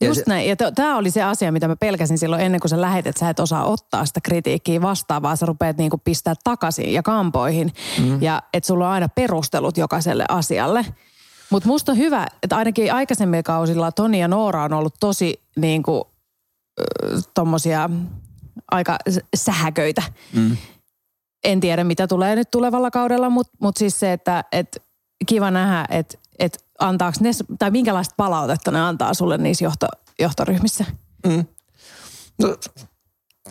Ja 0.00 0.08
Just 0.08 0.18
se- 0.18 0.24
näin. 0.26 0.48
Ja 0.48 0.56
tämä 0.56 0.96
oli 0.96 1.10
se 1.10 1.22
asia, 1.22 1.52
mitä 1.52 1.68
mä 1.68 1.76
pelkäsin 1.76 2.18
silloin 2.18 2.42
ennen 2.42 2.60
kuin 2.60 2.68
sä 2.68 2.80
lähet, 2.80 3.06
että 3.06 3.20
sä 3.20 3.30
et 3.30 3.40
osaa 3.40 3.64
ottaa 3.64 4.06
sitä 4.06 4.20
kritiikkiä 4.20 4.82
vastaan, 4.82 5.22
vaan 5.22 5.36
sä 5.36 5.46
rupeat 5.46 5.76
niinku 5.76 5.98
pistää 5.98 6.34
takaisin 6.44 6.92
ja 6.92 7.02
kampoihin. 7.02 7.72
Mm. 7.98 8.22
Ja 8.22 8.42
että 8.54 8.66
sulla 8.66 8.86
on 8.86 8.92
aina 8.92 9.08
perustelut 9.08 9.76
jokaiselle 9.76 10.24
asialle. 10.28 10.86
Mutta 11.50 11.66
musta 11.66 11.92
on 11.92 11.98
hyvä, 11.98 12.26
että 12.42 12.56
ainakin 12.56 12.92
aikaisemmilla 12.92 13.42
kausilla 13.42 13.92
Toni 13.92 14.20
ja 14.20 14.28
Noora 14.28 14.64
on 14.64 14.72
ollut 14.72 14.94
tosi 15.00 15.42
niinku, 15.56 16.08
ö, 16.08 16.09
tommosia 17.34 17.90
aika 18.70 18.96
s- 19.10 19.20
sähköitä. 19.34 20.02
Mm. 20.32 20.56
En 21.44 21.60
tiedä, 21.60 21.84
mitä 21.84 22.06
tulee 22.06 22.36
nyt 22.36 22.50
tulevalla 22.50 22.90
kaudella, 22.90 23.30
mutta 23.30 23.52
mut 23.60 23.76
siis 23.76 24.00
se, 24.00 24.12
että 24.12 24.44
et 24.52 24.82
kiva 25.26 25.50
nähdä, 25.50 25.84
että 25.90 26.18
et 26.38 26.64
antaako 26.78 27.18
ne, 27.20 27.30
tai 27.58 27.70
minkälaista 27.70 28.14
palautetta 28.16 28.70
ne 28.70 28.80
antaa 28.80 29.14
sulle 29.14 29.38
niissä 29.38 29.64
johto, 29.64 29.86
johtoryhmissä. 30.18 30.84
No, 32.42 32.56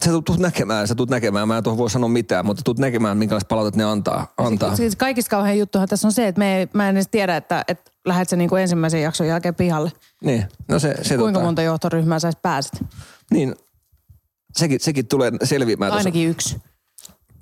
sä 0.05 0.11
tulet 0.25 0.39
näkemään, 0.39 0.87
sä 0.87 0.95
tulet 0.95 1.09
näkemään, 1.09 1.47
mä 1.47 1.57
en 1.57 1.63
tuohon 1.63 1.77
voi 1.77 1.89
sanoa 1.89 2.09
mitään, 2.09 2.45
mutta 2.45 2.63
tulet 2.63 2.79
näkemään, 2.79 3.17
minkälaista 3.17 3.47
palautetta 3.47 3.77
ne 3.77 3.83
antaa. 3.83 4.33
antaa. 4.37 4.75
Siis 4.75 4.95
kaikista 4.95 5.29
kauhean 5.29 5.59
juttuhan 5.59 5.87
tässä 5.87 6.07
on 6.07 6.11
se, 6.11 6.27
että 6.27 6.39
me 6.39 6.57
ei, 6.57 6.67
mä 6.73 6.89
en 6.89 6.97
edes 6.97 7.07
tiedä, 7.11 7.37
että, 7.37 7.65
että 7.67 7.91
lähdet 8.05 8.29
sä 8.29 8.35
niinku 8.35 8.55
ensimmäisen 8.55 9.01
jakson 9.01 9.27
jälkeen 9.27 9.55
pihalle. 9.55 9.91
Niin, 10.23 10.45
no 10.67 10.79
se, 10.79 10.95
se 11.01 11.17
Kuinka 11.17 11.33
tota, 11.33 11.45
monta 11.45 11.61
johtoryhmää 11.61 12.19
sä 12.19 12.31
pääset? 12.41 12.85
Niin, 13.31 13.55
sekin, 14.57 14.79
sekin 14.79 15.07
tulee 15.07 15.31
selviämään. 15.43 15.91
tuossa. 15.91 16.07
Ainakin 16.07 16.29
yksi. 16.29 16.57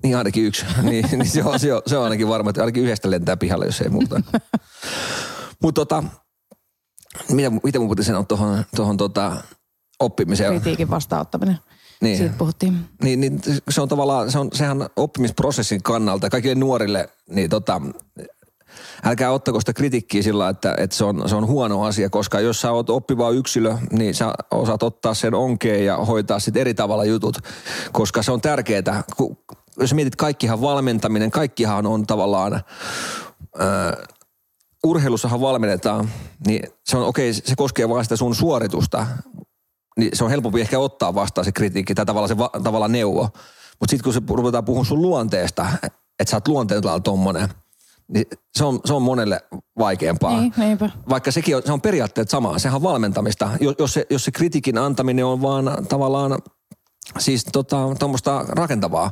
Niin 0.04 0.18
ainakin 0.18 0.46
yksi. 0.46 0.66
niin, 0.82 1.06
niin 1.12 1.30
se, 1.30 1.44
on, 1.44 1.60
se, 1.60 1.74
on, 1.74 1.82
se 1.86 1.98
on 1.98 2.04
ainakin 2.04 2.28
varma, 2.28 2.50
että 2.50 2.62
ainakin 2.62 2.84
yhdestä 2.84 3.12
lentää 3.12 3.38
pihalle, 3.38 3.66
jos 3.66 3.82
ei 3.82 3.90
muuta. 3.90 4.22
Mutta 5.64 5.82
tota, 5.82 6.04
mitä, 7.30 7.50
mitä 7.64 7.80
mun 7.80 7.90
piti 7.90 8.04
sanoa 8.04 8.24
tuohon 8.24 8.64
tohon, 8.76 8.98
tota, 8.98 9.38
oppimiseen? 10.00 10.52
Kritiikin 10.52 10.90
vastaanottaminen. 10.90 11.58
Niin. 12.02 12.18
Siitä 12.18 12.36
puhuttiin. 12.38 12.80
Niin, 13.04 13.20
niin 13.20 13.42
se 13.70 13.82
on 13.82 13.90
tavallaan, 13.90 14.32
se 14.32 14.40
on, 14.40 14.50
sehän 14.54 14.90
oppimisprosessin 14.96 15.84
kannalta 15.84 16.30
kaikille 16.30 16.56
nuorille, 16.56 17.10
niin 17.30 17.50
tota, 17.50 17.82
älkää 19.04 19.32
ottako 19.32 19.60
sitä 19.60 19.74
kritiikkiä 19.74 20.24
sillä, 20.24 20.50
että, 20.50 20.76
että 20.78 20.96
se, 20.96 21.04
on, 21.04 21.30
se 21.30 21.36
on 21.36 21.48
huono 21.48 21.84
asia, 21.84 22.10
koska 22.10 22.40
jos 22.40 22.62
sä 22.62 22.72
oot 22.72 22.90
oppiva 22.90 23.30
yksilö, 23.30 23.76
niin 23.92 24.16
sä 24.16 24.34
osaat 24.52 24.84
ottaa 24.84 25.14
sen 25.14 25.34
onkeen 25.34 25.86
ja 25.86 25.98
hoitaa 25.98 26.40
sitten 26.40 26.62
eri 26.62 26.74
tavalla 26.74 27.06
jutut, 27.06 27.38
koska 27.92 28.24
se 28.24 28.32
on 28.32 28.42
tärkeää. 28.42 29.04
Jos 29.80 29.94
mietit 29.94 30.16
kaikkihan 30.16 30.62
valmentaminen, 30.62 31.32
kaikkihan 31.32 31.86
on 31.86 32.08
tavallaan, 32.08 32.54
äh, 32.54 32.62
urheilussahan 34.84 35.42
valmennetaan, 35.42 36.10
niin 36.48 36.64
se 36.86 36.98
on 36.98 37.06
okei, 37.06 37.34
se 37.34 37.56
koskee 37.58 37.90
vain 37.90 38.06
sitä 38.06 38.16
sun 38.16 38.36
suoritusta, 38.36 39.08
niin 39.98 40.10
se 40.14 40.24
on 40.24 40.30
helpompi 40.30 40.62
ehkä 40.62 40.80
ottaa 40.80 41.16
vastaan 41.16 41.46
se 41.46 41.52
kritiikki 41.52 41.96
tai 41.96 42.06
tavallaan 42.06 42.30
se 42.30 42.38
va, 42.38 42.50
tavallaan 42.64 42.92
neuvo. 42.92 43.30
Mutta 43.80 43.92
sitten 43.92 44.04
kun 44.04 44.14
se 44.14 44.22
ruvetaan 44.30 44.66
puhumaan 44.66 44.86
sun 44.86 45.02
luonteesta, 45.02 45.66
että 46.20 46.32
sä 46.32 46.38
oot 46.38 46.48
luonteeltaan 46.48 47.04
tommonen, 47.04 47.50
niin 48.08 48.26
se 48.56 48.66
on, 48.66 48.80
se 48.86 48.94
on 48.94 49.02
monelle 49.02 49.42
vaikeampaa. 49.80 50.42
Niin. 50.42 50.54
Vaikka 51.10 51.32
sekin 51.32 51.56
on, 51.56 51.62
se 51.66 51.72
on 51.72 51.82
periaatteet 51.82 52.30
sama, 52.30 52.60
sehän 52.60 52.76
on 52.76 52.84
valmentamista. 52.84 53.50
Jos, 53.60 53.76
jos, 53.80 53.94
se, 53.94 54.06
jos 54.10 54.26
se 54.26 54.32
kritiikin 54.32 54.78
antaminen 54.78 55.26
on 55.26 55.42
vaan 55.42 55.86
tavallaan 55.90 56.40
siis 57.20 57.46
tota, 57.52 57.78
tuommoista 58.00 58.46
rakentavaa, 58.48 59.12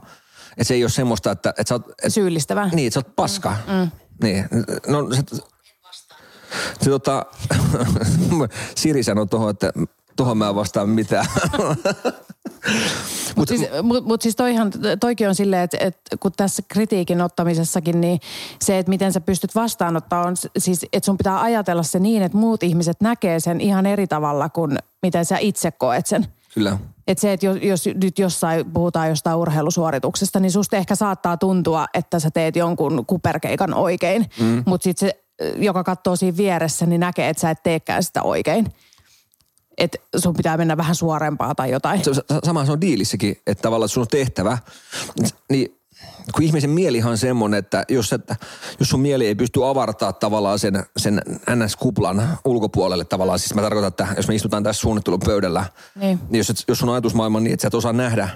että 0.52 0.64
se 0.64 0.74
ei 0.74 0.84
ole 0.84 0.90
semmoista, 0.90 1.32
että, 1.32 1.50
että 1.50 1.70
sä 1.70 1.76
oot, 1.76 1.92
et, 2.04 2.14
Syyllistävää. 2.14 2.68
niin, 2.68 2.88
että 2.88 2.94
sä 2.94 3.00
oot 3.00 3.16
paska. 3.16 3.56
Mm. 3.68 3.92
Niin. 4.24 4.46
No, 4.88 5.14
se, 5.14 5.24
se 6.82 6.90
tota, 6.90 7.26
Siri 8.76 9.04
sanoi 9.04 9.28
tuohon, 9.28 9.50
että 9.50 9.72
tuohon 10.16 10.38
mä 10.38 10.50
en 10.50 10.56
vastaa 10.56 10.86
mitään. 10.86 11.26
Mutta 13.36 13.58
siis, 13.58 13.70
mut, 13.84 14.06
mut 14.06 14.22
siis 14.22 14.36
toihan, 14.36 14.72
toikin 15.00 15.28
on 15.28 15.36
silleen, 15.36 15.62
että, 15.62 15.78
että 15.80 16.18
kun 16.20 16.32
tässä 16.38 16.64
kritiikin 16.68 17.22
ottamisessakin, 17.22 18.02
niin 18.02 18.20
se, 18.62 18.80
että 18.80 18.90
miten 18.90 19.14
sä 19.14 19.22
pystyt 19.22 19.56
vastaanottaa 19.56 20.28
on 20.28 20.36
siis, 20.58 20.86
että 20.94 21.06
sun 21.06 21.18
pitää 21.18 21.42
ajatella 21.42 21.84
se 21.84 22.00
niin, 22.00 22.24
että 22.24 22.38
muut 22.38 22.64
ihmiset 22.64 23.02
näkee 23.02 23.40
sen 23.40 23.62
ihan 23.62 23.86
eri 23.86 24.08
tavalla 24.08 24.50
kuin 24.50 24.78
miten 25.02 25.26
sä 25.26 25.38
itse 25.38 25.72
koet 25.72 26.06
sen. 26.06 26.28
Kyllä. 26.54 26.78
Että 27.08 27.22
se, 27.22 27.34
että 27.34 27.46
jos, 27.46 27.58
jos 27.62 27.86
nyt 28.04 28.20
jossain 28.20 28.72
puhutaan 28.72 29.10
jostain 29.10 29.38
urheilusuorituksesta, 29.38 30.40
niin 30.40 30.52
susta 30.52 30.78
ehkä 30.78 30.96
saattaa 30.96 31.38
tuntua, 31.38 31.86
että 31.94 32.20
sä 32.20 32.32
teet 32.32 32.56
jonkun 32.56 33.06
kuperkeikan 33.08 33.74
oikein. 33.74 34.26
Mm. 34.40 34.64
Mutta 34.66 34.84
sitten 34.84 35.10
se, 35.10 35.24
joka 35.58 35.84
katsoo 35.84 36.16
siinä 36.16 36.38
vieressä, 36.38 36.86
niin 36.86 37.00
näkee, 37.00 37.30
että 37.30 37.42
sä 37.42 37.50
et 37.50 37.64
teekään 37.64 38.04
sitä 38.04 38.24
oikein. 38.24 38.66
Että 39.78 39.98
sun 40.18 40.34
pitää 40.34 40.58
mennä 40.58 40.78
vähän 40.78 40.96
suorempaa 40.96 41.56
tai 41.56 41.72
jotain. 41.72 42.02
Sama 42.46 42.66
se 42.66 42.72
on 42.72 42.82
diilissäkin, 42.82 43.38
että 43.48 43.62
tavallaan 43.62 43.90
sun 43.90 44.02
on 44.02 44.08
tehtävä. 44.08 44.58
Niin 45.50 45.76
kun 46.34 46.44
ihmisen 46.44 46.70
mielihan 46.70 47.12
on 47.12 47.18
semmoinen, 47.18 47.58
että 47.58 47.86
jos, 47.90 48.14
et, 48.14 48.22
jos 48.80 48.90
sun 48.90 49.00
mieli 49.00 49.28
ei 49.28 49.36
pysty 49.36 49.66
avartaa 49.66 50.14
tavallaan 50.14 50.60
sen, 50.60 50.84
sen 50.98 51.22
NS-kuplan 51.50 52.28
ulkopuolelle 52.46 53.06
tavallaan, 53.06 53.40
siis 53.40 53.54
mä 53.56 53.62
tarkoitan, 53.62 53.88
että 53.88 54.08
jos 54.18 54.28
me 54.28 54.36
istutaan 54.36 54.64
tässä 54.64 54.82
suunnittelupöydällä, 54.82 55.66
Niin. 55.96 56.20
niin 56.30 56.38
jos, 56.38 56.66
jos 56.68 56.80
sun 56.80 56.90
ajatusmaailma 56.90 57.38
on 57.38 57.44
niin, 57.44 57.54
että 57.54 57.62
sä 57.62 57.68
et 57.68 57.74
osaa 57.74 57.94
nähdä 57.94 58.30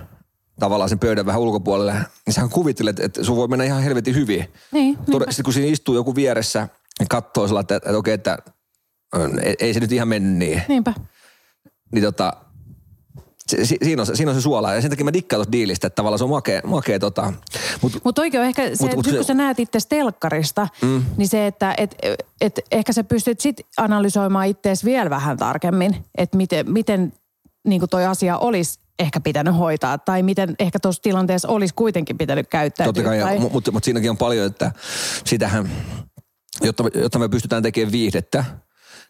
tavallaan 0.59 0.89
sen 0.89 0.99
pöydän 0.99 1.25
vähän 1.25 1.41
ulkopuolelle, 1.41 1.93
niin 2.25 2.33
sä 2.33 2.47
kuvittelet, 2.51 2.99
että 2.99 3.23
sun 3.23 3.35
voi 3.37 3.47
mennä 3.47 3.65
ihan 3.65 3.83
helvetin 3.83 4.15
hyvin. 4.15 4.53
Niin, 4.71 4.97
Tod- 4.97 5.25
Sitten 5.29 5.43
kun 5.43 5.53
siinä 5.53 5.71
istuu 5.71 5.95
joku 5.95 6.15
vieressä, 6.15 6.67
niin 6.99 7.07
katsoo 7.07 7.47
sillä, 7.47 7.59
että, 7.59 7.75
että, 7.75 7.89
että 7.89 7.97
okei, 7.97 8.13
että 8.13 8.37
ei, 9.43 9.55
ei 9.59 9.73
se 9.73 9.79
nyt 9.79 9.91
ihan 9.91 10.07
mennyt 10.07 10.37
niin 10.37 10.61
Niinpä. 10.67 10.93
Niin 11.91 12.03
tota, 12.03 12.33
si, 13.49 13.65
si, 13.65 13.77
siinä, 13.83 14.01
on 14.01 14.05
se, 14.05 14.15
siinä 14.15 14.31
on 14.31 14.35
se 14.37 14.41
suola. 14.41 14.73
Ja 14.73 14.81
sen 14.81 14.89
takia 14.89 15.05
mä 15.05 15.13
dikkaan 15.13 15.37
tuosta 15.37 15.51
diilistä, 15.51 15.87
että 15.87 15.95
tavallaan 15.95 16.17
se 16.19 16.23
on 16.23 16.29
makea, 16.29 16.61
makea 16.65 16.99
tota. 16.99 17.33
Mutta 17.81 17.99
Mutta 18.03 18.21
oikein 18.21 18.41
on 18.41 18.47
ehkä 18.47 18.63
se, 18.63 18.69
Mut- 18.69 18.81
mut, 18.81 18.95
mut 18.95 19.05
nyt 19.05 19.13
se- 19.13 19.17
kun 19.17 19.25
sä 19.25 19.33
näet 19.33 19.59
itse 19.59 19.79
telkkarista, 19.89 20.67
mm. 20.81 21.03
niin 21.17 21.27
se, 21.27 21.47
että 21.47 21.73
et, 21.77 21.95
et 22.41 22.59
ehkä 22.71 22.93
sä 22.93 23.03
pystyt 23.03 23.39
sit 23.39 23.57
analysoimaan 23.77 24.47
ittees 24.47 24.85
vielä 24.85 25.09
vähän 25.09 25.37
tarkemmin, 25.37 26.05
että 26.17 26.37
miten, 26.37 26.71
miten 26.71 27.13
niin 27.67 27.81
toi 27.89 28.05
asia 28.05 28.37
olisi 28.37 28.79
ehkä 28.99 29.19
pitänyt 29.19 29.57
hoitaa, 29.57 29.97
tai 29.97 30.23
miten 30.23 30.55
ehkä 30.59 30.79
tuossa 30.79 31.01
tilanteessa 31.01 31.47
olisi 31.47 31.73
kuitenkin 31.73 32.17
pitänyt 32.17 32.47
käyttäytyä. 32.47 32.93
totta 32.93 33.09
kai, 33.09 33.19
tai, 33.19 33.39
mutta 33.39 33.53
mut, 33.53 33.69
mut 33.71 33.83
siinäkin 33.83 34.09
on 34.09 34.17
paljon, 34.17 34.45
että 34.45 34.71
sitähän, 35.25 35.71
jotta, 36.61 36.83
jotta 36.95 37.19
me 37.19 37.29
pystytään 37.29 37.63
tekemään 37.63 37.91
viihdettä, 37.91 38.45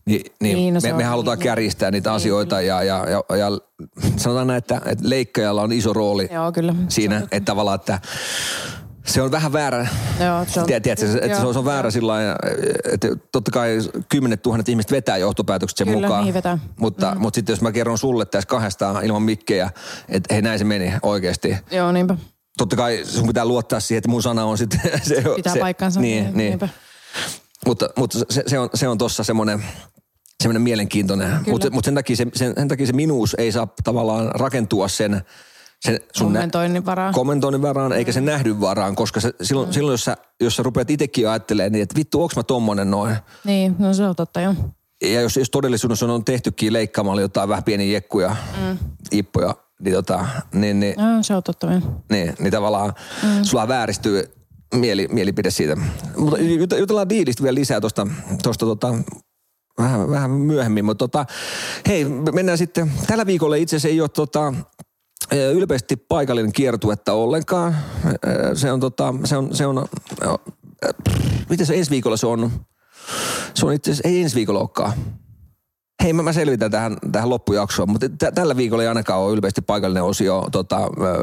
Niin, 0.05 0.21
niin, 0.41 0.55
Niin, 0.55 0.73
no 0.73 0.79
me, 0.83 0.93
me 0.93 1.03
on- 1.03 1.09
halutaan 1.09 1.37
niin. 1.37 1.43
kärjistää 1.43 1.91
niitä 1.91 2.13
asioita 2.13 2.61
ja, 2.61 2.83
ja, 2.83 3.05
ja, 3.09 3.37
ja 3.37 3.47
sanotaan 4.17 4.47
näin, 4.47 4.57
että, 4.57 4.81
että 4.85 5.09
leikkajalla 5.09 5.61
on 5.61 5.71
iso 5.71 5.93
rooli 5.93 6.29
Joo, 6.31 6.51
kyllä. 6.51 6.75
siinä, 6.89 7.17
että 7.31 7.45
tavallaan, 7.45 7.75
että 7.75 7.99
se 9.05 9.21
on 9.21 9.31
vähän 9.31 9.53
väärä, 9.53 9.87
Joo, 10.25 10.45
se 10.47 10.59
on- 10.59 10.65
Tiedät- 10.65 10.83
tiedätkö, 10.83 11.05
että 11.25 11.39
se 11.39 11.45
on, 11.45 11.53
se 11.53 11.59
on 11.59 11.65
joo, 11.65 11.65
väärä 11.65 11.85
joo. 11.85 11.91
sillä 11.91 12.11
lailla, 12.13 12.35
että 12.93 13.07
totta 13.31 13.51
kai 13.51 13.77
kymmenet 14.09 14.41
tuhannet 14.41 14.69
ihmiset 14.69 14.91
vetää 14.91 15.17
johtopäätökset 15.17 15.77
sen 15.77 15.87
Kyllä, 15.87 16.01
mukaan. 16.07 16.23
niin 16.23 16.33
vetää. 16.33 16.57
Mutta, 16.79 17.11
mm. 17.15 17.21
mutta 17.21 17.35
sitten 17.37 17.53
jos 17.53 17.61
mä 17.61 17.71
kerron 17.71 17.97
sulle 17.97 18.25
tässä 18.25 18.47
kahdestaan 18.47 19.05
ilman 19.05 19.21
mikkejä, 19.23 19.69
että 20.09 20.33
hei 20.33 20.41
näin 20.41 20.59
se 20.59 20.65
meni 20.65 20.93
oikeasti. 21.03 21.57
Joo, 21.71 21.91
niinpä. 21.91 22.17
Totta 22.57 22.75
kai 22.75 23.01
sun 23.03 23.27
pitää 23.27 23.45
luottaa 23.45 23.79
siihen, 23.79 23.97
että 23.97 24.09
mun 24.09 24.23
sana 24.23 24.45
on 24.45 24.57
sitten 24.57 24.81
se. 25.03 25.23
Pitää 25.35 25.53
se, 25.53 25.59
paikkansa. 25.59 25.99
Niin, 25.99 26.23
niin. 26.23 26.35
Niinpä. 26.37 26.69
Mutta, 27.65 27.89
mutta 27.97 28.19
se, 28.29 28.43
se, 28.47 28.59
on, 28.59 28.69
se 28.73 28.87
on 28.87 28.97
tossa 28.97 29.23
semmoinen 29.23 29.63
semmoinen 30.43 30.61
mielenkiintoinen. 30.61 31.39
Mutta 31.47 31.69
mut 31.69 31.85
sen, 31.85 31.95
takia 31.95 32.15
se, 32.15 32.25
sen, 32.33 32.53
sen 32.57 32.67
takia 32.67 32.85
se 32.87 32.93
minuus 32.93 33.35
ei 33.37 33.51
saa 33.51 33.67
tavallaan 33.83 34.31
rakentua 34.35 34.87
sen, 34.87 35.21
sen 35.81 35.99
sun 36.15 36.27
Kommentoinnin 36.27 36.85
varaan. 36.85 37.13
kommentoinnin 37.13 37.61
varaan, 37.61 37.91
eikä 37.93 38.11
se 38.11 38.21
nähdyn 38.21 38.61
varaan, 38.61 38.95
koska 38.95 39.19
se, 39.19 39.33
silloin, 39.41 39.69
mm. 39.69 39.73
silloin 39.73 39.93
jos, 39.93 40.05
sä, 40.05 40.17
jos 40.41 40.55
sä 40.55 40.63
rupeat 40.63 40.89
itsekin 40.89 41.29
ajattelemaan 41.29 41.71
niin, 41.71 41.83
että 41.83 41.95
vittu, 41.95 42.21
onks 42.23 42.35
mä 42.35 42.43
tommonen 42.43 42.91
noin? 42.91 43.15
Niin, 43.43 43.75
no 43.79 43.93
se 43.93 44.05
on 44.05 44.15
totta 44.15 44.41
joo. 44.41 44.53
Ja 45.03 45.21
jos, 45.21 45.37
jos 45.37 45.49
todellisuudessa 45.49 46.05
on 46.05 46.25
tehtykin 46.25 46.73
leikkaamalla 46.73 47.21
jotain 47.21 47.49
vähän 47.49 47.63
pieniä 47.63 47.93
jekkuja, 47.93 48.35
mm. 48.61 48.77
ippoja, 49.11 49.55
niin, 49.79 49.93
tota, 49.95 50.25
niin, 50.53 50.79
niin, 50.79 50.95
No, 50.97 51.23
se 51.23 51.35
on 51.35 51.43
totta 51.43 51.67
joo. 51.71 51.81
niin, 52.09 52.33
niin 52.39 52.51
tavallaan 52.51 52.93
mm. 53.23 53.43
sulla 53.43 53.67
vääristyy 53.67 54.23
mieli, 54.75 55.07
mielipide 55.11 55.51
siitä. 55.51 55.75
Mutta 56.17 56.37
jut- 56.37 56.79
jutellaan 56.79 57.09
diilistä 57.09 57.43
vielä 57.43 57.55
lisää 57.55 57.81
tuosta 57.81 58.07
tosta, 58.43 58.65
tota, 58.65 58.95
vähän, 59.79 60.09
vähän 60.09 60.31
myöhemmin. 60.31 60.85
Mutta 60.85 61.07
tota, 61.07 61.25
hei, 61.87 62.05
mennään 62.33 62.57
sitten. 62.57 62.91
Tällä 63.07 63.25
viikolla 63.25 63.55
itse 63.55 63.75
asiassa 63.75 63.87
ei 63.93 64.01
ole 64.01 64.09
tota, 64.09 64.53
ö, 65.33 65.51
ylpeästi 65.51 65.95
paikallinen 65.95 66.51
kiertuetta 66.51 67.13
ollenkaan. 67.13 67.75
Ö, 68.05 68.55
Se 68.55 68.71
on, 68.71 68.79
tota, 68.79 69.13
se 69.25 69.37
on, 69.37 69.55
se 69.55 69.65
on 69.65 69.85
ö, 70.23 70.37
miten 71.49 71.65
se 71.65 71.75
ensi 71.75 71.91
viikolla 71.91 72.17
se 72.17 72.27
on? 72.27 72.51
Se 73.53 73.65
on 73.65 73.73
itse 73.73 73.91
asiassa, 73.91 74.09
ei 74.09 74.21
ensi 74.21 74.35
viikolla 74.35 74.59
olekaan. 74.59 74.93
Hei, 76.03 76.13
mä, 76.13 76.23
mä 76.23 76.33
selvitän 76.33 76.71
tähän, 76.71 76.97
tähän 77.11 77.29
loppujaksoon, 77.29 77.89
mutta 77.89 78.09
t- 78.09 78.35
tällä 78.35 78.57
viikolla 78.57 78.83
ei 78.83 78.89
ainakaan 78.89 79.19
ole 79.19 79.33
ylpeästi 79.33 79.61
paikallinen 79.61 80.03
osio, 80.03 80.47
tota, 80.51 80.77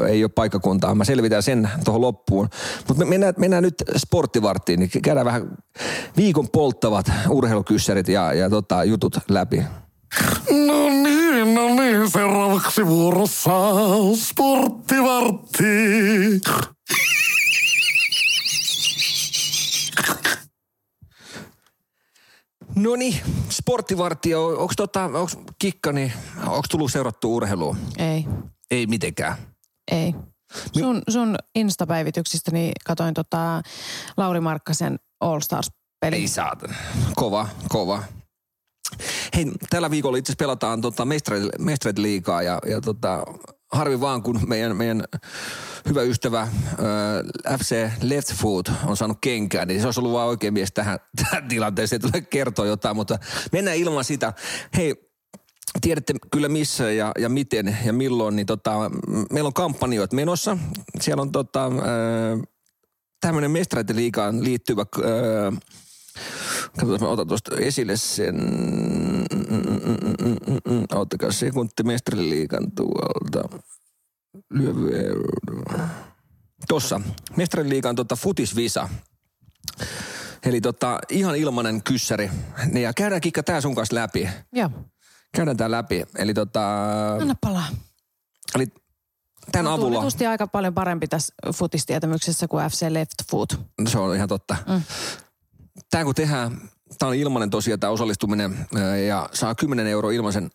ei 0.07 0.23
ole 0.23 0.31
paikkakuntaa. 0.35 0.95
Mä 0.95 1.03
selvitän 1.03 1.43
sen 1.43 1.69
tuohon 1.85 2.01
loppuun. 2.01 2.49
Mutta 2.87 3.05
me 3.05 3.09
mennään, 3.09 3.33
mennään 3.37 3.63
nyt 3.63 3.83
sporttivarttiin, 3.97 4.79
niin 4.79 4.89
käydään 5.03 5.25
vähän 5.25 5.57
viikon 6.17 6.49
polttavat 6.49 7.11
urheilukyssärit 7.29 8.07
ja, 8.07 8.33
ja 8.33 8.49
tota, 8.49 8.83
jutut 8.83 9.17
läpi. 9.29 9.63
No 10.49 10.89
niin, 10.89 11.55
no 11.55 11.67
niin, 11.67 12.11
seuraavaksi 12.11 12.87
vuorossa 12.87 13.51
sporttivartti. 14.15 15.63
No 22.77 22.95
niin, 22.95 23.19
sporttivartio, 23.49 24.47
onko 24.47 24.73
tota, 24.77 25.03
onks 25.13 25.37
Kikka, 25.59 25.91
niin 25.91 26.13
onko 26.41 26.63
tullut 26.69 26.91
seurattu 26.91 27.35
urheilua? 27.35 27.75
Ei, 27.97 28.25
Ei 28.71 28.87
mitenkään. 28.87 29.35
ei. 29.91 30.15
Sun, 30.79 31.01
sun 31.09 31.35
Insta-päivityksistä 31.55 32.51
niin 32.51 32.71
katoin 32.85 33.13
tota 33.13 33.61
Lauri 34.17 34.39
Markkasen 34.39 34.99
All 35.21 35.39
Stars-peli. 35.39 36.15
Ei 36.15 36.27
saata. 36.27 36.73
Kova, 37.15 37.47
kova. 37.69 38.03
Hei, 39.35 39.45
tällä 39.69 39.91
viikolla 39.91 40.17
itse 40.17 40.33
pelataan 40.37 40.81
tota 40.81 41.05
mestareiden, 41.05 41.49
mestareiden 41.59 42.03
liigaa 42.03 42.41
ja, 42.41 42.59
ja 42.69 42.81
tota, 42.81 43.23
harvi 43.71 43.99
vaan, 43.99 44.23
kun 44.23 44.39
meidän, 44.47 44.77
meidän 44.77 45.03
hyvä 45.89 46.01
ystävä 46.01 46.41
äh, 46.41 46.49
FC 47.59 47.89
Left 48.01 48.33
Foot 48.33 48.71
on 48.85 48.97
saanut 48.97 49.17
kenkää, 49.21 49.65
niin 49.65 49.81
se 49.81 49.87
olisi 49.87 49.99
ollut 49.99 50.13
vaan 50.13 50.27
oikein 50.27 50.53
mies 50.53 50.71
tähän, 50.73 50.99
tähän 51.23 51.47
tilanteeseen. 51.47 52.01
Tulee 52.01 52.21
kertoa 52.21 52.65
jotain, 52.65 52.95
mutta 52.95 53.19
mennään 53.51 53.77
ilman 53.77 54.03
sitä. 54.03 54.33
Hei, 54.77 54.95
tiedätte 55.81 56.13
kyllä 56.31 56.49
missä 56.49 56.91
ja, 56.91 57.11
ja 57.19 57.29
miten 57.29 57.77
ja 57.85 57.93
milloin, 57.93 58.35
niin 58.35 58.45
tota, 58.45 58.91
meillä 59.31 59.47
on 59.47 59.53
kampanjoita 59.53 60.15
menossa. 60.15 60.57
Siellä 61.01 61.21
on 61.21 61.31
tota, 61.31 61.65
äh, 61.65 62.41
tämmöinen 63.21 63.51
mestareiden 63.51 63.95
liigaan 63.95 64.43
liittyvä 64.43 64.81
äh, 64.81 65.59
Katsotaan, 66.79 67.01
mä 67.01 67.07
otan 67.07 67.27
tuosta 67.27 67.55
esille 67.57 67.97
sen. 67.97 68.35
Ottakaa 70.95 71.31
sekunti 71.31 71.83
mestariliikan 71.83 72.71
tuolta. 72.71 73.59
Lyö- 74.53 75.15
Tossa. 76.67 77.01
Mestariliikan 77.35 77.95
tota 77.95 78.15
futisvisa. 78.15 78.89
Eli 80.45 80.61
tota, 80.61 80.99
ihan 81.09 81.35
ilmanen 81.35 81.83
kyssäri. 81.83 82.29
Niin 82.65 82.83
Ja 82.83 82.93
käydään 82.93 83.21
kikka 83.21 83.43
tää 83.43 83.61
sun 83.61 83.75
kanssa 83.75 83.95
läpi. 83.95 84.29
Joo, 84.53 84.69
Käydään 85.35 85.57
tää 85.57 85.71
läpi. 85.71 86.03
Eli 86.17 86.33
tota, 86.33 86.61
anna 87.21 87.35
palaa. 87.41 87.67
eli 88.55 88.67
tämän 89.51 89.67
avulla, 89.73 89.91
Tunnetusti 89.91 90.25
aika 90.25 90.47
paljon 90.47 90.73
parempi 90.73 91.07
tässä 91.07 91.33
futistietämyksessä 91.55 92.47
kuin 92.47 92.69
FC 92.69 92.85
Left 92.89 93.13
Foot. 93.31 93.59
se 93.87 93.99
on 93.99 94.15
ihan 94.15 94.27
totta. 94.29 94.55
Mm. 94.67 94.81
Tämä 95.91 96.03
kun 96.03 96.15
tehdään, 96.15 96.61
tämä 96.99 97.09
on 97.09 97.15
ilmainen 97.15 97.49
tosiaan 97.49 97.79
tämä 97.79 97.91
osallistuminen 97.93 98.67
ja 99.07 99.29
saa 99.33 99.55
10 99.55 99.87
euroa 99.87 100.11
ilmaisen 100.11 100.49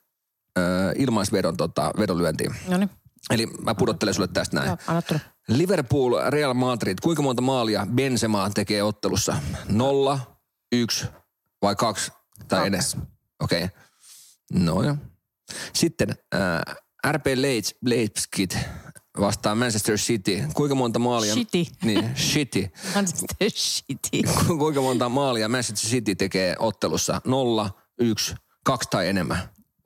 ilmaisvedon 0.99 1.57
tota, 1.57 1.91
vedonlyöntiin. 1.99 2.55
No 2.69 2.77
niin, 2.77 2.91
Eli 3.31 3.47
mä 3.47 3.75
pudottelen 3.75 4.15
sulle 4.15 4.29
tästä 4.29 4.57
näin. 4.57 4.67
joo, 4.69 4.77
anna 4.87 5.03
tulla. 5.03 5.21
Liverpool, 5.49 6.15
Real 6.29 6.55
Madrid, 6.55 6.99
kuinka 7.03 7.23
monta 7.23 7.43
maalia 7.43 7.87
Benzema 7.95 8.51
tekee 8.51 8.83
ottelussa? 8.83 9.37
Nolla, 9.69 10.39
yksi 10.73 11.07
vai 11.63 11.77
kaksi 11.77 12.13
tai 12.49 12.71
Kaksi. 12.71 12.97
enemmän? 12.97 13.13
Okei. 13.43 13.65
Okay. 13.65 13.79
No 14.53 14.83
joo. 14.83 14.97
Sitten 15.73 16.09
äh, 16.35 16.77
RP 17.13 17.27
Leipzig 17.85 18.53
vastaan 19.21 19.59
Manchester 19.59 19.97
City. 19.97 20.43
Kuinka 20.55 20.75
monta 20.75 20.99
maalia? 20.99 21.35
Shitty. 21.35 21.65
Niin, 21.85 22.15
City. 22.15 22.71
Manchester 22.95 23.51
City. 23.51 24.23
Ku- 24.47 24.59
kuinka 24.59 24.81
monta 24.81 25.09
maalia 25.09 25.49
Manchester 25.49 25.91
City 25.91 26.15
tekee 26.15 26.57
ottelussa? 26.59 27.21
Nolla, 27.25 27.71
yksi, 27.99 28.35
kaksi 28.65 28.89
tai 28.91 29.09
enemmän. 29.09 29.39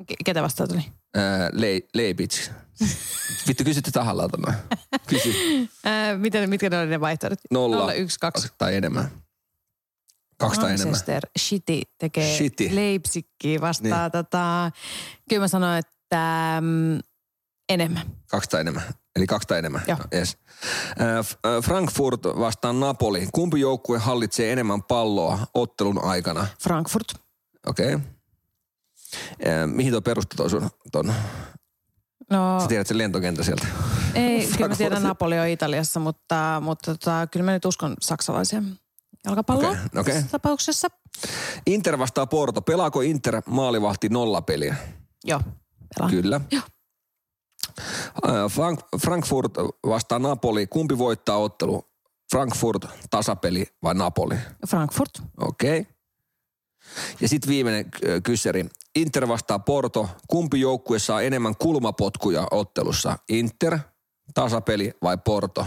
Ke- 0.02 0.16
Ketä 0.24 0.42
vastaan 0.42 0.68
tuli? 0.68 0.84
Ää, 1.14 1.50
Le- 1.52 1.80
Leipzig. 1.94 2.52
Vittu, 3.48 3.64
kysytte 3.64 3.90
tahallaan 3.90 4.30
tämä. 4.30 4.54
Kysy. 5.06 5.34
Ää, 5.84 6.16
miten, 6.18 6.50
mitkä 6.50 6.70
ne 6.70 6.78
oli 6.78 6.86
ne 6.86 7.00
vaihtoehdot? 7.00 7.38
Nolla, 7.50 7.76
Nolla, 7.76 7.92
yksi, 7.92 8.18
kaksi. 8.20 8.48
tai 8.58 8.74
enemmän. 8.76 9.10
Kaksi 10.38 10.60
tai 10.60 10.68
enemmän. 10.70 10.86
Manchester 10.88 11.22
City 11.38 11.80
tekee 11.98 12.38
City. 12.38 12.68
Leipzigia 12.74 13.60
vastaan. 13.60 14.02
Niin. 14.02 14.12
Tota, 14.12 14.70
kyllä 15.28 15.42
mä 15.42 15.48
sanoin, 15.48 15.78
että 15.78 16.58
mm, 16.60 17.00
enemmän. 17.68 18.02
Kaksi 18.30 18.50
tai 18.50 18.60
enemmän. 18.60 18.82
Eli 19.16 19.26
kaksi 19.26 19.48
tai 19.48 19.58
enemmän. 19.58 19.82
Joo. 19.88 19.98
Yes. 20.14 20.38
F- 21.22 21.38
ää, 21.44 21.60
Frankfurt 21.60 22.24
vastaan 22.24 22.80
Napoli. 22.80 23.28
Kumpi 23.32 23.60
joukkue 23.60 23.98
hallitsee 23.98 24.52
enemmän 24.52 24.82
palloa 24.82 25.38
ottelun 25.54 26.04
aikana? 26.04 26.46
Frankfurt. 26.62 27.14
Okei. 27.66 27.94
Okay. 27.94 28.06
Mihin 29.66 29.92
tuo 29.92 30.00
perustuu 30.00 30.36
tuo 30.36 30.48
sun 30.48 30.70
ton? 30.92 31.14
No 32.30 32.60
Sä 32.60 32.66
tiedät 32.68 32.86
sen 32.86 32.98
lentokenttä 32.98 33.42
sieltä. 33.42 33.66
ei, 34.14 34.48
kyllä 34.56 34.68
mä 34.68 34.76
tiedän 34.76 35.02
Napoli 35.02 35.38
on 35.38 35.48
Italiassa, 35.48 36.00
mutta, 36.00 36.62
mutta 36.64 36.94
tota, 36.94 37.26
kyllä 37.26 37.44
mä 37.44 37.52
nyt 37.52 37.64
uskon 37.64 37.94
saksalaisia 38.00 38.62
jalkapalloa 39.24 39.70
Okei, 39.70 40.00
okei. 40.00 40.14
tässä 40.14 40.30
tapauksessa. 40.30 40.88
Inter 41.66 41.98
vastaa 41.98 42.26
Porto. 42.26 42.62
Pelaako 42.62 43.00
Inter 43.00 43.42
maalivahti 43.46 44.08
nollapeliä? 44.08 44.76
Joo, 45.24 45.40
pelaan. 45.94 46.10
Kyllä. 46.10 46.40
Joo. 46.50 46.62
Ää, 48.28 48.48
Frank, 48.48 48.80
Frankfurt 49.02 49.52
vastaa 49.86 50.18
Napoli. 50.18 50.66
Kumpi 50.66 50.98
voittaa 50.98 51.36
ottelu? 51.36 51.84
Frankfurt, 52.30 52.86
tasapeli 53.10 53.66
vai 53.82 53.94
Napoli? 53.94 54.34
Frankfurt. 54.68 55.10
Okei. 55.40 55.80
Okay. 55.80 55.92
Ja 57.20 57.28
sitten 57.28 57.48
viimeinen 57.48 57.86
ö, 58.06 58.20
kyssäri. 58.20 58.66
Inter 58.96 59.28
vastaa 59.28 59.58
Porto. 59.58 60.08
Kumpi 60.28 60.60
joukkue 60.60 60.98
saa 60.98 61.22
enemmän 61.22 61.56
kulmapotkuja 61.56 62.46
ottelussa? 62.50 63.18
Inter, 63.28 63.78
tasapeli 64.34 64.92
vai 65.02 65.18
Porto? 65.18 65.66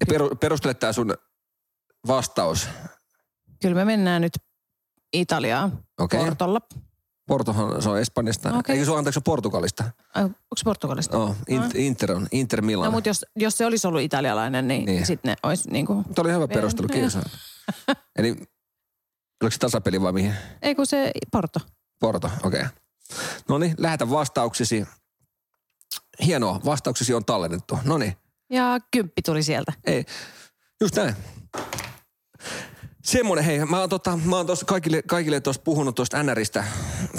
Ja 0.00 0.06
peru, 0.08 0.30
perustele 0.40 0.74
tämä 0.74 0.92
sun 0.92 1.14
vastaus. 2.06 2.68
Kyllä 3.62 3.74
me 3.74 3.84
mennään 3.84 4.22
nyt 4.22 4.32
Italiaan. 5.12 5.84
Okei. 5.98 6.18
Okay. 6.18 6.24
Portolla. 6.30 6.60
Portohan 7.26 7.82
se 7.82 7.88
on 7.88 7.98
Espanjasta. 7.98 8.48
Okay. 8.58 8.74
Eikö 8.74 8.84
se 8.84 8.90
ole 8.90 8.98
anteeksi 8.98 9.20
Portugalista? 9.24 9.84
Onko 10.14 10.34
se 10.56 10.64
Portugalista? 10.64 11.18
No, 11.18 11.36
Inter, 11.48 11.70
Inter 11.80 12.12
on. 12.12 12.26
Inter 12.32 12.62
Milan. 12.62 12.84
No 12.84 12.90
mutta 12.90 13.08
jos, 13.10 13.24
jos 13.36 13.56
se 13.58 13.66
olisi 13.66 13.86
ollut 13.86 14.00
italialainen, 14.02 14.68
niin, 14.68 14.84
Niin. 14.84 15.06
sitten 15.06 15.28
ne 15.30 15.36
olisi 15.48 15.70
niin 15.70 15.86
kuin... 15.86 16.04
Tämä 16.04 16.26
oli 16.26 16.32
hyvä 16.34 16.48
perustelu, 16.48 16.88
kiitos. 16.88 17.18
Eli 18.16 18.36
Oliko 19.42 19.50
se 19.52 19.58
tasapeli 19.58 20.00
vai 20.02 20.12
mihin? 20.12 20.34
Ei 20.62 20.74
kun 20.74 20.86
se 20.86 21.10
Porto. 21.32 21.60
Porto, 22.00 22.30
okei. 22.42 22.60
Okay. 22.60 22.72
No 23.48 23.58
niin, 23.58 23.74
lähetä 23.78 24.10
vastauksesi. 24.10 24.86
Hienoa, 26.24 26.60
vastauksesi 26.64 27.14
on 27.14 27.24
tallennettu. 27.24 27.78
No 27.84 27.98
niin, 27.98 28.16
Ja 28.50 28.78
kymppi 28.90 29.22
tuli 29.22 29.42
sieltä. 29.42 29.72
ei, 29.86 30.04
just 30.80 30.96
näin. 30.96 31.16
Semmoinen, 33.04 33.44
hei, 33.44 33.64
mä 33.64 33.80
oon, 33.80 33.88
tota, 33.88 34.18
mä 34.24 34.36
oon 34.36 34.46
tossa 34.46 34.66
kaikille, 34.66 35.02
kaikille 35.02 35.40
tuossa 35.40 35.62
puhunut 35.62 35.94
tuosta 35.94 36.22
NRistä, 36.22 36.64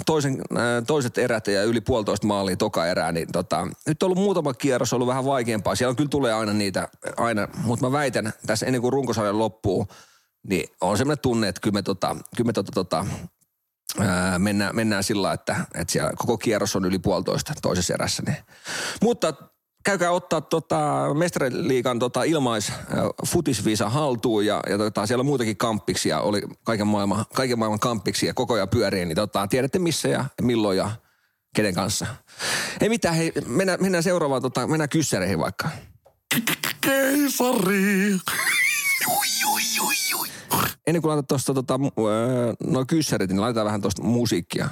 toisen, 0.05 0.41
äh, 0.57 0.83
toiset 0.87 1.17
erät 1.17 1.47
ja 1.47 1.63
yli 1.63 1.81
puolitoista 1.81 2.27
maalia 2.27 2.57
toka 2.57 2.87
erää, 2.87 3.11
niin 3.11 3.27
tota, 3.31 3.67
nyt 3.87 4.03
on 4.03 4.07
ollut 4.07 4.23
muutama 4.23 4.53
kierros 4.53 4.93
ollut 4.93 5.07
vähän 5.07 5.25
vaikeampaa. 5.25 5.75
Siellä 5.75 5.89
on 5.89 5.95
kyllä 5.95 6.09
tulee 6.09 6.33
aina 6.33 6.53
niitä, 6.53 6.87
aina, 7.17 7.47
mutta 7.63 7.85
mä 7.85 7.91
väitän 7.91 8.33
tässä 8.45 8.65
ennen 8.65 8.81
kuin 8.81 8.93
runkosarja 8.93 9.37
loppuu, 9.37 9.87
niin 10.47 10.69
on 10.81 10.97
semmoinen 10.97 11.21
tunne, 11.21 11.47
että 11.47 11.61
kyllä 11.61 11.73
me, 11.73 11.81
tota, 11.81 12.15
kyllä 12.35 12.47
me 12.47 12.53
tota, 12.53 12.71
tota, 12.71 13.05
ää, 13.99 14.39
mennään, 14.39 14.75
mennään 14.75 15.03
sillä 15.03 15.33
että, 15.33 15.55
että 15.75 15.91
siellä 15.91 16.11
koko 16.17 16.37
kierros 16.37 16.75
on 16.75 16.85
yli 16.85 16.99
puolitoista 16.99 17.53
toisessa 17.61 17.93
erässä. 17.93 18.23
Niin. 18.25 18.37
Mutta 19.01 19.33
käykää 19.85 20.11
ottaa 20.11 20.41
tota 20.41 21.05
Mestariliigan 21.13 21.99
tota 21.99 22.23
ilmais 22.23 22.69
äh, 22.69 22.77
futisviisa 23.27 23.89
haltuun 23.89 24.45
ja, 24.45 24.61
ja 24.69 24.77
tota, 24.77 25.05
siellä 25.05 25.21
on 25.21 25.25
muitakin 25.25 25.57
kamppiksia, 25.57 26.19
oli 26.19 26.41
kaiken 26.63 26.87
maailman, 26.87 27.25
kaiken 27.33 27.59
maailman 27.59 27.79
kamppiksia 27.79 28.33
koko 28.33 28.53
ajan 28.53 28.69
pyörii, 28.69 29.05
niin 29.05 29.15
tota, 29.15 29.47
tiedätte 29.47 29.79
missä 29.79 30.07
ja 30.07 30.25
milloin 30.41 30.77
ja 30.77 30.91
kenen 31.55 31.73
kanssa. 31.73 32.05
Ei 32.81 32.89
mitään, 32.89 33.15
hei, 33.15 33.31
mennään, 33.47 33.79
mennään 33.81 34.03
seuraavaan, 34.03 34.41
tota, 34.41 34.67
mennään 34.67 34.89
kyssäreihin 34.89 35.39
vaikka. 35.39 35.69
Keisari. 36.81 38.19
Ennen 40.87 41.01
kuin 41.01 41.09
laitat 41.09 41.27
tuosta 41.27 41.53
tota, 41.53 41.79
öö, 41.99 42.53
noin 42.63 42.87
kyssärit, 42.87 43.29
niin 43.29 43.41
laitetaan 43.41 43.65
vähän 43.65 43.81
tuosta 43.81 44.03
musiikkia. 44.03 44.69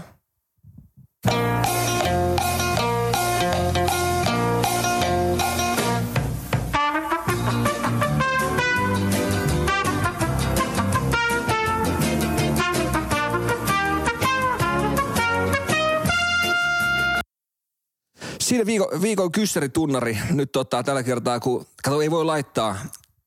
Siinä 18.53 18.65
viikon, 18.65 19.01
viikon 19.01 19.31
kyssäritunnari 19.31 20.17
nyt 20.31 20.51
tota, 20.51 20.83
tällä 20.83 21.03
kertaa, 21.03 21.39
kun 21.39 21.65
kato 21.83 22.01
ei 22.01 22.11
voi 22.11 22.25
laittaa, 22.25 22.75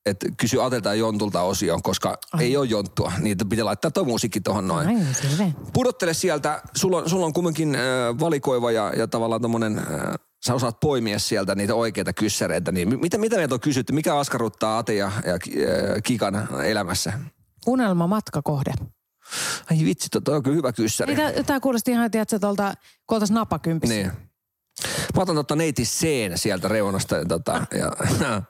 että 0.07 0.27
kysy 0.37 0.63
Atelta 0.63 0.89
ja 0.89 0.95
Jontulta 0.95 1.43
osioon, 1.43 1.83
koska 1.83 2.19
Ai. 2.33 2.45
ei 2.45 2.57
ole 2.57 2.67
jonttua. 2.67 3.13
Niitä 3.19 3.45
pitää 3.45 3.65
laittaa 3.65 3.91
tuo 3.91 4.05
musiikki 4.05 4.41
tuohon 4.41 4.69
noin. 4.69 4.89
Ai, 4.89 5.15
selvä. 5.15 5.51
Pudottele 5.73 6.15
sieltä, 6.15 6.63
sulla 6.75 6.97
on, 6.97 7.11
sulla 7.11 7.27
on 7.27 7.33
kumminkin 7.33 7.75
äh, 7.75 7.81
valikoiva 8.21 8.71
ja, 8.71 8.93
ja 8.97 9.09
tavallaan 9.09 9.43
tommonen, 9.43 9.79
äh, 9.79 9.85
sä 10.47 10.55
osaat 10.55 10.81
poimia 10.81 11.19
sieltä 11.19 11.55
niitä 11.55 11.75
oikeita 11.75 12.13
kyssäreitä. 12.13 12.73
Niin 12.73 12.89
mi- 12.89 12.97
mitä, 12.97 13.19
mitä 13.19 13.37
meiltä 13.37 13.55
on 13.55 13.61
kysytty? 13.61 13.93
Mikä 13.93 14.19
askarruttaa 14.19 14.79
Ate 14.79 14.95
ja, 14.95 15.13
ja 15.25 15.33
äh, 15.33 15.39
Kikan 16.03 16.49
elämässä? 16.65 17.13
Unelma 17.67 18.07
matkakohde. 18.07 18.73
Ai 19.71 19.85
vitsi, 19.85 20.09
toi 20.25 20.37
on 20.37 20.43
kyllä 20.43 20.57
hyvä 20.57 20.73
kyssäri. 20.73 21.17
Tämä, 21.47 21.61
kuulosti 21.61 21.91
ihan, 21.91 22.11
tiedätkö, 22.11 22.39
tuolta, 22.39 22.75
kun 23.07 23.21
napakympissä. 23.31 23.95
Niin. 23.95 24.26
Mä 25.17 25.23
otan 25.23 25.37
tota 25.37 25.57
neiti 25.57 25.83
C 25.83 26.07
sieltä 26.35 26.69
reunasta. 26.69 27.17
Ja, 27.17 27.25
tota, 27.25 27.67
ja, 27.79 27.93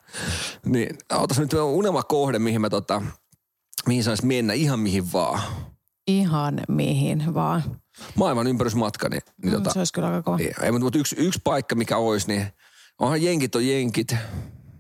niin, 0.72 0.98
otas 1.12 1.38
nyt 1.38 1.52
unelmakohde, 1.52 2.38
mihin 2.38 2.60
mä 2.60 2.70
tota, 2.70 3.02
mihin 3.86 4.04
sais 4.04 4.22
mennä, 4.22 4.52
ihan 4.52 4.80
mihin 4.80 5.12
vaan. 5.12 5.40
Ihan 6.06 6.60
mihin 6.68 7.34
vaan. 7.34 7.62
Maailman 8.14 8.46
ympärysmatka, 8.46 9.08
niin, 9.08 9.22
niin 9.42 9.52
Mm, 9.52 9.58
tota, 9.58 9.72
se 9.72 9.78
olisi 9.78 9.92
kyllä 9.92 10.08
aika 10.08 10.22
kova. 10.22 10.38
ei, 10.38 10.52
ei, 10.62 10.72
mutta, 10.72 10.98
yksi, 10.98 11.16
yksi 11.18 11.40
paikka, 11.44 11.74
mikä 11.74 11.96
olisi, 11.96 12.28
niin 12.28 12.46
onhan 12.98 13.22
jenkit 13.22 13.54
on 13.54 13.66
jenkit. 13.66 14.14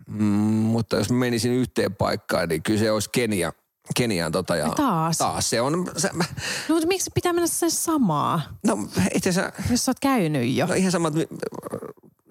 Mm, 0.08 0.24
mutta 0.44 0.96
jos 0.96 1.10
menisin 1.10 1.52
yhteen 1.52 1.94
paikkaan, 1.94 2.48
niin 2.48 2.62
kyllä 2.62 2.78
se 2.78 2.90
olisi 2.90 3.10
Kenia. 3.12 3.52
Keniaan 3.94 4.32
tota 4.32 4.56
ja, 4.56 4.66
Ja 4.66 4.72
taas? 4.72 5.18
Taas 5.18 5.50
se 5.50 5.60
on, 5.60 5.90
se, 5.96 6.10
mä- 6.12 6.24
No 6.68 6.74
mutta 6.74 6.86
miksi 6.88 7.10
pitää 7.14 7.32
mennä 7.32 7.46
sen 7.46 7.70
samaa, 7.70 8.40
no 8.66 8.78
itse 9.14 9.30
asiassa, 9.30 9.52
jos 9.70 9.84
sä 9.84 9.90
oot 9.90 10.00
käynyt 10.00 10.54
jo? 10.56 10.66
no 10.66 10.74
ihan 10.74 10.92
sama, 10.92 11.08
että 11.08 11.20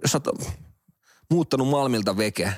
jos 0.03 0.11
sä 0.11 0.21
oot 0.27 0.39
muuttanut 1.31 1.67
Malmilta 1.67 2.17
veke, 2.17 2.53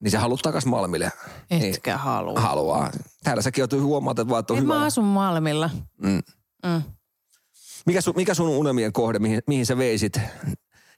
niin 0.00 0.10
sä 0.10 0.20
haluat 0.20 0.40
takas 0.42 0.66
Malmille. 0.66 1.12
Niin, 1.50 1.74
Etkä 1.74 1.98
halua. 1.98 2.40
haluaa. 2.40 2.90
Täällä 3.24 3.42
säkin 3.42 3.64
oot 3.64 3.72
huomaat, 3.82 4.18
että 4.18 4.30
vaan, 4.30 4.40
että 4.40 4.52
on 4.52 4.56
En 4.58 4.62
hyvä. 4.64 4.74
mä 4.74 4.84
asun 4.84 5.04
Malmilla. 5.04 5.70
Mm. 6.02 6.20
Mm. 6.66 6.82
Mikä, 7.86 8.00
sun, 8.00 8.14
mikä 8.16 8.34
sun 8.34 8.48
unelmien 8.48 8.92
kohde, 8.92 9.18
mihin, 9.18 9.42
mihin 9.46 9.66
sä 9.66 9.78
veisit 9.78 10.20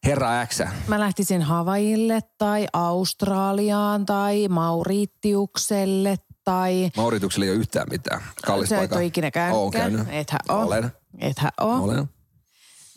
herra 0.05 0.47
X? 0.47 0.61
Mä 0.89 1.01
lähtisin 1.01 1.43
Havaille 1.43 2.21
tai 2.39 2.67
Australiaan 2.73 4.07
tai 4.07 4.49
Mauritiukselle 4.49 6.17
tai... 6.49 6.91
Maurituksella 6.97 7.45
ei 7.45 7.51
ole 7.51 7.59
yhtään 7.59 7.87
mitään. 7.91 8.21
Kallis 8.47 8.69
Sä 8.69 8.75
et 8.77 8.81
paikka. 8.81 8.97
ole 8.97 9.05
ikinä 9.05 9.31
käynytkään. 9.31 9.61
Oon 9.63 9.71
käynyt. 9.71 10.07
Ethän 10.11 10.41
oo. 10.49 10.63
Olen. 10.67 10.93
Ethän 11.19 11.51
oo. 11.61 11.77
Olen. 11.85 12.05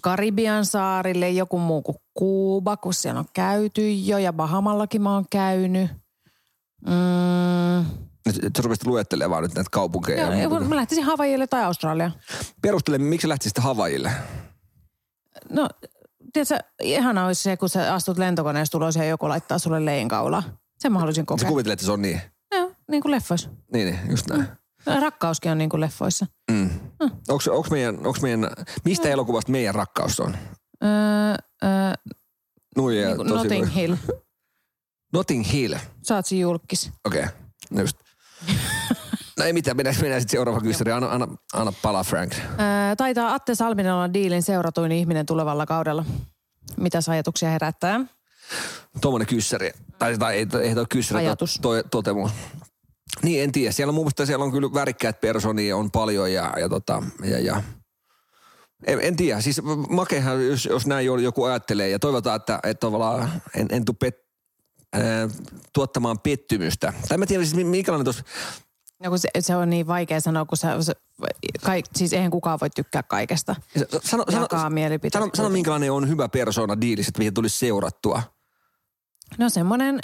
Karibian 0.02 0.66
saarille 0.66 1.30
joku 1.30 1.60
muu 1.60 1.82
kuin 1.82 1.98
Kuuba, 2.14 2.78
kun 2.78 2.94
siellä 2.94 3.20
on 3.20 3.26
käyty 3.34 3.92
jo 3.94 4.18
ja 4.18 4.34
Bahamallakin 4.34 5.02
mä 5.02 5.14
oon 5.14 5.26
käynyt. 5.32 5.92
Mm, 6.86 7.86
Nyt, 8.26 8.36
sä 8.58 8.64
rupesit 8.64 8.86
luettelemaan 8.86 9.44
nyt 9.44 9.56
näitä 9.56 9.70
kaupunkeja. 9.72 10.18
ja, 10.22 10.36
ja 10.36 10.42
ja, 10.42 10.50
muuta. 10.50 10.66
mä 10.66 10.76
lähtisin 10.76 11.04
Havaijille 11.04 11.48
tai 11.48 11.64
Australiaan. 11.64 12.14
Perustele, 12.62 12.98
miksi 12.98 13.26
sä 13.26 13.30
lähtisit 13.30 13.58
Havaijille? 13.58 14.12
No, 15.50 15.68
tiedätkö, 16.34 16.58
ihana 16.82 17.26
olisi 17.26 17.44
se, 17.44 17.58
kun 17.58 17.70
sä 17.70 17.94
astut 17.94 18.18
lentokoneesta 18.18 18.78
ulos 18.78 18.96
ja 18.96 19.04
joku 19.06 19.30
laittaa 19.30 19.58
sulle 19.60 19.86
leinkaulaa. 19.86 20.44
Sen 20.80 20.92
mä 20.92 21.00
haluaisin 21.00 21.22
Sä 21.22 21.26
kokea. 21.26 21.50
kuvittelet, 21.50 21.74
että 21.74 21.86
se 21.86 21.92
on 21.92 22.02
niin. 22.02 22.22
Niin 22.92 23.02
kuin 23.02 23.12
leffoissa. 23.12 23.50
Niin, 23.74 23.88
niin 23.88 24.00
just 24.10 24.28
näin. 24.30 24.48
Rakkauskin 25.02 25.52
on 25.52 25.58
niin 25.58 25.70
kuin 25.70 25.82
leffoissa. 25.82 26.26
Mm. 26.52 26.70
Onks, 27.30 27.48
onks 27.48 27.70
meidän, 27.72 28.08
onks 28.08 28.22
meidän, 28.22 28.50
mistä 28.86 29.10
elokuvasta 29.10 29.52
meidän 29.52 29.76
rakkaus 29.76 30.20
on? 30.20 30.38
Öö, 30.84 30.90
öö, 31.64 31.94
Nuija, 32.78 33.08
niin 33.08 33.16
kuin 33.18 33.28
tosi 33.28 33.44
Notting 33.44 33.66
voi- 33.66 33.76
Hill. 33.76 33.96
Notting 35.14 35.52
Hill. 35.54 35.74
Oot 36.12 36.26
siinä 36.26 36.42
julkis. 36.42 36.92
Okei, 37.06 37.24
okay. 37.24 37.84
just. 37.84 37.98
No 39.38 39.46
ei 39.46 39.54
mitään, 39.54 39.78
mennään, 39.78 39.96
mennään 40.02 40.22
sitten 40.22 40.38
seuraava 40.38 40.62
kysymys. 40.62 40.94
Anna, 40.94 41.12
anna, 41.12 41.28
anna 41.54 41.74
palaa 41.82 42.04
Frank. 42.04 42.34
Öö, 42.36 42.96
taitaa 42.98 43.34
Atte 43.34 43.56
Salminen 43.56 43.94
olla 43.94 44.14
diilin 44.14 44.44
seuratuin 44.44 44.92
ihminen 44.92 45.26
tulevalla 45.26 45.66
kaudella. 45.66 46.06
Mitäs 46.78 47.10
ajatuksia 47.10 47.50
herättää? 47.50 48.00
Tuommoinen 49.02 49.28
kyssäri. 49.28 49.72
Tai, 50.00 50.18
tai 50.18 50.36
ei, 50.36 50.48
ei 50.62 50.76
toi 50.76 50.86
kyssäri, 50.90 51.26
Ajatus. 51.26 51.60
To, 51.62 51.70
to, 51.76 51.84
totemus. 51.92 52.32
Niin, 53.24 53.44
en 53.44 53.52
tiedä. 53.52 53.72
Siellä 53.72 53.92
on 53.92 53.96
mun 53.96 54.04
mielestä 54.04 54.26
siellä 54.26 54.46
on 54.46 54.52
kyllä 54.52 54.74
värikkäät 54.74 55.22
personia 55.22 55.78
on 55.78 55.92
paljon 55.92 56.34
ja, 56.34 56.54
ja, 56.60 56.70
tota, 56.70 57.04
ja, 57.24 57.40
ja 57.40 57.64
en, 58.88 59.00
en 59.02 59.16
tiedä. 59.16 59.42
Siis 59.42 59.62
makehan, 59.90 60.48
jos, 60.48 60.66
jos 60.66 60.88
näin 60.88 61.06
jo- 61.06 61.18
joku 61.18 61.44
ajattelee 61.44 61.90
ja 61.90 62.00
toivotaan, 62.00 62.36
että, 62.36 62.60
että 62.64 62.80
tavallaan 62.88 63.42
en, 63.56 63.68
en 63.72 63.86
tuu 63.86 63.96
pet, 64.00 64.16
tuottamaan 65.74 66.20
pettymystä. 66.20 66.94
Tai 67.10 67.18
mä 67.18 67.26
tiedän 67.26 67.46
siis 67.46 67.56
mi- 67.56 67.64
minkälainen 67.64 68.04
tuossa, 68.06 68.24
No 69.04 69.10
kun 69.10 69.20
se, 69.20 69.30
se 69.40 69.56
on 69.56 69.70
niin 69.70 69.88
vaikea 69.88 70.20
sanoa, 70.20 70.46
kun 70.46 70.58
sä, 70.58 70.82
se, 70.82 70.94
kaik, 71.64 71.86
siis 71.96 72.14
eihän 72.14 72.32
kukaan 72.32 72.60
voi 72.62 72.70
tykkää 72.70 73.04
kaikesta. 73.04 73.56
sano, 74.04 74.24
sano, 74.30 74.48
sano, 75.12 75.30
sano 75.34 75.50
minkälainen 75.50 75.92
on 75.92 76.10
hyvä 76.10 76.30
persona 76.30 76.82
diilissä, 76.82 77.10
että 77.10 77.20
mihin 77.20 77.34
tulisi 77.34 77.58
seurattua. 77.60 78.24
No 79.38 79.50
semmoinen 79.50 80.00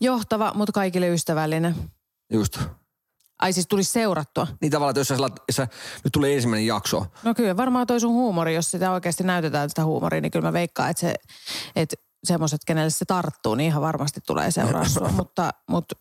johtava, 0.00 0.52
mutta 0.54 0.72
kaikille 0.72 1.08
ystävällinen. 1.08 1.74
Just. 2.32 2.58
Ai 3.38 3.52
siis 3.52 3.66
tulisi 3.66 3.92
seurattua. 3.92 4.46
Niin 4.60 4.72
tavallaan, 4.72 4.90
että 4.90 5.00
jos 5.00 5.08
sä, 5.08 5.14
jos 5.48 5.56
sä, 5.56 5.68
nyt 6.04 6.12
tulee 6.12 6.34
ensimmäinen 6.34 6.66
jakso, 6.66 7.06
No 7.22 7.34
kyllä 7.34 7.56
varmaan 7.56 7.86
toi 7.86 8.00
sun 8.00 8.12
huumori, 8.12 8.54
jos 8.54 8.70
sitä 8.70 8.92
oikeasti 8.92 9.24
näytetään 9.24 9.68
sitä 9.68 9.84
huumoria, 9.84 10.20
niin 10.20 10.32
kyllä 10.32 10.48
mä 10.48 10.52
veikkaan, 10.52 10.90
että 10.90 11.00
se, 11.00 11.14
että 11.76 11.96
semmoiset, 12.24 12.60
kenelle 12.66 12.90
se 12.90 13.04
tarttuu, 13.04 13.54
niin 13.54 13.66
ihan 13.66 13.82
varmasti 13.82 14.20
tulee 14.26 14.50
seuraa 14.50 14.88
sua. 14.88 15.08
mutta, 15.18 15.50
mutta, 15.68 15.94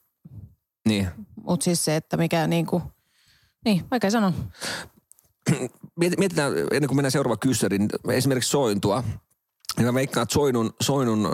niin 0.87 1.07
mutta 1.43 1.63
siis 1.63 1.85
se, 1.85 1.95
että 1.95 2.17
mikä 2.17 2.47
niin 2.47 2.65
kuin, 2.65 2.83
niin, 3.65 3.85
vaikea 3.91 4.11
sanoa. 4.11 4.33
Miet- 6.01 6.17
mietitään, 6.17 6.53
ennen 6.57 6.87
kuin 6.87 6.95
mennään 6.95 7.11
seuraava 7.11 7.37
kyssäri, 7.37 7.77
niin 7.77 7.89
esimerkiksi 8.09 8.49
sointua. 8.49 9.03
Niin 9.77 9.85
mä 9.85 9.93
veikkaan, 9.93 10.23
että 10.23 10.33
soinun, 10.33 10.73
soinun 10.81 11.25
äh, 11.25 11.31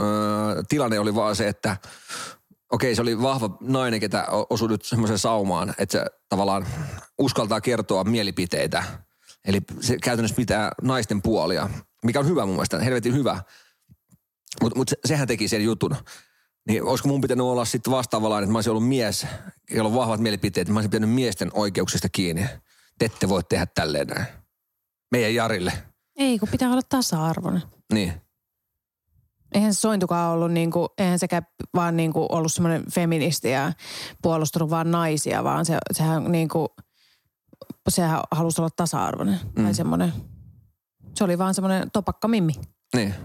tilanne 0.69 0.99
oli 0.99 1.15
vaan 1.15 1.35
se, 1.35 1.47
että 1.47 1.77
okei, 2.72 2.95
se 2.95 3.01
oli 3.01 3.22
vahva 3.22 3.57
nainen, 3.61 3.99
ketä 3.99 4.28
osui 4.49 4.68
nyt 4.68 4.86
semmoiseen 4.86 5.20
saumaan, 5.20 5.74
että 5.78 5.91
se 5.91 6.05
tavallaan 6.30 6.68
uskaltaa 7.18 7.61
kertoa 7.61 8.03
mielipiteitä. 8.03 8.84
Eli 9.45 9.61
se 9.80 9.97
käytännössä 10.03 10.36
pitää 10.36 10.72
naisten 10.82 11.22
puolia, 11.22 11.70
mikä 12.03 12.20
on 12.20 12.28
hyvä 12.28 12.45
mun 12.45 12.55
mielestä, 12.55 12.80
helvetin 12.80 13.13
hyvä. 13.13 13.41
Mutta 14.61 14.78
mut 14.78 14.89
se, 14.89 14.97
sehän 15.05 15.28
teki 15.28 15.47
sen 15.47 15.63
jutun. 15.63 15.95
Niin 16.68 16.84
olisiko 16.84 17.09
mun 17.09 17.22
pitänyt 17.22 17.45
olla 17.45 17.65
sitten 17.65 17.93
vastaavalla, 17.93 18.39
että 18.39 18.51
mä 18.51 18.57
olisin 18.57 18.70
ollut 18.70 18.88
mies, 18.88 19.28
jolla 19.72 19.89
on 19.89 19.95
vahvat 19.95 20.20
mielipiteet, 20.20 20.61
että 20.61 20.74
mä 20.74 20.78
olisin 20.78 20.91
pitänyt 20.91 21.09
miesten 21.09 21.49
oikeuksista 21.53 22.09
kiinni. 22.09 22.45
te 22.99 23.05
ette 23.05 23.30
voi 23.30 23.43
tehdä 23.43 23.65
tälleen 23.65 24.07
näin. 24.07 24.26
Meidän 25.11 25.36
Jarille. 25.36 25.74
Ei, 26.15 26.39
kun 26.39 26.49
pitää 26.49 26.72
olla 26.72 26.82
tasa-arvoinen. 26.89 27.61
Niin. 27.93 28.26
Eihän 29.53 29.73
se 29.73 29.79
Sointukaan 29.79 30.33
ollut 30.33 30.51
niinku, 30.51 30.87
eihän 30.97 31.19
sekä 31.19 31.41
vaan 31.75 31.97
niinku 31.97 32.27
ollut 32.29 32.53
semmoinen 32.53 32.91
feministi 32.91 33.51
ja 33.51 33.73
puolustanut 34.21 34.69
vaan 34.69 34.91
naisia, 34.91 35.43
vaan 35.43 35.65
se, 35.65 35.77
sehän 35.91 36.31
niinku, 36.31 36.75
sehän 37.89 38.21
halusi 38.31 38.61
olla 38.61 38.69
tasa-arvoinen. 38.75 39.39
Mm. 39.55 39.63
Tai 39.63 39.73
semmoinen, 39.73 40.13
se 41.15 41.23
oli 41.23 41.37
vaan 41.37 41.53
semmoinen 41.53 41.91
topakka 41.91 42.27
mimmi. 42.27 42.53
Niin. 42.95 43.15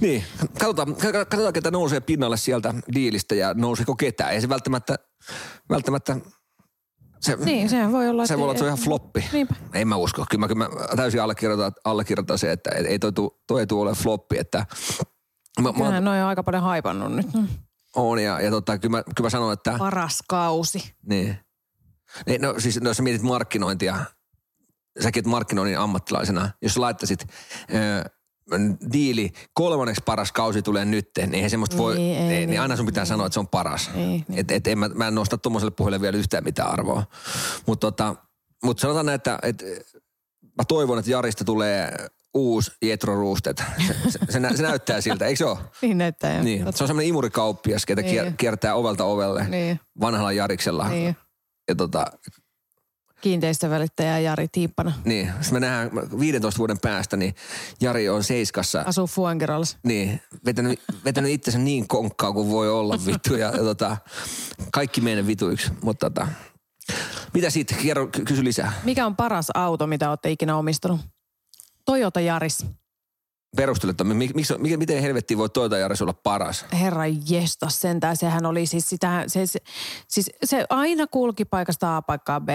Niin, 0.00 0.24
katsotaan, 0.58 0.96
katsotaan, 1.28 1.52
ketä 1.52 1.70
nousee 1.70 2.00
pinnalle 2.00 2.36
sieltä 2.36 2.74
diilistä 2.94 3.34
ja 3.34 3.54
nouseeko 3.54 3.96
ketään. 3.96 4.32
Ei 4.32 4.40
se 4.40 4.48
välttämättä, 4.48 4.96
välttämättä 5.70 6.16
se, 7.20 7.36
Niin, 7.36 7.68
sehän 7.68 7.92
voi 7.92 8.08
olla. 8.08 8.26
se 8.26 8.36
voi 8.36 8.42
olla, 8.42 8.52
että 8.52 8.58
se 8.58 8.64
on 8.64 8.68
ihan 8.68 8.84
floppi. 8.84 9.24
Niinpä. 9.32 9.54
En 9.74 9.88
mä 9.88 9.96
usko. 9.96 10.26
Kyllä 10.30 10.40
mä, 10.40 10.48
kyllä 10.48 10.68
mä 10.68 10.96
täysin 10.96 11.22
allekirjoitan, 11.22 11.72
allekirjoitan 11.84 12.38
se, 12.38 12.52
että 12.52 12.70
ei 12.70 12.98
toi, 12.98 13.12
tuu, 13.12 13.42
toi 13.46 13.60
ei 13.60 13.66
tule 13.66 13.88
ole 13.90 13.96
floppi. 13.96 14.38
Että 14.38 14.66
mä, 15.60 15.72
Kyllähän 15.72 15.94
mä 16.04 16.10
noi 16.10 16.20
on 16.20 16.28
aika 16.28 16.42
paljon 16.42 16.62
haipannut 16.62 17.12
nyt. 17.12 17.34
No. 17.34 17.44
oon 17.96 18.18
ja, 18.22 18.40
ja 18.40 18.50
tota, 18.50 18.78
kyllä, 18.78 18.96
mä, 18.96 19.02
kyllä 19.02 19.26
mä 19.26 19.30
sanon, 19.30 19.52
että... 19.52 19.74
Paras 19.78 20.22
kausi. 20.28 20.94
Niin. 21.06 21.36
Niin, 22.26 22.42
no 22.42 22.54
siis 22.58 22.80
no, 22.80 22.90
jos 22.90 22.96
sä 22.96 23.02
mietit 23.02 23.22
markkinointia, 23.22 23.96
säkin 25.00 25.20
oot 25.20 25.30
markkinoinnin 25.30 25.78
ammattilaisena, 25.78 26.50
jos 26.62 26.78
laittaisit 26.78 27.26
diili, 28.92 29.30
kolmanneksi 29.54 30.02
paras 30.06 30.32
kausi 30.32 30.62
tulee 30.62 30.84
nyt, 30.84 31.10
niin 31.16 31.34
eihän 31.34 31.50
semmoista 31.50 31.76
voi, 31.76 31.94
Niin, 31.94 32.16
ei, 32.16 32.22
niin, 32.22 32.28
niin, 32.30 32.50
niin. 32.50 32.60
aina 32.60 32.76
sun 32.76 32.86
pitää 32.86 33.04
sanoa, 33.04 33.26
että 33.26 33.34
se 33.34 33.40
on 33.40 33.48
paras. 33.48 33.90
Niin, 33.94 34.24
niin. 34.28 34.38
Et, 34.40 34.50
et, 34.50 34.66
en 34.66 34.78
mä, 34.78 34.88
mä 34.88 35.08
en 35.08 35.14
nosta 35.14 35.38
tuommoiselle 35.38 35.70
puheelle 35.70 36.00
vielä 36.00 36.16
yhtään 36.16 36.44
mitään 36.44 36.70
arvoa. 36.70 37.02
Mutta 37.66 37.86
tota, 37.90 38.14
mut 38.64 38.78
sanotaan 38.78 39.06
näin, 39.06 39.16
että 39.16 39.38
et, 39.42 39.64
mä 40.42 40.64
toivon, 40.68 40.98
että 40.98 41.10
Jarista 41.10 41.44
tulee 41.44 41.92
uusi 42.34 42.70
Jetro 42.82 43.14
Roosted. 43.14 43.58
Se, 43.86 44.10
se, 44.10 44.18
se, 44.30 44.40
nä, 44.40 44.56
se 44.56 44.62
näyttää 44.62 45.00
siltä, 45.00 45.26
eikö 45.26 45.36
se 45.38 45.44
ole? 45.44 45.58
Niin 45.82 45.98
näyttää 45.98 46.36
jo. 46.36 46.42
Niin, 46.42 46.60
se 46.74 46.84
on 46.84 46.88
semmoinen 46.88 47.08
imurikauppias, 47.08 47.86
ketä 47.86 48.02
Niin. 48.02 48.10
kier, 48.12 48.32
kiertää 48.36 48.74
ovelta 48.74 49.04
ovelle 49.04 49.48
Niin. 49.48 49.80
vanhalla 50.00 50.32
Jariksella. 50.32 50.88
Niin. 50.88 51.16
Ja 51.68 51.74
tota, 51.74 52.04
Kiinteistövälittäjä 53.20 54.18
Jari 54.18 54.48
Tiippana. 54.48 54.92
Niin, 55.04 55.32
jos 55.38 55.52
me 55.52 55.60
nähdään 55.60 55.90
15 56.20 56.58
vuoden 56.58 56.78
päästä, 56.78 57.16
niin 57.16 57.34
Jari 57.80 58.08
on 58.08 58.24
Seiskassa, 58.24 58.82
Asuu 58.86 59.06
Fuengeralassa. 59.06 59.78
niin, 59.82 60.20
vetänyt, 60.44 60.80
vetänyt 61.04 61.30
itsensä 61.30 61.58
niin 61.58 61.88
konkkaa 61.88 62.32
kuin 62.32 62.50
voi 62.50 62.70
olla 62.70 62.98
vittu 63.06 63.34
ja, 63.34 63.46
ja 63.46 63.62
tota, 63.62 63.96
kaikki 64.72 65.00
meidän 65.00 65.26
vituiksi. 65.26 65.72
Mutta 65.82 66.10
tota, 66.10 66.28
mitä 67.34 67.50
sitten? 67.50 67.78
Kerro, 67.78 68.06
ky- 68.06 68.24
kysy 68.24 68.44
lisää. 68.44 68.72
Mikä 68.84 69.06
on 69.06 69.16
paras 69.16 69.46
auto, 69.54 69.86
mitä 69.86 70.10
olette 70.10 70.30
ikinä 70.30 70.56
omistanut? 70.56 71.00
Toyota 71.84 72.20
Yaris. 72.20 72.66
Perustele, 73.56 73.90
että 73.90 74.04
mik, 74.04 74.34
miksi, 74.34 74.58
mik, 74.58 74.78
miten 74.78 75.02
helvettiin 75.02 75.38
voi 75.38 75.48
Toyota 75.48 75.78
Yaris 75.78 76.02
olla 76.02 76.12
paras? 76.12 76.64
Herra 76.72 77.02
jestas 77.28 77.80
sentään, 77.80 78.16
sehän 78.16 78.46
oli 78.46 78.66
siis 78.66 78.88
sitä, 78.88 79.24
se, 79.26 79.46
se, 79.46 79.58
siis 80.08 80.30
se 80.44 80.66
aina 80.70 81.06
kulki 81.06 81.44
paikasta 81.44 81.96
A 81.96 82.02
paikkaan 82.02 82.46
B. 82.46 82.48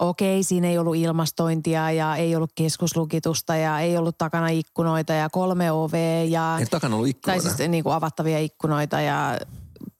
Okei, 0.00 0.42
siinä 0.42 0.68
ei 0.68 0.78
ollut 0.78 0.96
ilmastointia 0.96 1.90
ja 1.90 2.16
ei 2.16 2.36
ollut 2.36 2.52
keskuslukitusta 2.54 3.56
ja 3.56 3.80
ei 3.80 3.96
ollut 3.96 4.18
takana 4.18 4.48
ikkunoita 4.48 5.12
ja 5.12 5.30
kolme 5.30 5.72
OV 5.72 5.94
ja... 6.28 6.56
Ei 6.60 6.66
takana 6.66 6.96
ollut 6.96 7.06
Tai 7.06 7.10
ikkunoita. 7.10 7.56
siis 7.56 7.70
niin 7.70 7.84
kuin 7.84 7.94
avattavia 7.94 8.38
ikkunoita 8.38 9.00
ja 9.00 9.38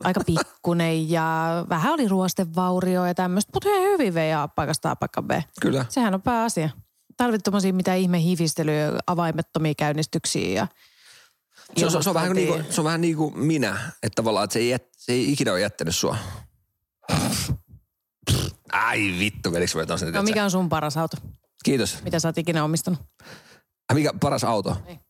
aika 0.04 0.20
pikkunen 0.26 1.10
ja 1.10 1.48
vähän 1.68 1.92
oli 1.92 2.08
ruostevaurio 2.08 3.06
ja 3.06 3.14
tämmöistä, 3.14 3.50
mutta 3.54 3.68
ihan 3.68 3.82
hyvin 3.82 4.14
vei 4.14 4.30
paikasta 4.56 4.90
A 4.90 4.96
paikkaan 4.96 5.26
B. 5.26 5.30
Kyllä. 5.60 5.84
Sehän 5.88 6.14
on 6.14 6.22
pääasia. 6.22 6.70
Tarvitse 7.16 7.42
tommosia 7.42 7.72
mitä 7.72 7.94
ihme 7.94 8.20
hifistelyä, 8.22 8.92
avaimettomia 9.06 9.74
käynnistyksiä 9.74 10.48
ja 10.54 10.66
Se, 11.76 11.86
on- 11.86 12.02
se, 12.02 12.10
on, 12.10 12.14
vähän 12.14 12.32
niin 12.32 12.48
kuin, 12.48 12.64
se 12.70 12.80
on 12.80 12.84
vähän 12.84 13.00
niin 13.00 13.16
kuin 13.16 13.38
minä, 13.38 13.78
että 14.02 14.16
tavallaan 14.16 14.44
että 14.44 14.52
se, 14.52 14.58
ei, 14.58 14.68
jät, 14.68 14.82
se 14.96 15.12
ei 15.12 15.32
ikinä 15.32 15.52
ole 15.52 15.60
jättänyt 15.60 15.96
sua. 15.96 16.16
Ai 18.72 19.14
vittu, 19.18 19.52
vedikö 19.52 19.86
mä 19.88 19.96
sen? 19.96 20.12
No 20.12 20.22
mikä 20.22 20.44
on 20.44 20.50
sun 20.50 20.68
paras 20.68 20.96
auto? 20.96 21.16
Kiitos. 21.64 22.02
Mitä 22.04 22.18
sä 22.18 22.28
oot 22.28 22.38
ikinä 22.38 22.64
omistanut? 22.64 23.00
Mikä 23.94 24.10
paras 24.20 24.44
auto? 24.44 24.76
Niin. 24.86 25.00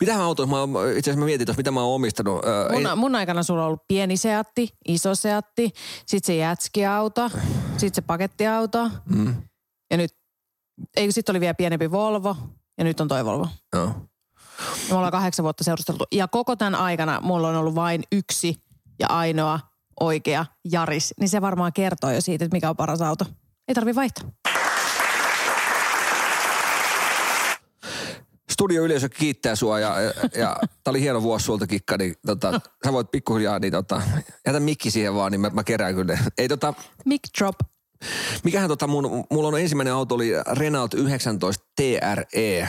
Mitä 0.00 0.14
mä 0.14 0.24
auto, 0.24 0.46
mä, 0.46 0.56
itse 0.96 1.10
asiassa 1.10 1.18
mä 1.18 1.24
mietin 1.24 1.46
tuossa, 1.46 1.58
mitä 1.58 1.70
mä 1.70 1.82
oon 1.82 1.94
omistanut. 1.94 2.44
Öö, 2.44 2.68
ei- 2.68 2.82
Mun, 2.82 2.98
mun 2.98 3.14
aikana 3.14 3.42
sulla 3.42 3.60
on 3.60 3.66
ollut 3.66 3.82
pieni 3.88 4.16
seatti, 4.16 4.68
iso 4.88 5.14
seatti, 5.14 5.70
sit 6.06 6.24
se 6.24 6.36
jätskiauto, 6.36 7.30
sit 7.76 7.94
se 7.94 8.02
pakettiauto 8.02 8.90
Mm, 9.04 9.34
ja 9.90 9.96
nyt, 9.96 10.10
ei 10.96 11.12
sit 11.12 11.28
oli 11.28 11.40
vielä 11.40 11.54
pienempi 11.54 11.90
Volvo 11.90 12.36
ja 12.78 12.84
nyt 12.84 13.00
on 13.00 13.08
toi 13.08 13.24
Volvo. 13.24 13.48
joo. 13.76 13.86
Ja 13.86 13.92
me 14.90 14.94
ollaan 14.96 15.12
kahdeksan 15.12 15.42
vuotta 15.42 15.64
seurusteltu. 15.64 16.04
Ja 16.12 16.28
koko 16.28 16.56
tämän 16.56 16.74
aikana 16.74 17.20
mulla 17.20 17.48
on 17.48 17.56
ollut 17.56 17.74
vain 17.74 18.02
yksi 18.12 18.56
ja 19.00 19.06
ainoa 19.08 19.60
oikea 20.00 20.46
Jaris. 20.72 21.14
Niin 21.20 21.28
se 21.28 21.40
varmaan 21.40 21.72
kertoo 21.72 22.10
jo 22.10 22.20
siitä, 22.20 22.44
että 22.44 22.56
mikä 22.56 22.70
on 22.70 22.76
paras 22.76 23.02
auto. 23.02 23.24
Ei 23.68 23.74
tarvi 23.74 23.94
vaihtaa. 23.94 24.28
Studioyleisö 28.50 29.08
kiittää 29.08 29.56
sua 29.56 29.80
ja, 29.80 30.00
ja, 30.00 30.12
ja 30.36 30.56
tää 30.84 30.90
oli 30.90 31.00
hieno 31.00 31.22
vuosi 31.22 31.44
sulta 31.44 31.66
kikka, 31.66 31.96
niin 31.96 32.14
tota, 32.26 32.60
sä 32.84 32.92
voit 32.92 33.10
pikkuhiljaa, 33.10 33.58
niin 33.58 33.72
tota, 33.72 34.02
jätä 34.46 34.60
mikki 34.60 34.90
siihen 34.90 35.14
vaan, 35.14 35.32
niin 35.32 35.40
mä, 35.40 35.50
mä 35.50 35.64
kerään 35.64 35.94
kyllä. 35.94 36.18
Ei 36.38 36.48
tota, 36.48 36.74
Mic 37.04 37.20
drop. 37.38 37.56
mikähän 38.44 38.68
tota 38.68 38.86
mun, 38.86 39.24
mulla 39.30 39.48
on 39.48 39.60
ensimmäinen 39.60 39.94
auto 39.94 40.14
oli 40.14 40.32
Renault 40.52 40.94
19 40.94 41.64
TRE. 41.76 42.68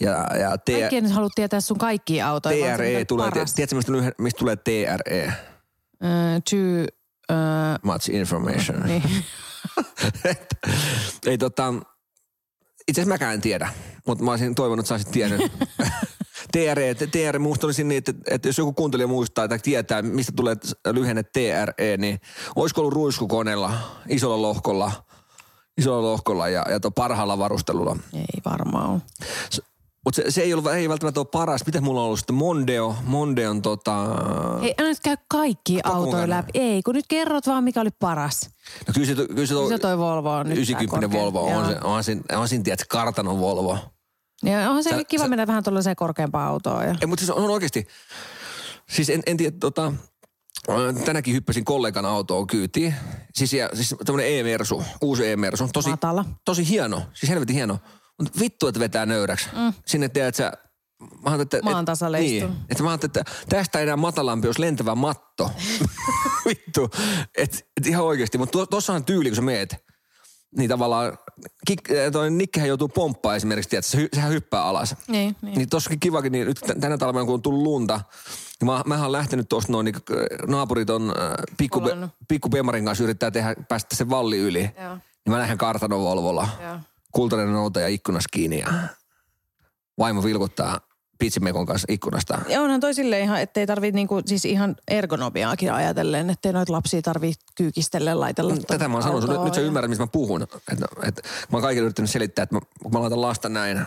Ja, 0.00 0.26
ja 0.40 0.58
T, 0.58 0.70
Kaikki 0.70 1.00
nyt 1.00 1.12
haluat 1.12 1.32
tietää 1.34 1.60
sun 1.60 1.78
kaikkia 1.78 2.28
autoja. 2.28 2.76
TRE 2.76 2.98
on 3.00 3.06
tulee, 3.06 3.30
tiedätkö 3.54 3.76
mistä 4.18 4.38
tulee 4.38 4.56
TRE? 4.56 5.32
Ö, 6.04 6.40
Too, 6.50 6.86
ö, 7.30 7.34
Much 7.82 8.10
information. 8.10 8.82
niin. 8.86 9.02
Ei 11.26 11.38
tota, 11.38 11.74
itse 12.88 13.00
asiassa 13.00 13.14
mäkään 13.14 13.34
en 13.34 13.40
tiedä, 13.40 13.68
mutta 14.06 14.24
mä 14.24 14.30
olisin 14.30 14.54
toivonut, 14.54 14.82
että 14.82 14.88
sä 14.88 14.94
olisit 14.94 15.10
tiennyt. 15.10 15.52
TRE, 16.52 16.94
TRE 16.94 17.38
muista 17.38 17.66
olisi 17.66 17.84
niin, 17.84 17.98
että, 17.98 18.12
että 18.30 18.48
jos 18.48 18.58
joku 18.58 18.72
kuuntelija 18.72 19.06
muistaa 19.06 19.48
tai 19.48 19.58
tietää, 19.58 20.02
mistä 20.02 20.32
tulee 20.36 20.56
lyhenne 20.92 21.22
TRE, 21.22 21.96
niin 21.96 22.20
olisiko 22.56 22.80
ollut 22.80 22.94
ruiskukoneella, 22.94 23.72
isolla 24.08 24.42
lohkolla, 24.42 24.92
isolla 25.78 26.12
lohkolla 26.12 26.48
ja, 26.48 26.64
ja 26.70 26.90
parhaalla 26.94 27.38
varustelulla. 27.38 27.96
Ei 28.14 28.40
varmaan 28.44 28.90
ole. 28.90 29.00
Mutta 30.08 30.22
se, 30.22 30.30
se, 30.30 30.42
ei, 30.42 30.54
ollut, 30.54 30.72
ei 30.72 30.88
välttämättä 30.88 31.20
ole 31.20 31.26
paras. 31.32 31.66
Miten 31.66 31.84
mulla 31.84 32.00
on 32.00 32.06
ollut 32.06 32.18
sitten 32.18 32.36
Mondeo? 32.36 32.96
Mondeon 33.04 33.62
tota... 33.62 34.04
Ei, 34.62 34.74
älä 34.78 34.88
nyt 34.88 35.00
käy 35.00 35.16
kaikki 35.28 35.80
autoja 35.84 36.28
läpi. 36.28 36.50
Ei, 36.54 36.82
kun 36.82 36.94
nyt 36.94 37.04
kerrot 37.08 37.46
vaan, 37.46 37.64
mikä 37.64 37.80
oli 37.80 37.90
paras. 37.90 38.50
No 38.86 38.92
kyllä 38.94 39.06
se, 39.06 39.14
kyllä 39.14 39.46
se, 39.46 39.54
Se 39.68 39.78
toi 39.78 39.98
Volvo 39.98 40.30
on 40.30 40.48
nyt 40.48 40.58
90 40.58 41.08
tää 41.08 41.08
korkea. 41.08 41.20
Volvo, 41.20 41.58
on 41.58 41.66
se, 41.66 41.76
on 41.84 42.04
siinä, 42.04 42.22
on 42.38 42.48
siinä 42.48 42.64
tiedätkö, 42.64 42.86
kartanon 42.88 43.40
Volvo. 43.40 43.78
Ja 44.44 44.68
onhan 44.68 44.84
se 44.84 44.90
Sä- 44.90 45.04
kiva 45.04 45.24
sä- 45.24 45.28
mennä 45.28 45.46
vähän 45.46 45.64
tuollaiseen 45.64 45.96
korkeampaan 45.96 46.48
autoon. 46.48 46.84
Ja... 46.84 46.94
Ei, 47.00 47.06
mutta 47.06 47.24
siis 47.24 47.30
on 47.30 47.50
oikeasti, 47.50 47.86
siis 48.90 49.10
en, 49.10 49.22
en 49.26 49.36
tiedä, 49.36 49.56
tota, 49.60 49.92
tänäkin 51.04 51.34
hyppäsin 51.34 51.64
kollegan 51.64 52.06
autoon 52.06 52.46
kyytiin. 52.46 52.94
Siis, 53.34 53.52
ja, 53.52 53.70
siis 53.74 53.94
tämmönen 54.06 54.38
E-Mersu, 54.38 54.82
uusi 55.00 55.30
E-Mersu. 55.30 55.68
Tosi, 55.72 55.90
Matala. 55.90 56.24
tosi 56.44 56.68
hieno, 56.68 57.02
siis 57.14 57.30
helvetin 57.30 57.56
hieno. 57.56 57.78
Mutta 58.18 58.40
vittu, 58.40 58.66
että 58.66 58.80
vetää 58.80 59.06
nöyräksi. 59.06 59.48
Mm. 59.52 59.72
Sinne 59.86 60.08
tiedät 60.08 60.34
sä, 60.34 60.52
mä 61.22 61.42
että, 61.42 61.58
Maan 61.62 61.84
tasalle 61.84 62.20
niin, 62.20 62.56
että 62.70 62.82
mä 62.82 62.94
että 62.94 63.24
tästä 63.48 63.78
ei 63.78 63.82
enää 63.82 63.96
matalampi, 63.96 64.46
jos 64.46 64.58
lentävä 64.58 64.94
matto. 64.94 65.50
vittu, 66.48 66.90
että 67.36 67.58
et 67.76 67.86
ihan 67.86 68.04
oikeasti. 68.04 68.38
Mutta 68.38 68.66
tuossa 68.66 68.92
on 68.92 69.04
tyyli, 69.04 69.28
kun 69.28 69.36
sä 69.36 69.42
meet. 69.42 69.88
Niin 70.56 70.70
tavallaan, 70.70 71.18
kik, 71.66 71.88
toi 72.12 72.30
Nikkehän 72.30 72.68
joutuu 72.68 72.88
pomppaan 72.88 73.36
esimerkiksi, 73.36 73.70
tiedät, 73.70 73.84
se, 73.84 74.08
sehän 74.14 74.32
hyppää 74.32 74.64
alas. 74.64 74.96
Niin, 75.08 75.36
niin. 75.42 75.58
Niin 75.58 75.68
tossakin 75.68 76.00
kivakin, 76.00 76.32
niin 76.32 76.46
nyt 76.46 76.60
tän- 76.66 76.80
tänä 76.80 76.98
talvena 76.98 77.24
kun 77.24 77.34
on 77.34 77.42
tullut 77.42 77.62
lunta, 77.62 78.00
niin 78.60 78.66
mä, 78.70 78.82
mähän 78.86 79.04
olen 79.04 79.12
lähtenyt 79.12 79.48
tuosta 79.48 79.72
noin, 79.72 79.84
niin 79.84 79.94
äh, 79.94 80.48
naapurit 80.48 80.90
on 80.90 81.10
äh, 81.10 81.32
pikku, 81.56 81.80
pikku 82.28 82.48
Bemarin 82.48 82.84
kanssa 82.84 83.04
yrittää 83.04 83.30
tehdä, 83.30 83.54
päästä 83.68 83.96
sen 83.96 84.10
valli 84.10 84.38
yli. 84.38 84.70
Joo. 84.82 84.94
Niin 84.94 85.30
mä 85.30 85.38
lähden 85.38 85.58
kartanon 85.58 86.00
Volvolla, 86.00 86.48
Joo. 86.62 86.78
Kultainen 87.12 87.52
noutaja 87.52 87.88
ikkunassa 87.88 88.28
kiinni 88.32 88.58
ja 88.58 88.72
vaimo 89.98 90.24
vilkuttaa 90.24 90.80
pitsimekon 91.18 91.66
kanssa 91.66 91.86
ikkunasta. 91.90 92.38
Ja 92.48 92.62
onhan 92.62 92.80
toi 92.80 92.94
silleen 92.94 93.22
ihan, 93.22 93.40
ettei 93.40 93.66
tarvii 93.66 93.92
niinku, 93.92 94.22
siis 94.26 94.44
ihan 94.44 94.76
ergonomiaakin 94.88 95.72
ajatellen, 95.72 96.30
ettei 96.30 96.52
noita 96.52 96.72
lapsia 96.72 97.02
tarvii 97.02 97.32
kyykistelle 97.54 98.14
laitella. 98.14 98.54
Mm, 98.54 98.60
Tätä 98.66 98.88
mä 98.88 98.94
oon 98.94 99.02
sanonut, 99.02 99.30
nyt, 99.30 99.44
nyt 99.44 99.54
sä 99.54 99.60
ymmärrät, 99.60 99.88
mistä 99.88 100.04
mä 100.04 100.08
puhun. 100.12 100.42
Että, 100.42 100.58
että, 101.02 101.22
mä 101.52 101.56
oon 101.56 101.62
kaikille 101.62 101.84
yrittänyt 101.84 102.10
selittää, 102.10 102.42
että 102.42 102.54
mä, 102.54 102.60
kun 102.82 102.92
mä 102.92 103.00
laitan 103.00 103.20
lasta 103.20 103.48
näin 103.48 103.86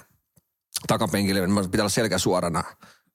takapenkille, 0.88 1.40
niin 1.40 1.52
mä 1.52 1.64
pitää 1.64 1.84
olla 1.84 1.90
selkä 1.90 2.18
suorana. 2.18 2.64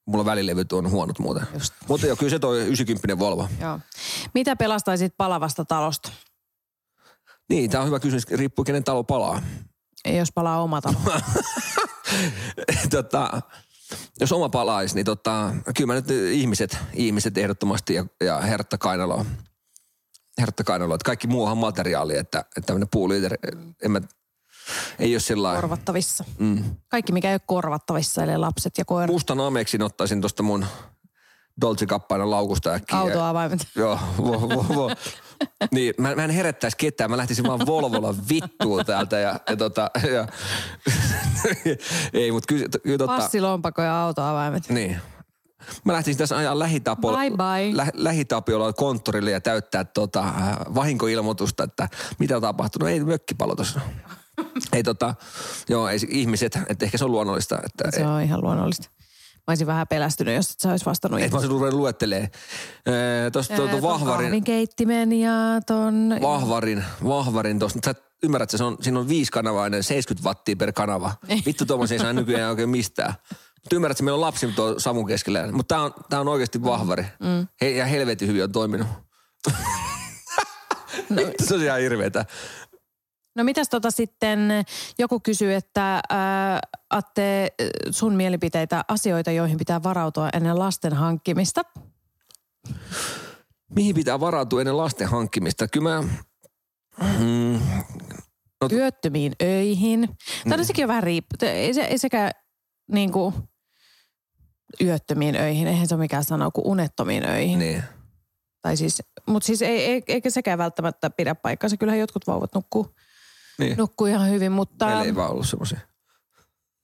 Mulla 0.07 0.25
välilevyt 0.25 0.73
on 0.73 0.91
huonot 0.91 1.19
muuten. 1.19 1.47
Just. 1.55 1.75
Mutta 1.89 2.07
joo, 2.07 2.17
kyllä 2.17 2.31
se 2.31 2.39
toi 2.39 2.61
90 2.61 3.19
Volvo. 3.19 3.49
Joo. 3.61 3.81
Mitä 4.35 4.57
pelastaisit 4.57 5.15
palavasta 5.17 5.65
talosta? 5.65 6.13
Niin, 7.49 7.71
tämä 7.71 7.83
on 7.83 7.87
hyvä 7.87 8.01
kysymys. 8.01 8.27
Riippuu 8.31 8.65
kenen 8.65 8.85
talo 8.85 9.05
palaa. 9.05 9.43
Jos 10.07 10.33
palaa 10.33 10.63
oma 10.63 10.81
talo. 10.81 10.97
tota, 12.91 13.43
jos 14.21 14.33
oma 14.33 14.49
palaisi, 14.49 14.95
niin 14.95 15.05
tota, 15.05 15.55
kyllä 15.77 15.87
mä 15.87 15.95
nyt 15.95 16.11
ihmiset, 16.11 16.79
ihmiset 16.93 17.39
ehdottomasti 17.39 17.95
ja, 17.95 18.07
ja 18.21 18.41
hertta 18.41 18.79
kainaloa. 18.79 19.25
Hertta 20.41 20.65
kainaloa. 20.65 20.95
Että 20.95 21.05
kaikki 21.05 21.27
muu 21.27 21.45
on 21.45 21.59
materiaali, 21.59 22.17
että, 22.17 22.39
että 22.39 22.67
tämmöinen 22.67 22.89
puuliiteri, 22.93 23.37
en 23.83 23.91
mä, 23.91 24.01
ei 24.99 25.15
ole 25.15 25.21
sillä 25.21 25.55
korvattavissa. 25.55 26.25
Mm. 26.39 26.65
Kaikki 26.89 27.13
mikä 27.13 27.29
ei 27.29 27.35
ole 27.35 27.41
korvattavissa, 27.47 28.23
eli 28.23 28.37
lapset 28.37 28.79
ja 28.79 28.85
koirat. 28.85 29.13
Mustan 29.13 29.41
ameksin 29.41 29.83
ottaisin 29.83 30.21
tuosta 30.21 30.43
mun 30.43 30.67
Dolce 31.61 31.87
Gabbana 31.87 32.31
laukusta 32.31 32.71
äkkiä. 32.73 32.99
Autoavaimet. 32.99 33.67
Joo, 33.77 33.99
vo, 34.19 34.33
vo, 34.41 34.67
vo. 34.75 34.91
Niin, 35.71 35.95
mä, 35.99 36.15
mä 36.15 36.25
en 36.25 36.31
herättäisi 36.31 36.77
ketään, 36.77 37.11
mä 37.11 37.17
lähtisin 37.17 37.47
vaan 37.47 37.67
Volvolla 37.67 38.15
vittuun 38.31 38.85
täältä 38.87 39.19
ja, 39.19 39.41
ja 39.49 39.57
tota, 39.57 39.91
ja, 40.15 40.27
ei, 42.13 42.33
mutta 42.33 42.47
kyllä, 42.49 42.67
kyllä 42.83 42.99
tota, 42.99 43.17
Passilompako 43.17 43.83
ja 43.83 44.03
autoavaimet. 44.03 44.69
niin. 44.69 44.97
Mä 45.85 45.93
lähtisin 45.93 46.19
tässä 46.19 46.37
ajaa 46.37 46.59
lähitapolla, 46.59 47.19
Bye 47.19 47.31
bye. 47.31 47.77
Lä, 47.77 47.87
lähitapiolla 47.95 48.73
konttorille 48.73 49.31
ja 49.31 49.41
täyttää 49.41 49.85
tota, 49.85 50.25
vahinkoilmoitusta, 50.75 51.65
että 51.65 51.89
mitä 52.19 52.37
on 52.37 52.43
tapahtunut. 52.43 52.89
Ei 52.89 53.05
mökkipalo 53.05 53.57
tuossa. 53.57 53.81
ei 54.73 54.83
tota, 54.83 55.15
joo, 55.69 55.89
ei, 55.89 55.99
se- 55.99 56.07
ihmiset, 56.11 56.59
että 56.69 56.85
ehkä 56.85 56.99
se 56.99 57.05
on 57.05 57.13
luonnollista. 57.13 57.59
Että, 57.65 57.99
Se 57.99 58.07
on 58.07 58.23
ihan 58.23 58.41
luonnollista. 58.43 58.89
Mä 59.47 59.51
olisin 59.51 59.67
vähän 59.67 59.87
pelästynyt, 59.89 60.35
jos 60.35 60.51
et 60.51 60.61
sä 60.61 60.71
olisi 60.71 60.87
vastannut. 60.87 61.21
et 61.21 61.31
mä 61.31 61.37
olisin 61.37 61.51
ruvennut 61.51 61.81
luettelee. 61.81 62.31
Tuosta 63.33 63.57
tuota 63.57 63.73
ton 63.73 63.83
vahvarin, 63.83 64.27
kahvinkeittimen 64.27 65.13
ja 65.13 65.33
ton... 65.67 66.19
vahvarin, 66.23 66.85
vahvarin 67.05 67.59
tuosta. 67.59 67.79
Sä 67.85 67.95
ymmärrät, 68.23 68.47
että 68.47 68.57
se 68.57 68.65
on, 68.65 68.77
siinä 68.81 68.99
on 69.01 69.09
viisi 69.09 69.33
kanavainen, 69.33 69.83
70 69.83 70.29
wattia 70.29 70.57
per 70.57 70.73
kanava. 70.73 71.13
Vittu 71.47 71.67
tuommoisia 71.67 71.95
ei 71.95 71.99
saa 71.99 72.13
nykyään 72.13 72.51
oikein 72.51 72.69
mistään. 72.69 73.15
Mutta 73.55 73.77
ymmärrät, 73.77 73.95
että 73.95 74.05
meillä 74.05 74.17
on 74.17 74.21
lapsi 74.21 74.47
tuo 74.47 74.79
savun 74.79 75.07
keskellä. 75.07 75.53
Mutta 75.53 75.75
tää 75.75 75.85
on, 75.85 75.95
tää 76.11 76.21
on 76.21 76.29
oikeasti 76.29 76.63
vahvari. 76.63 77.05
Mm. 77.21 77.47
He, 77.61 77.71
ja 77.71 77.87
helvetin 77.87 78.29
hyvin 78.29 78.43
on 78.43 78.53
toiminut. 78.53 78.87
No. 81.11 81.23
se 81.47 81.55
on 81.55 81.63
ihan 81.63 81.81
hirveetä. 81.81 82.25
No 83.37 83.45
mitäs 83.45 83.69
tota 83.69 83.91
sitten, 83.91 84.39
joku 84.99 85.21
kysyy, 85.21 85.55
että 85.55 86.01
ää, 86.11 86.61
Atte, 86.91 87.49
sun 87.91 88.15
mielipiteitä 88.15 88.85
asioita, 88.89 89.31
joihin 89.31 89.59
pitää 89.59 89.83
varautua 89.83 90.29
ennen 90.33 90.59
lasten 90.59 90.93
hankkimista. 90.93 91.63
Mihin 93.75 93.95
pitää 93.95 94.21
varautua 94.21 94.61
ennen 94.61 94.77
lasten 94.77 95.09
hankkimista? 95.09 95.69
Kyllä 95.69 95.89
mä, 95.91 96.03
mm, 97.19 97.61
No- 98.63 98.69
Työttömiin 98.69 99.33
öihin. 99.43 100.09
Tai 100.49 100.59
no 100.59 100.65
sekin 100.65 100.85
on 100.85 100.89
vähän 100.89 101.03
riippu. 101.03 101.35
Ei, 101.43 101.75
se, 101.75 101.83
ei 101.83 101.99
sekä 101.99 102.31
niin 102.93 103.13
kuin 103.13 103.35
yöttömiin 104.81 105.37
öihin, 105.37 105.67
eihän 105.67 105.89
se 105.89 105.95
ole 105.95 106.01
mikään 106.01 106.25
sana 106.25 106.51
kuin 106.51 106.67
unettomiin 106.67 107.29
öihin. 107.29 107.59
niin. 107.59 107.83
Tai 108.63 108.77
siis, 108.77 109.03
mutta 109.27 109.47
siis 109.47 109.63
ei, 109.63 109.85
ei, 109.85 110.03
eikä 110.09 110.31
sekään 110.31 110.59
välttämättä 110.59 111.11
pidä 111.11 111.35
paikkaansa. 111.35 111.77
Kyllähän 111.77 112.01
jotkut 112.01 112.27
vauvat 112.27 112.55
nukkuu, 112.55 112.95
niin. 113.59 113.77
nukkuu 113.77 114.07
ihan 114.07 114.31
hyvin, 114.31 114.53
mutta, 114.53 114.87
Meillä 114.87 115.05
ei 115.05 115.15
vaan 115.15 115.31
ollut 115.31 115.49
semmoisia. 115.49 115.79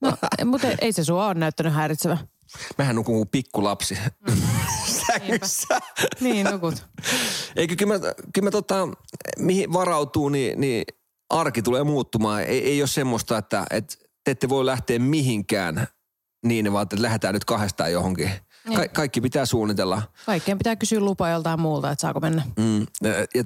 no, 0.02 0.12
mutta 0.44 0.68
ei 0.80 0.92
se 0.92 1.04
sua 1.04 1.26
ole 1.26 1.34
näyttänyt 1.34 1.74
häiritsevä. 1.74 2.18
Mähän 2.78 2.96
nukun 2.96 3.14
kuin 3.14 3.28
pikkulapsi 3.28 3.98
sängyssä. 5.06 5.78
Niin, 6.20 6.46
nukut. 6.50 6.86
Eikö 7.56 7.76
kyllä 7.76 7.98
mä, 7.98 8.12
kyllä 8.34 8.46
mä 8.46 8.50
tota, 8.50 8.88
mihin 9.38 9.72
varautuu, 9.72 10.28
niin, 10.28 10.60
niin 10.60 10.84
arki 11.30 11.62
tulee 11.62 11.84
muuttumaan. 11.84 12.42
Ei, 12.42 12.64
ei 12.64 12.82
ole 12.82 12.88
semmoista, 12.88 13.38
että, 13.38 13.64
että 13.70 13.94
te 14.24 14.30
ette 14.30 14.48
voi 14.48 14.66
lähteä 14.66 14.98
mihinkään 14.98 15.86
niin, 16.44 16.72
vaan 16.72 16.82
että 16.82 17.02
lähdetään 17.02 17.34
nyt 17.34 17.44
kahdestaan 17.44 17.92
johonkin. 17.92 18.30
Ka- 18.76 18.88
kaikki 18.88 19.20
pitää 19.20 19.46
suunnitella. 19.46 20.02
Kaikkeen 20.26 20.58
pitää 20.58 20.76
kysyä 20.76 21.00
lupa 21.00 21.28
joltain 21.28 21.60
muulta, 21.60 21.90
että 21.90 22.02
saako 22.02 22.20
mennä. 22.20 22.42
Mm. 22.56 22.80
Ja, 22.80 23.10
ja, 23.34 23.44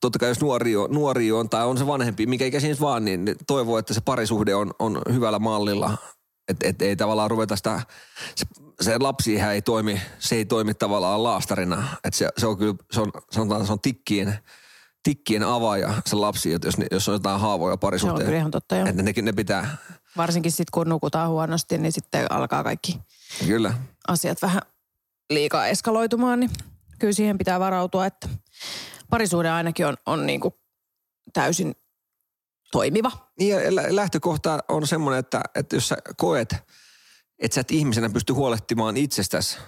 totta 0.00 0.18
kai 0.18 0.28
jos 0.28 0.40
nuori 0.40 0.76
on, 0.76 0.90
nuori 0.90 1.32
on 1.32 1.48
tai 1.48 1.66
on 1.66 1.78
se 1.78 1.86
vanhempi, 1.86 2.26
mikä 2.26 2.44
ikäisiä 2.44 2.70
nyt 2.70 2.80
vaan, 2.80 3.04
niin 3.04 3.36
toivoo, 3.46 3.78
että 3.78 3.94
se 3.94 4.00
parisuhde 4.00 4.54
on, 4.54 4.70
on 4.78 5.02
hyvällä 5.12 5.38
mallilla. 5.38 5.98
Että 6.48 6.68
et 6.68 6.82
ei 6.82 6.96
tavallaan 6.96 7.30
ruveta 7.30 7.56
sitä, 7.56 7.80
se, 8.34 8.46
se 8.80 8.98
lapsi 8.98 9.40
ei 9.40 9.62
toimi, 9.62 10.00
se 10.18 10.36
ei 10.36 10.44
toimi 10.44 10.74
tavallaan 10.74 11.22
laastarina. 11.22 11.88
Että 12.04 12.18
se, 12.18 12.28
se 12.36 12.46
on 12.46 12.58
kyllä, 12.58 12.74
se 12.90 13.00
on, 13.00 13.12
sanotaan, 13.30 13.66
se 13.66 13.72
on 13.72 13.80
tikkien, 13.80 14.38
tikkien 15.02 15.42
avaaja 15.42 15.94
se 16.06 16.16
lapsi, 16.16 16.52
että 16.52 16.68
jos, 16.68 16.74
jos 16.90 17.08
on 17.08 17.14
jotain 17.14 17.40
haavoja 17.40 17.70
Se 17.70 17.72
on 17.72 17.78
parisuhteen. 17.78 18.26
kyllä 18.26 18.38
ihan 18.38 18.50
totta. 18.50 18.76
Että 18.78 19.02
ne, 19.02 19.12
ne 19.22 19.32
pitää, 19.32 19.76
Varsinkin 20.16 20.52
sitten 20.52 20.70
kun 20.72 20.88
nukutaan 20.88 21.30
huonosti, 21.30 21.78
niin 21.78 21.92
sitten 21.92 22.32
alkaa 22.32 22.64
kaikki 22.64 22.98
kyllä. 23.46 23.74
asiat 24.08 24.42
vähän 24.42 24.62
liikaa 25.30 25.66
eskaloitumaan, 25.66 26.40
niin 26.40 26.50
kyllä 26.98 27.12
siihen 27.12 27.38
pitää 27.38 27.60
varautua, 27.60 28.06
että 28.06 28.28
parisuhde 29.10 29.50
ainakin 29.50 29.86
on, 29.86 29.96
on 30.06 30.26
niin 30.26 30.40
kuin 30.40 30.54
täysin 31.32 31.74
toimiva. 32.72 33.10
Niin 33.38 33.56
lähtökohta 33.90 34.58
on 34.68 34.86
semmoinen, 34.86 35.18
että, 35.18 35.40
että 35.54 35.76
jos 35.76 35.88
sä 35.88 35.96
koet, 36.16 36.56
että 37.38 37.54
sä 37.54 37.60
et 37.60 37.70
ihmisenä 37.70 38.10
pysty 38.10 38.32
huolehtimaan 38.32 38.96
itsestäsi, 38.96 39.58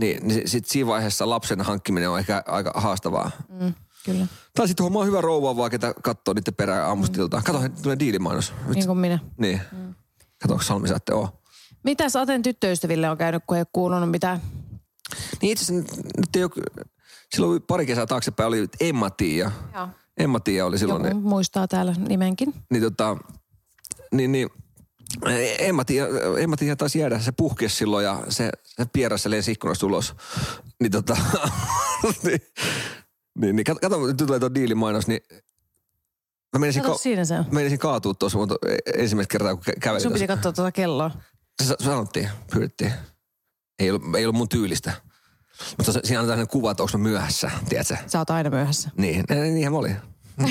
niin, 0.00 0.28
niin 0.28 0.48
sitten 0.48 0.72
siinä 0.72 0.86
vaiheessa 0.86 1.30
lapsen 1.30 1.60
hankkiminen 1.60 2.10
on 2.10 2.18
ehkä 2.18 2.42
aika 2.46 2.72
haastavaa. 2.74 3.30
Mm, 3.48 3.74
kyllä, 4.04 4.26
Tai 4.56 4.68
sitten 4.68 4.84
hommaa 4.84 5.04
hyvä 5.04 5.20
rouva 5.20 5.56
vaan, 5.56 5.70
ketä 5.70 5.94
katsoo 6.02 6.34
niiden 6.34 6.54
perään 6.54 6.86
aamustilta. 6.86 7.42
Kato, 7.44 7.60
heti 7.60 7.82
tulee 7.82 7.98
diilimainos. 7.98 8.52
niin 8.74 8.86
kuin 8.86 8.98
minä. 8.98 9.18
Niin. 9.38 9.60
Mm. 9.72 9.94
Kato, 10.42 10.58
Salmi 10.58 10.88
saatte 10.88 11.14
oo. 11.14 11.42
Mitäs 11.82 12.16
Aten 12.16 12.42
tyttöystäville 12.42 13.10
on 13.10 13.18
käynyt, 13.18 13.42
kun 13.46 13.56
ei 13.56 13.60
ole 13.60 13.66
kuulunut 13.72 14.10
mitään? 14.10 14.40
Niin 15.42 15.52
itse 15.52 15.64
asiassa 15.64 16.02
nyt 16.16 16.36
ei 16.36 16.44
ole, 16.44 16.50
silloin 17.34 17.62
pari 17.62 17.86
kesää 17.86 18.06
taaksepäin 18.06 18.48
oli 18.48 18.66
Emma-Tiia. 18.80 19.50
Joo. 19.74 19.88
Emma-Tiia 20.20 20.64
oli 20.66 20.78
silloin. 20.78 21.04
Joku 21.04 21.14
Niin, 21.18 21.28
muistaa 21.28 21.68
täällä 21.68 21.94
nimenkin. 22.08 22.54
niin 22.70 22.82
tota, 22.82 23.16
niin, 24.12 24.32
niin 24.32 24.48
Emma-Tiia, 25.58 26.06
Emma-Tiia 26.38 26.76
taisi 26.76 26.98
jäädä, 26.98 27.18
se 27.18 27.32
puhkesi 27.32 27.76
silloin 27.76 28.04
ja 28.04 28.22
se, 28.28 28.50
se 28.64 28.84
pierässä 28.92 29.30
lensi 29.30 29.52
ikkunasta 29.52 29.86
ulos. 29.86 30.14
Niin 30.80 30.92
tota, 30.92 31.16
niin, 32.24 32.40
niin, 33.38 33.56
niin, 33.56 33.64
kato, 33.64 33.80
kato, 33.80 34.06
nyt 34.06 34.16
tulee 34.16 34.40
tuo 34.40 34.54
diilimainos, 34.54 35.06
niin 35.06 35.20
mä 36.52 36.58
menisin, 36.58 36.82
Kato, 36.82 36.92
ka- 36.94 36.98
siinä 36.98 37.24
se 37.24 37.38
on. 37.38 37.44
menisin 37.52 37.78
kaatua 37.78 38.14
tuossa 38.14 38.38
mutta 38.38 38.54
ensimmäistä 38.96 39.32
kertaa, 39.32 39.54
kun 39.54 39.62
kä- 39.70 39.78
kävelin 39.80 40.02
Sun 40.02 40.12
piti 40.12 40.26
katsoa 40.26 40.52
tuota 40.52 40.72
kelloa. 40.72 41.10
Se 41.62 41.74
sanottiin, 41.84 42.28
pyydettiin. 42.52 42.92
Ei 43.78 43.90
ollut, 43.90 44.16
ei 44.16 44.24
ollut 44.24 44.36
mun 44.38 44.48
tyylistä. 44.48 44.92
Mutta 45.76 45.92
se, 45.92 46.00
siinä 46.04 46.20
on 46.20 46.26
tämmöinen 46.26 46.48
kuva, 46.48 46.70
että 46.70 46.82
onko 46.82 46.98
mä 46.98 47.02
myöhässä, 47.02 47.50
tiedätkö? 47.68 47.96
Sä 48.06 48.18
oot 48.18 48.30
aina 48.30 48.50
myöhässä. 48.50 48.90
Niin, 48.96 49.24
eh, 49.28 49.52
niinhän 49.52 49.72
mä 49.72 49.78
olin. 49.78 49.96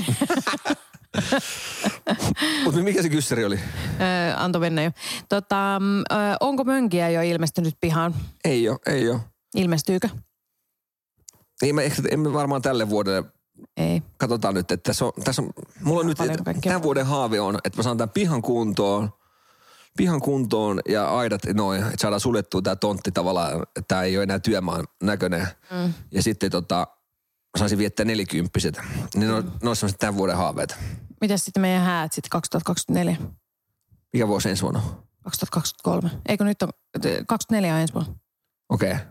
Mutta 2.64 2.80
mikä 2.80 3.02
se 3.02 3.10
kyssäri 3.10 3.46
oli? 3.46 3.60
Öö, 4.02 4.36
Anto 4.38 4.60
mennä 4.60 4.84
jo. 4.84 4.92
Tota, 5.30 5.76
öö, 6.12 6.18
onko 6.40 6.64
mönkiä 6.64 7.10
jo 7.10 7.22
ilmestynyt 7.22 7.78
pihaan? 7.82 8.16
Ei 8.46 8.70
ole, 8.70 8.80
ei 8.86 9.10
ole. 9.10 9.20
Ilmestyykö? 9.56 10.10
Niin 11.62 11.80
ehkä, 11.80 12.02
emme 12.12 12.34
varmaan 12.34 12.62
tälle 12.62 12.90
vuodelle, 12.90 13.24
Ei. 13.78 14.04
katsotaan 14.18 14.54
nyt, 14.54 14.72
että 14.72 14.90
tässä 14.90 15.06
on, 15.06 15.12
tässä 15.24 15.42
on 15.42 15.50
mulla 15.82 16.00
on 16.00 16.08
nyt, 16.08 16.18
kaikkea. 16.18 16.70
tämän 16.70 16.84
vuoden 16.84 17.06
haave 17.06 17.42
on, 17.42 17.60
että 17.64 17.80
mä 17.80 17.84
saan 17.84 17.98
tämän 17.98 18.10
pihan 18.10 18.42
kuntoon, 18.42 19.14
pihan 19.98 20.22
kuntoon 20.22 20.80
ja 20.90 21.18
aidat 21.18 21.42
noin, 21.54 21.84
että 21.84 21.94
saadaan 22.00 22.20
suljettua 22.20 22.62
tämä 22.62 22.76
tontti 22.76 23.12
tavallaan, 23.12 23.62
että 23.62 23.82
tämä 23.88 24.04
ei 24.04 24.18
ole 24.18 24.24
enää 24.24 24.40
työmaan 24.40 24.88
näköinen. 25.04 25.48
Mm. 25.72 25.94
Ja 26.12 26.24
sitten 26.24 26.52
tota, 26.52 26.88
saisin 27.58 27.78
viettää 27.78 28.06
nelikymppiset. 28.06 28.82
Niin 29.16 29.28
ne 29.28 29.34
on, 29.34 29.52
ne 29.64 29.70
on 29.70 29.76
sellaiset 29.76 30.00
tämän 30.00 30.18
vuoden 30.18 30.38
haaveet. 30.38 30.78
Mitäs 31.22 31.46
sitten 31.46 31.62
meidän 31.62 31.82
häät 31.82 32.14
sitten 32.14 32.30
2024? 32.30 33.18
Mikä 34.14 34.28
vuosi 34.28 34.50
ensi 34.50 34.62
vuonna? 34.62 34.82
2023. 35.24 36.10
Eikö 36.28 36.44
nyt 36.44 36.62
on, 36.62 36.70
24 37.28 37.76
on 37.76 37.82
ensi 37.82 37.94
vuonna. 37.94 38.14
Okei. 38.70 38.92
Okay. 38.92 39.06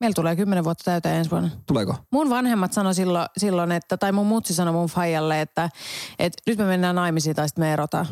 Meillä 0.00 0.14
tulee 0.14 0.36
10 0.36 0.64
vuotta 0.64 0.84
täyteen 0.84 1.16
ensi 1.16 1.30
vuonna. 1.30 1.50
Tuleeko? 1.66 1.96
Mun 2.12 2.30
vanhemmat 2.30 2.72
sanoi 2.72 2.94
silloin, 2.94 3.26
silloin, 3.36 3.72
että, 3.72 3.96
tai 3.96 4.12
mun 4.12 4.26
mutsi 4.26 4.54
sanoi 4.54 4.72
mun 4.72 4.88
faijalle, 4.88 5.40
että, 5.40 5.70
että 6.18 6.42
nyt 6.46 6.58
me 6.58 6.64
mennään 6.64 6.94
naimisiin 6.94 7.36
tai 7.36 7.48
sitten 7.48 7.64
me 7.64 7.72
erotaan. 7.72 8.06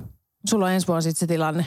Sulla 0.46 0.64
on 0.66 0.72
ensi 0.72 0.86
vuonna 0.86 1.00
sitten 1.00 1.20
se 1.20 1.26
tilanne. 1.26 1.66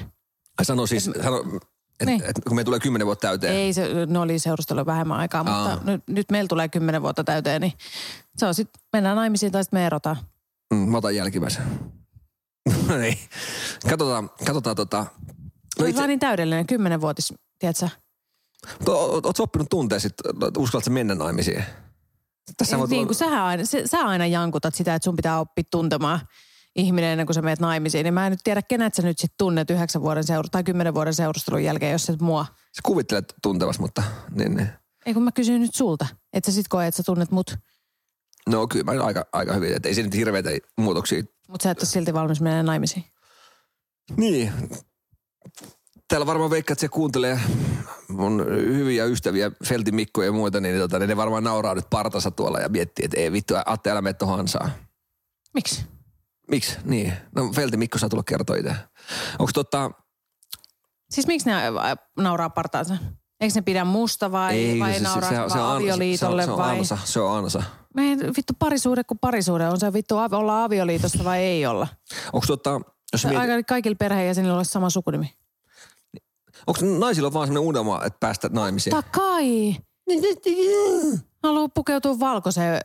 Ai 0.59 0.65
sano 0.65 0.85
siis, 0.87 1.03
sano, 1.23 1.37
että 1.39 2.05
Niin. 2.05 2.23
et, 2.23 2.41
kun 2.47 2.55
me 2.55 2.63
tulee 2.63 2.79
kymmenen 2.79 3.05
vuotta 3.07 3.27
täyteen. 3.27 3.53
Ei, 3.55 3.73
se, 3.73 3.89
ne 4.05 4.19
oli 4.19 4.39
seurustellut 4.39 4.85
vähemmän 4.85 5.19
aikaa, 5.19 5.43
mutta 5.43 5.63
Aa. 5.63 5.79
nyt, 5.83 6.03
nyt 6.07 6.31
meillä 6.31 6.47
tulee 6.47 6.69
10 6.69 7.01
vuotta 7.01 7.23
täyteen, 7.23 7.61
niin 7.61 7.73
se 8.37 8.45
on 8.45 8.53
sitten, 8.55 8.81
mennään 8.93 9.15
naimisiin 9.15 9.51
tai 9.51 9.63
sitten 9.63 9.79
me 9.79 9.85
erotaan. 9.85 10.17
Mm, 10.73 10.77
mä 10.77 10.97
otan 10.97 11.15
jälkimmäisen. 11.15 11.63
Ei. 13.03 13.19
Katsotaan, 13.89 14.29
katsotaan 14.45 14.75
tota. 14.75 15.05
No 15.79 15.85
itse... 15.85 16.07
niin 16.07 16.19
täydellinen, 16.19 16.67
10 16.67 17.01
vuotis, 17.01 17.33
tiedätkö? 17.59 17.87
sä 19.37 19.43
oppinut 19.43 19.69
tuntea 19.69 19.99
sit, 19.99 20.13
uskallatko 20.57 20.91
mennä 20.91 21.15
naimisiin? 21.15 21.63
Tässä 22.57 22.77
voit 22.77 22.89
niin 22.89 22.97
olla- 22.99 23.07
kuin 23.07 23.15
sähän 23.15 23.43
aina, 23.43 23.63
sä 23.85 23.97
aina 23.99 24.25
jankutat 24.25 24.75
sitä, 24.75 24.95
että 24.95 25.03
sun 25.03 25.15
pitää 25.15 25.39
oppia 25.39 25.63
tuntemaan 25.71 26.19
ihminen 26.75 27.09
ennen 27.09 27.27
kuin 27.27 27.33
sä 27.33 27.41
menet 27.41 27.59
naimisiin. 27.59 28.03
Niin 28.03 28.13
mä 28.13 28.25
en 28.27 28.31
nyt 28.31 28.39
tiedä, 28.43 28.61
kenet 28.61 28.93
sä 28.93 29.01
nyt 29.01 29.19
sitten 29.19 29.35
tunnet 29.37 29.69
yhdeksän 29.69 30.01
vuoden 30.01 30.23
seura- 30.23 30.49
tai 30.51 30.63
kymmenen 30.63 30.93
vuoden 30.93 31.13
seurustelun 31.13 31.63
jälkeen, 31.63 31.91
jos 31.91 32.09
et 32.09 32.21
mua. 32.21 32.45
Sä 32.45 32.81
kuvittelet 32.83 33.33
tuntevas, 33.41 33.79
mutta 33.79 34.03
niin, 34.31 34.55
niin. 34.55 34.69
Ei 35.05 35.13
kun 35.13 35.23
mä 35.23 35.31
kysyn 35.31 35.61
nyt 35.61 35.75
sulta, 35.75 36.05
että 36.33 36.51
sä 36.51 36.55
sit 36.55 36.67
koet, 36.67 36.87
että 36.87 36.97
sä 36.97 37.03
tunnet 37.03 37.31
mut, 37.31 37.55
No 38.49 38.67
kyllä 38.67 38.83
mä 38.93 39.03
aika, 39.05 39.25
aika 39.33 39.53
hyvin, 39.53 39.73
että 39.75 39.89
ei 39.89 39.95
se 39.95 40.03
nyt 40.03 40.13
hirveitä 40.15 40.49
muutoksia. 40.77 41.23
mutta 41.47 41.63
sä 41.63 41.71
et 41.71 41.79
ole 41.79 41.85
silti 41.85 42.13
valmis 42.13 42.41
menemään 42.41 42.65
naimisiin. 42.65 43.05
Niin. 44.17 44.51
Täällä 46.07 46.25
varmaan 46.25 46.51
veikkaat, 46.51 46.75
että 46.75 46.81
se 46.81 46.87
kuuntelee 46.87 47.39
mun 48.07 48.45
hyviä 48.55 49.05
ystäviä, 49.05 49.51
Felti 49.65 49.91
Mikko 49.91 50.23
ja 50.23 50.31
muita, 50.31 50.59
niin 50.59 50.77
tota, 50.77 50.99
ne 50.99 51.17
varmaan 51.17 51.43
nauraa 51.43 51.75
nyt 51.75 51.89
partassa 51.89 52.31
tuolla 52.31 52.59
ja 52.59 52.69
miettii, 52.69 53.05
että 53.05 53.17
ei 53.19 53.31
vittu, 53.31 53.53
Atte, 53.65 53.91
älä 53.91 54.01
mene 54.01 54.15
ansaan. 54.37 54.71
Miksi? 55.53 55.85
Miksi? 56.47 56.77
Niin. 56.83 57.13
No 57.35 57.51
Felti 57.55 57.77
Mikko 57.77 57.97
saa 57.97 58.09
tulla 58.09 58.23
kertoa 58.23 58.55
itse. 58.55 58.75
Onko 59.39 59.51
tota, 59.53 59.91
Siis 61.11 61.27
miksi 61.27 61.49
ne 61.49 61.55
äh, 61.55 61.73
nauraa 62.17 62.49
partaansa? 62.49 62.97
Eikö 63.41 63.55
ne 63.55 63.61
pidä 63.61 63.85
musta 63.85 64.31
vai, 64.31 64.75
vai 64.79 64.93
se, 64.93 64.99
nauraa 64.99 65.29
se, 65.29 65.35
se, 65.53 65.59
on, 65.59 65.75
avioliitolle 65.75 66.43
se, 66.43 66.51
on, 66.51 66.57
se 66.57 66.61
on 66.61 66.67
vai? 66.67 66.79
ansa, 66.79 66.97
se 67.03 67.19
on 67.19 67.37
ansa. 67.37 67.63
Mä 67.95 68.03
en, 68.03 68.19
vittu 68.19 68.53
parisuhde 68.59 69.03
kuin 69.03 69.19
parisuhde. 69.19 69.67
On 69.67 69.79
se 69.79 69.93
vittu 69.93 70.17
olla 70.17 70.63
avioliitosta 70.63 71.23
vai 71.23 71.39
ei 71.39 71.65
olla? 71.65 71.87
Onko 72.33 72.47
tota, 72.47 72.81
jos 73.13 73.25
mietit, 73.25 73.39
Aika 73.39 73.63
kaikilla 73.67 73.95
perheenjäsenillä 73.95 74.57
olisi 74.57 74.71
sama 74.71 74.89
sukunimi. 74.89 75.33
onko 76.67 76.79
naisilla 76.99 77.33
vaan 77.33 77.47
sellainen 77.47 77.67
unelma, 77.69 78.01
että 78.05 78.17
päästä 78.19 78.49
naimisiin? 78.51 78.95
Takai! 78.95 79.75
Haluaa 81.43 81.69
pukeutua 81.69 82.19
valkoiseen 82.19 82.81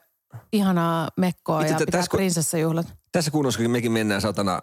ihanaa 0.53 1.09
mekkoa 1.17 1.61
Itse 1.61 1.73
ja 1.73 1.79
pitää 1.79 1.99
tässä 2.01 2.11
prinsessajuhlat. 2.17 2.87
Tässä 3.13 3.31
kunnossakin 3.31 3.71
mekin 3.71 3.93
mennään 3.93 4.21
satana. 4.21 4.61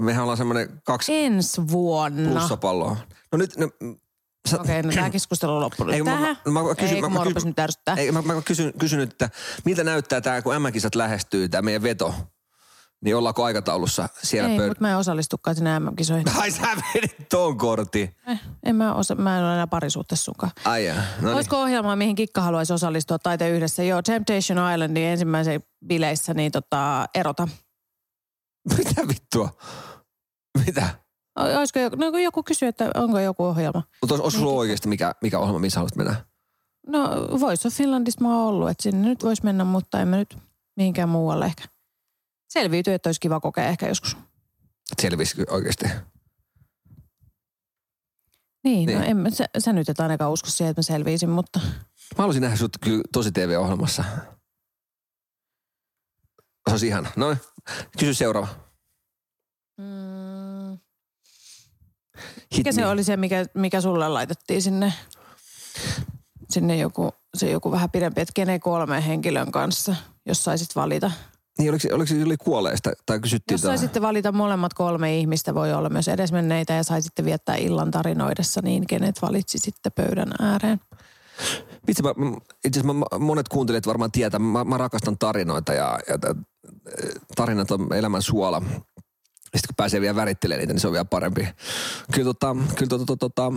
Mehän 0.00 0.22
ollaan 0.22 0.36
semmoinen 0.38 0.80
kaksi 0.84 1.14
Ensi 1.16 1.68
vuonna. 1.68 2.30
plussapalloa. 2.30 2.96
No 3.32 3.38
nyt, 3.38 3.56
no, 3.56 3.68
sä, 4.48 4.60
Okei, 4.60 4.82
no 4.82 4.92
tämä 4.94 5.10
keskustelu 5.10 5.54
on 5.54 5.60
loppunut. 5.60 5.94
Ei, 5.94 6.02
mä- 6.02 6.10
Tähän? 6.10 6.36
mä- 6.44 6.62
mä 6.62 6.74
kysyn- 6.74 6.94
ei, 6.96 7.00
mä- 7.02 7.08
mä, 7.08 7.24
kysyn- 7.24 7.54
mä, 8.12 8.34
mä 8.34 8.42
kysyn, 8.42 8.72
kysyn 8.78 9.00
että 9.00 9.30
miltä 9.64 9.84
näyttää 9.84 10.20
tämä, 10.20 10.42
kun 10.42 10.62
M-kisat 10.62 10.94
lähestyy, 10.94 11.48
tämä 11.48 11.62
meidän 11.62 11.82
veto. 11.82 12.14
Niin 13.04 13.16
ollaanko 13.16 13.44
aikataulussa 13.44 14.08
siellä 14.22 14.48
ei 14.48 14.56
pöydällä? 14.56 14.70
mutta 14.70 14.84
mä 14.84 14.90
en 14.90 14.96
osallistukaan 14.96 15.56
sinne 15.56 15.78
MM-kisoihin. 15.78 16.26
Ai 16.40 16.50
sä 16.50 16.66
vedit 16.94 17.28
ton 17.28 17.58
kortin. 17.58 18.16
Eh, 18.26 18.40
en 18.62 18.76
mä, 18.76 18.94
osa, 18.94 19.14
mä 19.14 19.38
en 19.38 19.44
ole 19.44 19.52
enää 19.52 19.66
parisuhteessa 19.66 20.24
sunkaan. 20.24 20.52
Ai 20.64 20.86
jaa. 20.86 20.96
No 20.96 21.02
niin. 21.20 21.34
Olisiko 21.34 21.60
ohjelmaa, 21.62 21.96
mihin 21.96 22.16
Kikka 22.16 22.40
haluaisi 22.40 22.72
osallistua 22.72 23.18
taiteen 23.18 23.54
yhdessä? 23.54 23.82
Joo, 23.82 24.02
Temptation 24.02 24.72
Islandin 24.74 25.04
ensimmäisen 25.04 25.62
bileissä, 25.86 26.34
niin 26.34 26.52
tota, 26.52 27.06
erota. 27.14 27.48
Mitä 28.78 29.08
vittua? 29.08 29.50
Mitä? 30.66 30.88
Olisiko 31.58 31.78
joku, 31.78 31.96
no 31.96 32.10
kun 32.10 32.22
joku 32.22 32.42
kysyy, 32.42 32.68
että 32.68 32.90
onko 32.94 33.20
joku 33.20 33.44
ohjelma. 33.44 33.82
Mutta 34.00 34.14
olis, 34.14 34.24
olis 34.24 34.34
sulla 34.34 34.52
oikeasti 34.52 34.88
mikä, 34.88 35.14
mikä 35.22 35.38
ohjelma, 35.38 35.58
missä 35.58 35.80
haluat 35.80 35.96
mennä? 35.96 36.14
No 36.86 37.08
Voice 37.40 37.68
of 37.68 37.74
Finlandista 37.74 38.24
mä 38.24 38.36
oon 38.38 38.48
ollut, 38.48 38.70
että 38.70 38.82
sinne 38.82 39.08
nyt 39.08 39.24
voisi 39.24 39.44
mennä, 39.44 39.64
mutta 39.64 40.00
en 40.00 40.08
mä 40.08 40.16
nyt 40.16 40.36
mihinkään 40.76 41.08
muualle 41.08 41.46
ehkä. 41.46 41.64
Selviytyy, 42.48 42.94
että 42.94 43.08
olisi 43.08 43.20
kiva 43.20 43.40
kokea 43.40 43.64
ehkä 43.68 43.88
joskus. 43.88 44.16
Selvisikö 45.02 45.44
oikeasti? 45.50 45.84
Niin, 48.64 48.86
Niin. 48.86 48.98
no 48.98 49.04
en, 49.04 49.16
mä- 49.16 49.30
sä, 49.30 49.44
sä 49.58 49.72
nyt 49.72 49.88
et 49.88 50.00
ainakaan 50.00 50.30
usko 50.30 50.50
siihen, 50.50 50.70
että 50.70 50.78
mä 50.78 50.82
selviisin, 50.82 51.30
mutta 51.30 51.60
Mä 51.60 52.18
haluaisin 52.18 52.40
nähdä 52.40 52.56
sut 52.56 52.76
kyllä 52.80 53.02
tosi 53.12 53.32
TV-ohjelmassa. 53.32 54.04
Se 56.68 56.70
olisi 56.72 56.86
ihana. 56.86 57.10
No 57.16 57.36
kysy 57.98 58.14
seuraava. 58.14 58.48
mm, 59.78 60.78
Hit 62.52 62.56
mikä 62.56 62.72
se 62.72 62.86
oli 62.86 63.04
se, 63.04 63.16
mikä, 63.16 63.46
mikä 63.54 63.80
sulle 63.80 64.08
laitettiin 64.08 64.62
sinne, 64.62 64.92
sinne 66.50 66.76
joku, 66.76 67.10
se 67.36 67.50
joku 67.50 67.70
vähän 67.70 67.90
pidempi, 67.90 68.20
että 68.20 68.32
kenen 68.34 68.60
kolmen 68.60 69.02
henkilön 69.02 69.52
kanssa, 69.52 69.96
jos 70.26 70.44
saisit 70.44 70.76
valita. 70.76 71.10
Niin, 71.58 71.70
oliko, 71.70 71.88
oliko 71.92 72.06
se 72.06 72.14
yli 72.14 72.36
kuolleesta? 72.36 72.92
Tai 73.06 73.20
kysyttiin 73.20 73.54
Jos 73.54 73.60
saisitte 73.62 74.02
valita 74.02 74.32
molemmat 74.32 74.74
kolme 74.74 75.18
ihmistä, 75.18 75.54
voi 75.54 75.72
olla 75.72 75.88
myös 75.88 76.08
edesmenneitä 76.08 76.72
ja 76.72 76.82
saisitte 76.82 77.24
viettää 77.24 77.56
illan 77.56 77.90
tarinoidessa, 77.90 78.60
niin 78.64 78.86
kenet 78.86 79.22
valitsisitte 79.22 79.90
pöydän 79.90 80.32
ääreen? 80.40 80.80
Vitsi, 81.86 82.02
mä, 82.02 82.10
itse 82.64 82.80
asiassa 82.80 83.18
monet 83.18 83.48
kuuntelijat 83.48 83.86
varmaan 83.86 84.12
tietää, 84.12 84.40
mä, 84.40 84.64
mä 84.64 84.78
rakastan 84.78 85.18
tarinoita 85.18 85.72
ja, 85.72 85.98
ja 86.08 86.18
tä- 86.18 86.34
tarinat 87.36 87.70
on 87.70 87.94
elämän 87.94 88.22
suola. 88.22 88.62
Sitten 89.42 89.68
kun 89.68 89.74
pääsee 89.76 90.00
vielä 90.00 90.16
värittelemään 90.16 90.60
niitä, 90.60 90.72
niin 90.72 90.80
se 90.80 90.86
on 90.86 90.92
vielä 90.92 91.04
parempi. 91.04 91.48
Kyllä 92.12 92.24
tota, 92.24 92.56
kyllä 92.76 92.88
tota, 92.88 93.04
tota, 93.04 93.16
tota 93.16 93.52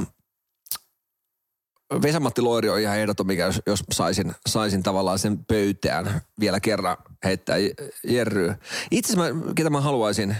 Vesamatti 2.01 2.41
Loiri 2.41 2.69
on 2.69 2.79
ihan 2.79 2.97
ehdoton, 2.97 3.27
mikä 3.27 3.45
jos, 3.45 3.61
jos 3.65 3.83
saisin, 3.91 4.33
saisin 4.47 4.83
tavallaan 4.83 5.19
sen 5.19 5.45
pöytään 5.45 6.21
vielä 6.39 6.59
kerran 6.59 6.97
heittää 7.23 7.55
jerryä. 8.03 8.57
Itse 8.91 9.13
asiassa 9.13 9.33
mä, 9.33 9.53
ketä 9.53 9.69
mä 9.69 9.81
haluaisin, 9.81 10.35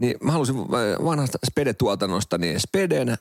niin 0.00 0.16
mä 0.22 0.32
haluaisin 0.32 0.56
äh, 0.56 1.04
vanhasta 1.04 1.38
Spede-tuotannosta, 1.46 2.38
niin 2.38 2.60
Speden, 2.60 3.18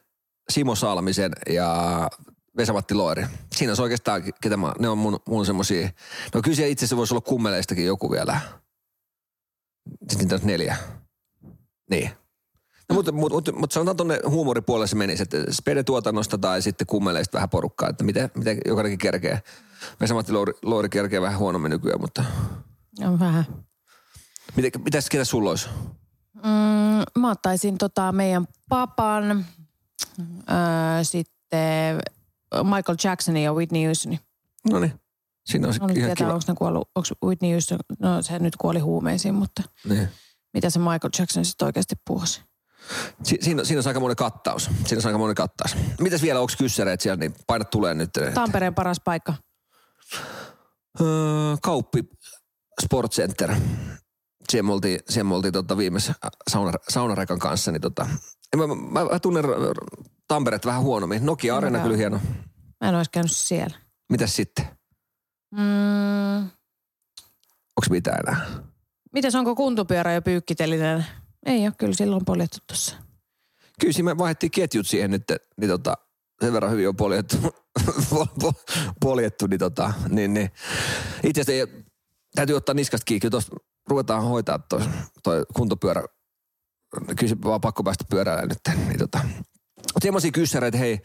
Simo 0.50 0.76
Salmisen 0.76 1.32
ja 1.50 2.10
Vesamatti 2.58 2.94
Loiri. 2.94 3.26
Siinä 3.56 3.74
on 3.74 3.82
oikeastaan, 3.82 4.24
ketä 4.42 4.58
mä, 4.58 4.74
ne 4.80 4.90
on 4.90 4.98
mun, 4.98 5.20
mun 5.28 5.46
semmosia. 5.46 5.90
No 6.34 6.42
kyllä 6.42 6.66
itse 6.66 6.86
asiassa 6.86 6.98
voisi 6.98 7.14
olla 7.14 7.22
kummeleistakin 7.22 7.86
joku 7.86 8.12
vielä. 8.12 8.40
Sitten 10.10 10.28
niitä 10.28 10.46
neljä. 10.46 10.78
Niin. 11.90 12.12
No, 12.90 12.96
mutta, 12.96 13.12
mutta, 13.12 13.36
mutta, 13.36 13.52
mutta 13.52 13.74
sanotaan 13.74 13.98
tuonne 13.98 14.20
huumoripuolelle 14.30 14.88
se 14.88 14.96
menisi, 14.96 15.24
että 15.24 15.38
Spede-tuotannosta 15.52 16.38
tai 16.38 16.62
sitten 16.62 16.88
kummeleista 16.88 17.36
vähän 17.36 17.50
porukkaa, 17.50 17.90
että 17.90 18.04
miten, 18.04 18.32
miten 18.36 18.58
jokainenkin 18.66 18.98
kerkee. 19.00 19.42
Vesamatti 20.02 20.32
Loiri, 20.32 20.54
Loiri 20.64 20.90
kerkee 20.90 21.22
vähän 21.22 21.40
huonommin 21.40 21.70
nykyään, 21.70 22.02
mutta 22.02 22.24
On 23.06 23.20
vähän. 23.20 23.46
miten, 24.56 24.72
mitäs 24.86 25.10
ketä 25.10 25.26
sulla 25.26 25.50
olisi? 25.50 25.70
Mm, 26.36 27.22
mä 27.22 27.32
ottaisin 27.32 27.78
tota 27.78 28.12
meidän 28.12 28.48
papan, 28.70 29.46
öö, 30.20 31.04
sitten 31.04 31.98
Michael 32.64 32.98
Jacksonin 33.04 33.44
ja 33.44 33.54
Whitney 33.54 33.86
Houstonin. 33.86 34.20
No 34.72 34.80
niin, 34.80 34.94
siinä 35.46 35.68
olisi 35.68 35.80
Haluaisin 35.80 36.04
ihan 36.04 36.08
tietää, 36.16 36.26
kiva. 36.28 36.34
onko 36.34 36.46
ne 36.48 36.56
kuollut, 36.56 36.90
onko 36.96 37.08
Whitney 37.28 37.52
Houston, 37.52 37.80
no 38.00 38.22
se 38.22 38.40
nyt 38.40 38.56
kuoli 38.56 38.80
huumeisiin, 38.80 39.36
mutta 39.36 39.64
Niin. 39.90 40.08
mitä 40.54 40.70
se 40.70 40.80
Michael 40.80 41.10
Jackson 41.20 41.46
sitten 41.46 41.66
oikeasti 41.66 41.96
puhuisi? 42.08 42.42
Si- 43.24 43.38
siinä, 43.42 43.64
siinä 43.64 43.80
on 43.80 43.88
aika 43.88 44.00
monen 44.00 44.16
kattaus. 44.16 44.70
Siinä 44.86 45.00
on 45.02 45.06
aika 45.08 45.18
monen 45.18 45.36
kattaus. 45.36 45.76
Mitäs 46.02 46.22
vielä, 46.22 46.40
onko 46.40 46.54
kyssäreet 46.58 47.02
siellä, 47.02 47.20
niin 47.20 47.34
paina 47.48 47.66
tulee 47.66 47.94
nyt. 47.94 48.10
Tampereen 48.34 48.76
paras 48.76 49.00
paikka. 49.00 49.34
Öö, 51.02 51.08
Kauppi 51.62 52.04
Sport 52.82 53.12
Center. 53.12 53.56
Siellä 54.50 54.68
me 54.68 54.74
oltiin, 54.74 55.00
siellä 55.10 55.30
me 55.30 55.36
oltiin 55.36 55.54
tota 55.54 55.78
viimeisessä 55.78 56.14
sauna, 56.50 56.72
saunarekan 56.90 57.40
kanssa. 57.40 57.72
Niin 57.72 57.82
tota, 57.82 58.08
en 58.54 58.60
mä, 58.60 58.68
mä, 58.68 59.06
mä 59.12 59.20
tunnen 59.20 59.46
Tampereet 60.28 60.66
vähän 60.66 60.82
huonommin. 60.82 61.26
Nokia 61.26 61.58
Arena 61.58 61.80
kyllä 61.80 61.98
hieno. 61.98 62.20
Mä 62.82 62.90
en 62.90 62.96
olisi 62.96 63.12
käynyt 63.12 63.32
siellä. 63.32 63.78
Mitäs 64.10 64.36
sitten? 64.36 64.66
Mm, 65.52 66.38
Onko 67.78 67.88
mitään 67.90 68.20
enää? 68.28 68.46
mitäs 69.14 69.36
onko 69.36 69.56
kuntopyörä 69.56 70.14
jo 70.14 70.22
pyykkitelinen? 70.22 71.06
Ei 71.48 71.64
ole, 71.64 71.74
kyllä 71.78 71.94
silloin 71.94 72.26
poljettu 72.26 72.58
tuossa. 72.68 72.96
Kyllä 73.80 73.94
siinä 73.94 74.18
vaihdettiin 74.18 74.52
ketjut 74.52 74.88
siihen 74.88 75.12
nyt, 75.12 75.24
niin 75.58 75.70
tota, 75.70 75.98
sen 76.42 76.54
verran 76.54 76.72
hyvin 76.72 76.88
on 76.88 76.96
poljettu, 76.96 77.38
pol- 78.10 78.26
pol- 78.42 78.76
poljettu 79.02 79.48
niin, 79.48 79.60
tota, 79.60 79.94
niin, 80.10 80.34
niin. 80.34 80.50
itse 81.24 81.42
asiassa 81.42 81.78
täytyy 82.36 82.56
ottaa 82.56 82.76
niskasta 82.76 83.06
kiinni, 83.06 83.30
tuosta 83.30 83.56
ruvetaan 83.90 84.24
hoitaa 84.24 84.60
toi, 84.60 84.82
toi 85.24 85.44
kuntopyörä, 85.56 86.04
kyllä 87.18 87.30
se 87.30 87.42
vaan 87.44 87.62
pakko 87.62 87.84
päästä 87.84 88.04
pyörällä 88.10 88.46
nyt, 88.46 88.78
niin 88.88 89.00
tota. 89.00 89.20
Semmoisia 90.02 90.32
kyssäreitä, 90.32 90.78
hei, 90.78 91.00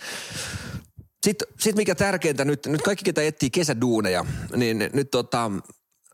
sitten 1.27 1.49
sit 1.61 1.77
mikä 1.77 1.95
tärkeintä, 1.95 2.45
nyt, 2.45 2.67
nyt 2.67 2.83
kaikki 2.83 3.05
ketä 3.05 3.23
etsii 3.23 3.51
kesäduuneja, 3.51 4.25
niin 4.57 4.91
nyt 4.93 5.11
tota, 5.11 5.51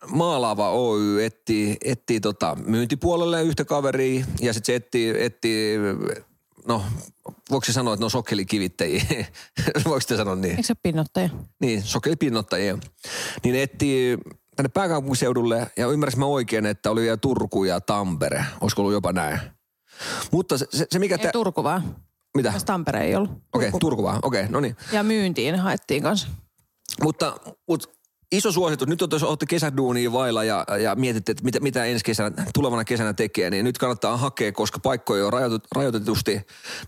Maalaava 0.07 0.71
Oy 0.71 1.25
etsii, 1.25 1.77
etsii 1.85 2.21
tota 2.21 2.57
myyntipuolelle 2.67 3.43
yhtä 3.43 3.65
kaveria 3.65 4.25
ja 4.41 4.53
sitten 4.53 4.67
se 4.67 4.75
etsii, 4.75 5.15
etsii, 5.25 5.79
no 6.67 6.83
voiko 7.51 7.65
se 7.65 7.73
sanoa, 7.73 7.95
että 7.95 8.01
ne 8.03 8.05
on 8.05 8.11
sokkelikivittäjiä? 8.11 9.03
voiko 9.85 10.01
se 10.01 10.17
sanoa 10.17 10.37
niin? 10.37 10.51
Eikö 10.51 10.63
se 10.63 10.75
pinnottaja? 10.75 11.29
Niin, 11.61 11.83
sokelipinnottajia. 11.83 12.79
Niin 13.45 13.55
etsii 13.55 14.19
tänne 14.57 14.69
pääkaupunkiseudulle 14.69 15.67
ja 15.77 15.87
ymmärsin 15.87 16.21
mä 16.21 16.27
oikein, 16.27 16.67
että 16.67 16.91
oli 16.91 17.01
vielä 17.01 17.17
Turku 17.17 17.65
ja 17.65 17.81
Tampere. 17.81 18.45
Olisiko 18.61 18.83
ollut 18.83 18.93
jopa 18.93 19.13
näin? 19.13 19.41
Mutta 20.31 20.59
se, 20.59 20.67
se, 20.71 20.87
se 20.91 20.99
mikä... 20.99 21.15
Ei 21.15 21.23
Tä, 21.23 21.33
Turku 21.33 21.65
vaan. 21.65 21.97
mitä? 22.37 22.53
Tässä 22.53 22.67
Tampere 22.67 23.05
ei 23.05 23.15
ollut. 23.15 23.31
Okei, 23.31 23.69
okay, 23.69 23.81
Turku 23.81 24.03
vaan. 24.03 24.19
Okei, 24.23 24.41
okay, 24.41 24.53
no 24.53 24.61
niin. 24.61 24.77
Ja 24.93 25.03
myyntiin 25.03 25.59
haettiin 25.59 26.03
kanssa. 26.03 26.29
Mutta, 27.03 27.37
mutta 27.69 27.89
iso 28.33 28.53
suositus. 28.53 28.89
Nyt 28.89 29.01
jos 29.13 29.23
olette 29.23 29.47
kesäduunia 29.47 30.13
vailla 30.13 30.45
ja, 30.45 30.65
ja 30.81 30.95
mietitte, 30.95 31.33
että 31.33 31.45
mitä, 31.45 31.61
mitä 31.61 31.85
ensi 31.85 32.05
kesänä, 32.05 32.45
tulevana 32.55 32.85
kesänä 32.85 33.13
tekee, 33.13 33.51
niin 33.51 33.65
nyt 33.65 33.79
kannattaa 33.79 34.17
hakea, 34.17 34.53
koska 34.53 34.79
paikkoja 34.79 35.27
on 35.27 35.33
rajoitut, 35.33 35.65
rajoitetusti, 35.75 36.41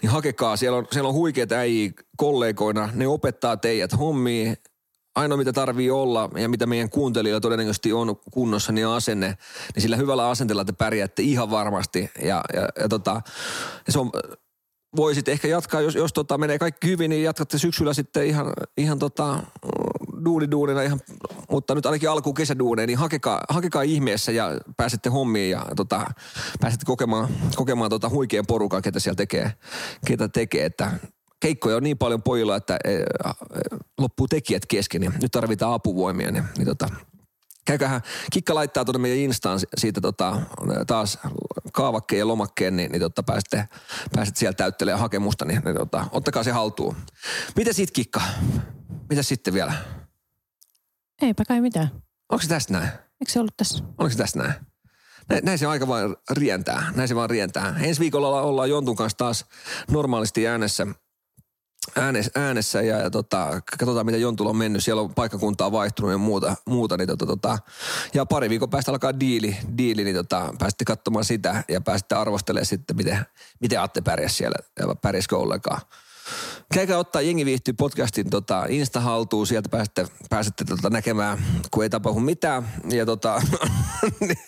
niin 0.03 0.11
hakekaa. 0.11 0.57
Siellä 0.57 0.78
on, 0.78 0.86
siellä 0.93 1.09
on 1.09 1.14
huikeat 1.14 1.53
äijä 1.53 1.91
kollegoina, 2.16 2.88
ne 2.95 3.07
opettaa 3.07 3.57
teidät 3.57 3.99
hommiin. 3.99 4.57
Ainoa 5.14 5.38
mitä 5.38 5.53
tarvii 5.53 5.91
olla 5.91 6.30
ja 6.36 6.49
mitä 6.49 6.66
meidän 6.66 6.91
kuuntelijoilla 6.91 7.41
todennäköisesti 7.41 7.93
on 7.93 8.16
kunnossa, 8.30 8.72
niin 8.72 8.86
asenne. 8.86 9.38
Niin 9.74 9.82
sillä 9.82 9.97
hyvällä 9.97 10.28
asenteella 10.28 10.64
te 10.64 10.72
pärjäätte 10.72 11.22
ihan 11.22 11.51
varmasti. 11.51 12.11
Ja, 12.22 12.45
ja, 12.55 12.68
ja, 12.80 12.88
tota, 12.88 13.22
ja 13.86 13.93
se 13.93 13.99
on, 13.99 14.11
voisit 14.97 15.28
ehkä 15.28 15.49
jatkaa, 15.49 15.80
jos, 15.80 15.95
jos 15.95 16.12
tota 16.12 16.38
menee 16.38 16.59
kaikki 16.59 16.86
hyvin, 16.86 17.09
niin 17.09 17.22
jatkatte 17.22 17.59
syksyllä 17.59 17.95
sitten 17.95 18.26
ihan, 18.26 18.53
ihan 18.76 18.99
tota, 18.99 19.43
duuniduunina 20.25 20.83
ihan, 20.83 21.01
mutta 21.51 21.75
nyt 21.75 21.87
ainakin 21.87 22.11
alkuun 22.11 22.35
kesäduuneen, 22.35 22.87
niin 22.87 22.99
hakekaa, 22.99 23.41
hakekaa 23.49 23.83
ihmeessä 23.83 24.33
ja 24.33 24.51
pääsette 24.77 25.11
hommiin 25.11 25.51
ja 25.51 25.66
tota, 25.77 26.07
pääsette 26.61 26.85
kokemaan, 26.87 27.29
kokemaan 27.57 27.91
tota 27.91 28.09
huikean 28.09 28.47
porukan, 28.47 28.83
ketä 28.83 29.01
siellä 29.01 29.16
tekee, 29.16 29.53
ketä 30.07 30.29
tekee, 30.29 30.64
että 30.64 30.93
keikkoja 31.41 31.77
on 31.77 31.83
niin 31.83 31.99
paljon 31.99 32.23
pojilla, 32.23 32.57
että 32.57 32.79
e, 32.85 32.95
e, 32.95 33.05
loppuu 33.99 34.29
tekijät 34.29 34.66
kesken 34.66 35.03
ja 35.03 35.12
nyt 35.23 35.33
tarvitaan 35.33 35.73
apuvoimia, 35.73 36.31
niin, 36.31 36.45
niin 36.57 36.66
tota, 36.66 36.89
käykähän, 37.64 38.01
Kikka 38.33 38.55
laittaa 38.55 38.85
tuonne 38.85 38.99
meidän 38.99 39.18
Instaan 39.18 39.61
siitä 39.79 40.01
tota, 40.01 40.37
taas 40.87 41.18
kaavakkeen 41.73 42.18
ja 42.18 42.29
lomakkeen, 42.29 42.77
niin, 42.77 42.93
niin 42.93 43.01
tota, 43.01 43.23
pääsette, 43.23 43.68
pääsette 44.14 44.39
siellä 44.39 44.55
täyttelemään 44.55 45.01
hakemusta, 45.01 45.45
niin, 45.45 45.62
niin 45.64 45.77
tota, 45.77 46.07
ottakaa 46.12 46.43
se 46.43 46.51
haltuun. 46.51 46.97
Mitä 47.57 47.73
sit 47.73 47.91
Kikka? 47.91 48.21
Mitä 49.11 49.23
sitten 49.23 49.55
vielä? 49.55 49.73
Eipä 51.21 51.45
kai 51.45 51.61
mitään. 51.61 51.91
Onko 52.29 52.43
se 52.43 52.49
tästä 52.49 52.73
näin? 52.73 52.89
Eikö 52.89 53.33
se 53.33 53.41
ollut 53.41 53.57
tässä? 53.57 53.85
Oliko 53.99 54.11
se 54.11 54.18
tästä 54.18 54.39
näin? 54.39 54.55
Näin, 55.29 55.45
näin 55.45 55.59
se 55.59 55.66
aika 55.66 55.89
vaan 55.89 56.16
rientää. 56.31 56.93
Näin 56.95 57.09
se 57.09 57.14
vaan 57.14 57.31
rientää. 57.31 57.75
Ensi 57.81 58.01
viikolla 58.01 58.43
ollaan 58.43 58.71
Jontun 58.71 58.97
kanssa 58.97 59.18
taas 59.18 59.45
normaalisti 59.91 60.49
äänessä 60.49 60.87
äänes, 61.97 62.31
äänessä 62.35 62.83
ja, 62.83 62.99
ja 62.99 63.11
tota, 63.11 63.61
katsotaan 63.79 64.07
miten 64.07 64.21
Jontulla 64.21 64.51
on 64.51 64.57
mennyt. 64.57 64.85
Siellä 64.85 65.03
on 65.03 65.14
paikkakuntaa 65.14 65.73
vaihtunut 65.73 66.11
ja 66.11 66.18
muuta. 66.18 66.57
muuta 66.66 66.97
niin 66.97 67.09
tota, 67.09 67.27
tota, 67.27 67.59
ja 68.14 68.27
pari 68.27 68.51
viikon 68.51 68.71
päästä 68.71 68.93
alkaa 68.93 69.21
diili, 69.21 69.57
diili 69.79 70.05
niin 70.05 70.16
tota, 70.16 70.55
pääsitte 70.59 70.85
katsomaan 70.85 71.25
sitä 71.25 71.64
ja 71.68 71.81
pääsitte 71.81 72.14
arvostelemaan 72.14 72.66
sitten, 72.66 72.97
miten, 72.97 73.27
miten 73.61 73.81
Atte 73.81 74.01
pärjäsi 74.01 74.35
siellä 74.35 74.57
ja 74.79 74.95
pärjäsikö 74.95 75.37
ollenkaan. 75.37 75.81
Käykää 76.75 76.99
ottaa 76.99 77.23
Jengi 77.23 77.45
viihtyy 77.45 77.75
podcastin 77.75 78.31
tota, 78.31 78.66
Insta-haltuun, 78.68 79.47
sieltä 79.47 79.68
pääsette, 79.68 80.07
pääsette 80.31 80.64
tota, 80.64 80.91
näkemään, 80.91 81.39
kun 81.71 81.83
ei 81.83 81.91
tapahdu 81.91 82.21
mitään. 82.21 82.68
Ja 82.91 83.07
tota, 83.07 83.43
niin, 84.21 84.39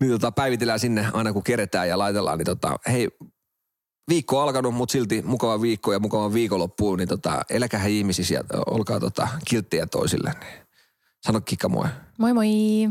niin 0.00 0.10
tota, 0.10 0.32
päivitellään 0.32 0.80
sinne 0.80 1.06
aina 1.12 1.32
kun 1.32 1.42
keretään 1.42 1.88
ja 1.88 1.98
laitellaan. 1.98 2.38
Niin 2.38 2.46
tota, 2.46 2.76
hei, 2.88 3.08
viikko 4.08 4.38
on 4.38 4.42
alkanut, 4.42 4.74
mutta 4.74 4.92
silti 4.92 5.22
mukava 5.22 5.62
viikko 5.62 5.92
ja 5.92 5.98
mukava 5.98 6.32
viikonloppu, 6.32 6.96
niin 6.96 7.08
tota, 7.08 7.42
eläkähän 7.50 7.90
ihmisiä 7.90 8.44
olkaa 8.66 9.00
tota, 9.00 9.28
kilttejä 9.48 9.86
toisille. 9.86 10.32
Niin. 10.40 10.66
Sano 11.26 11.40
kikka 11.40 11.68
moi. 11.68 11.88
Moi 12.18 12.32
moi. 12.32 12.48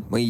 Moi. 0.09 0.25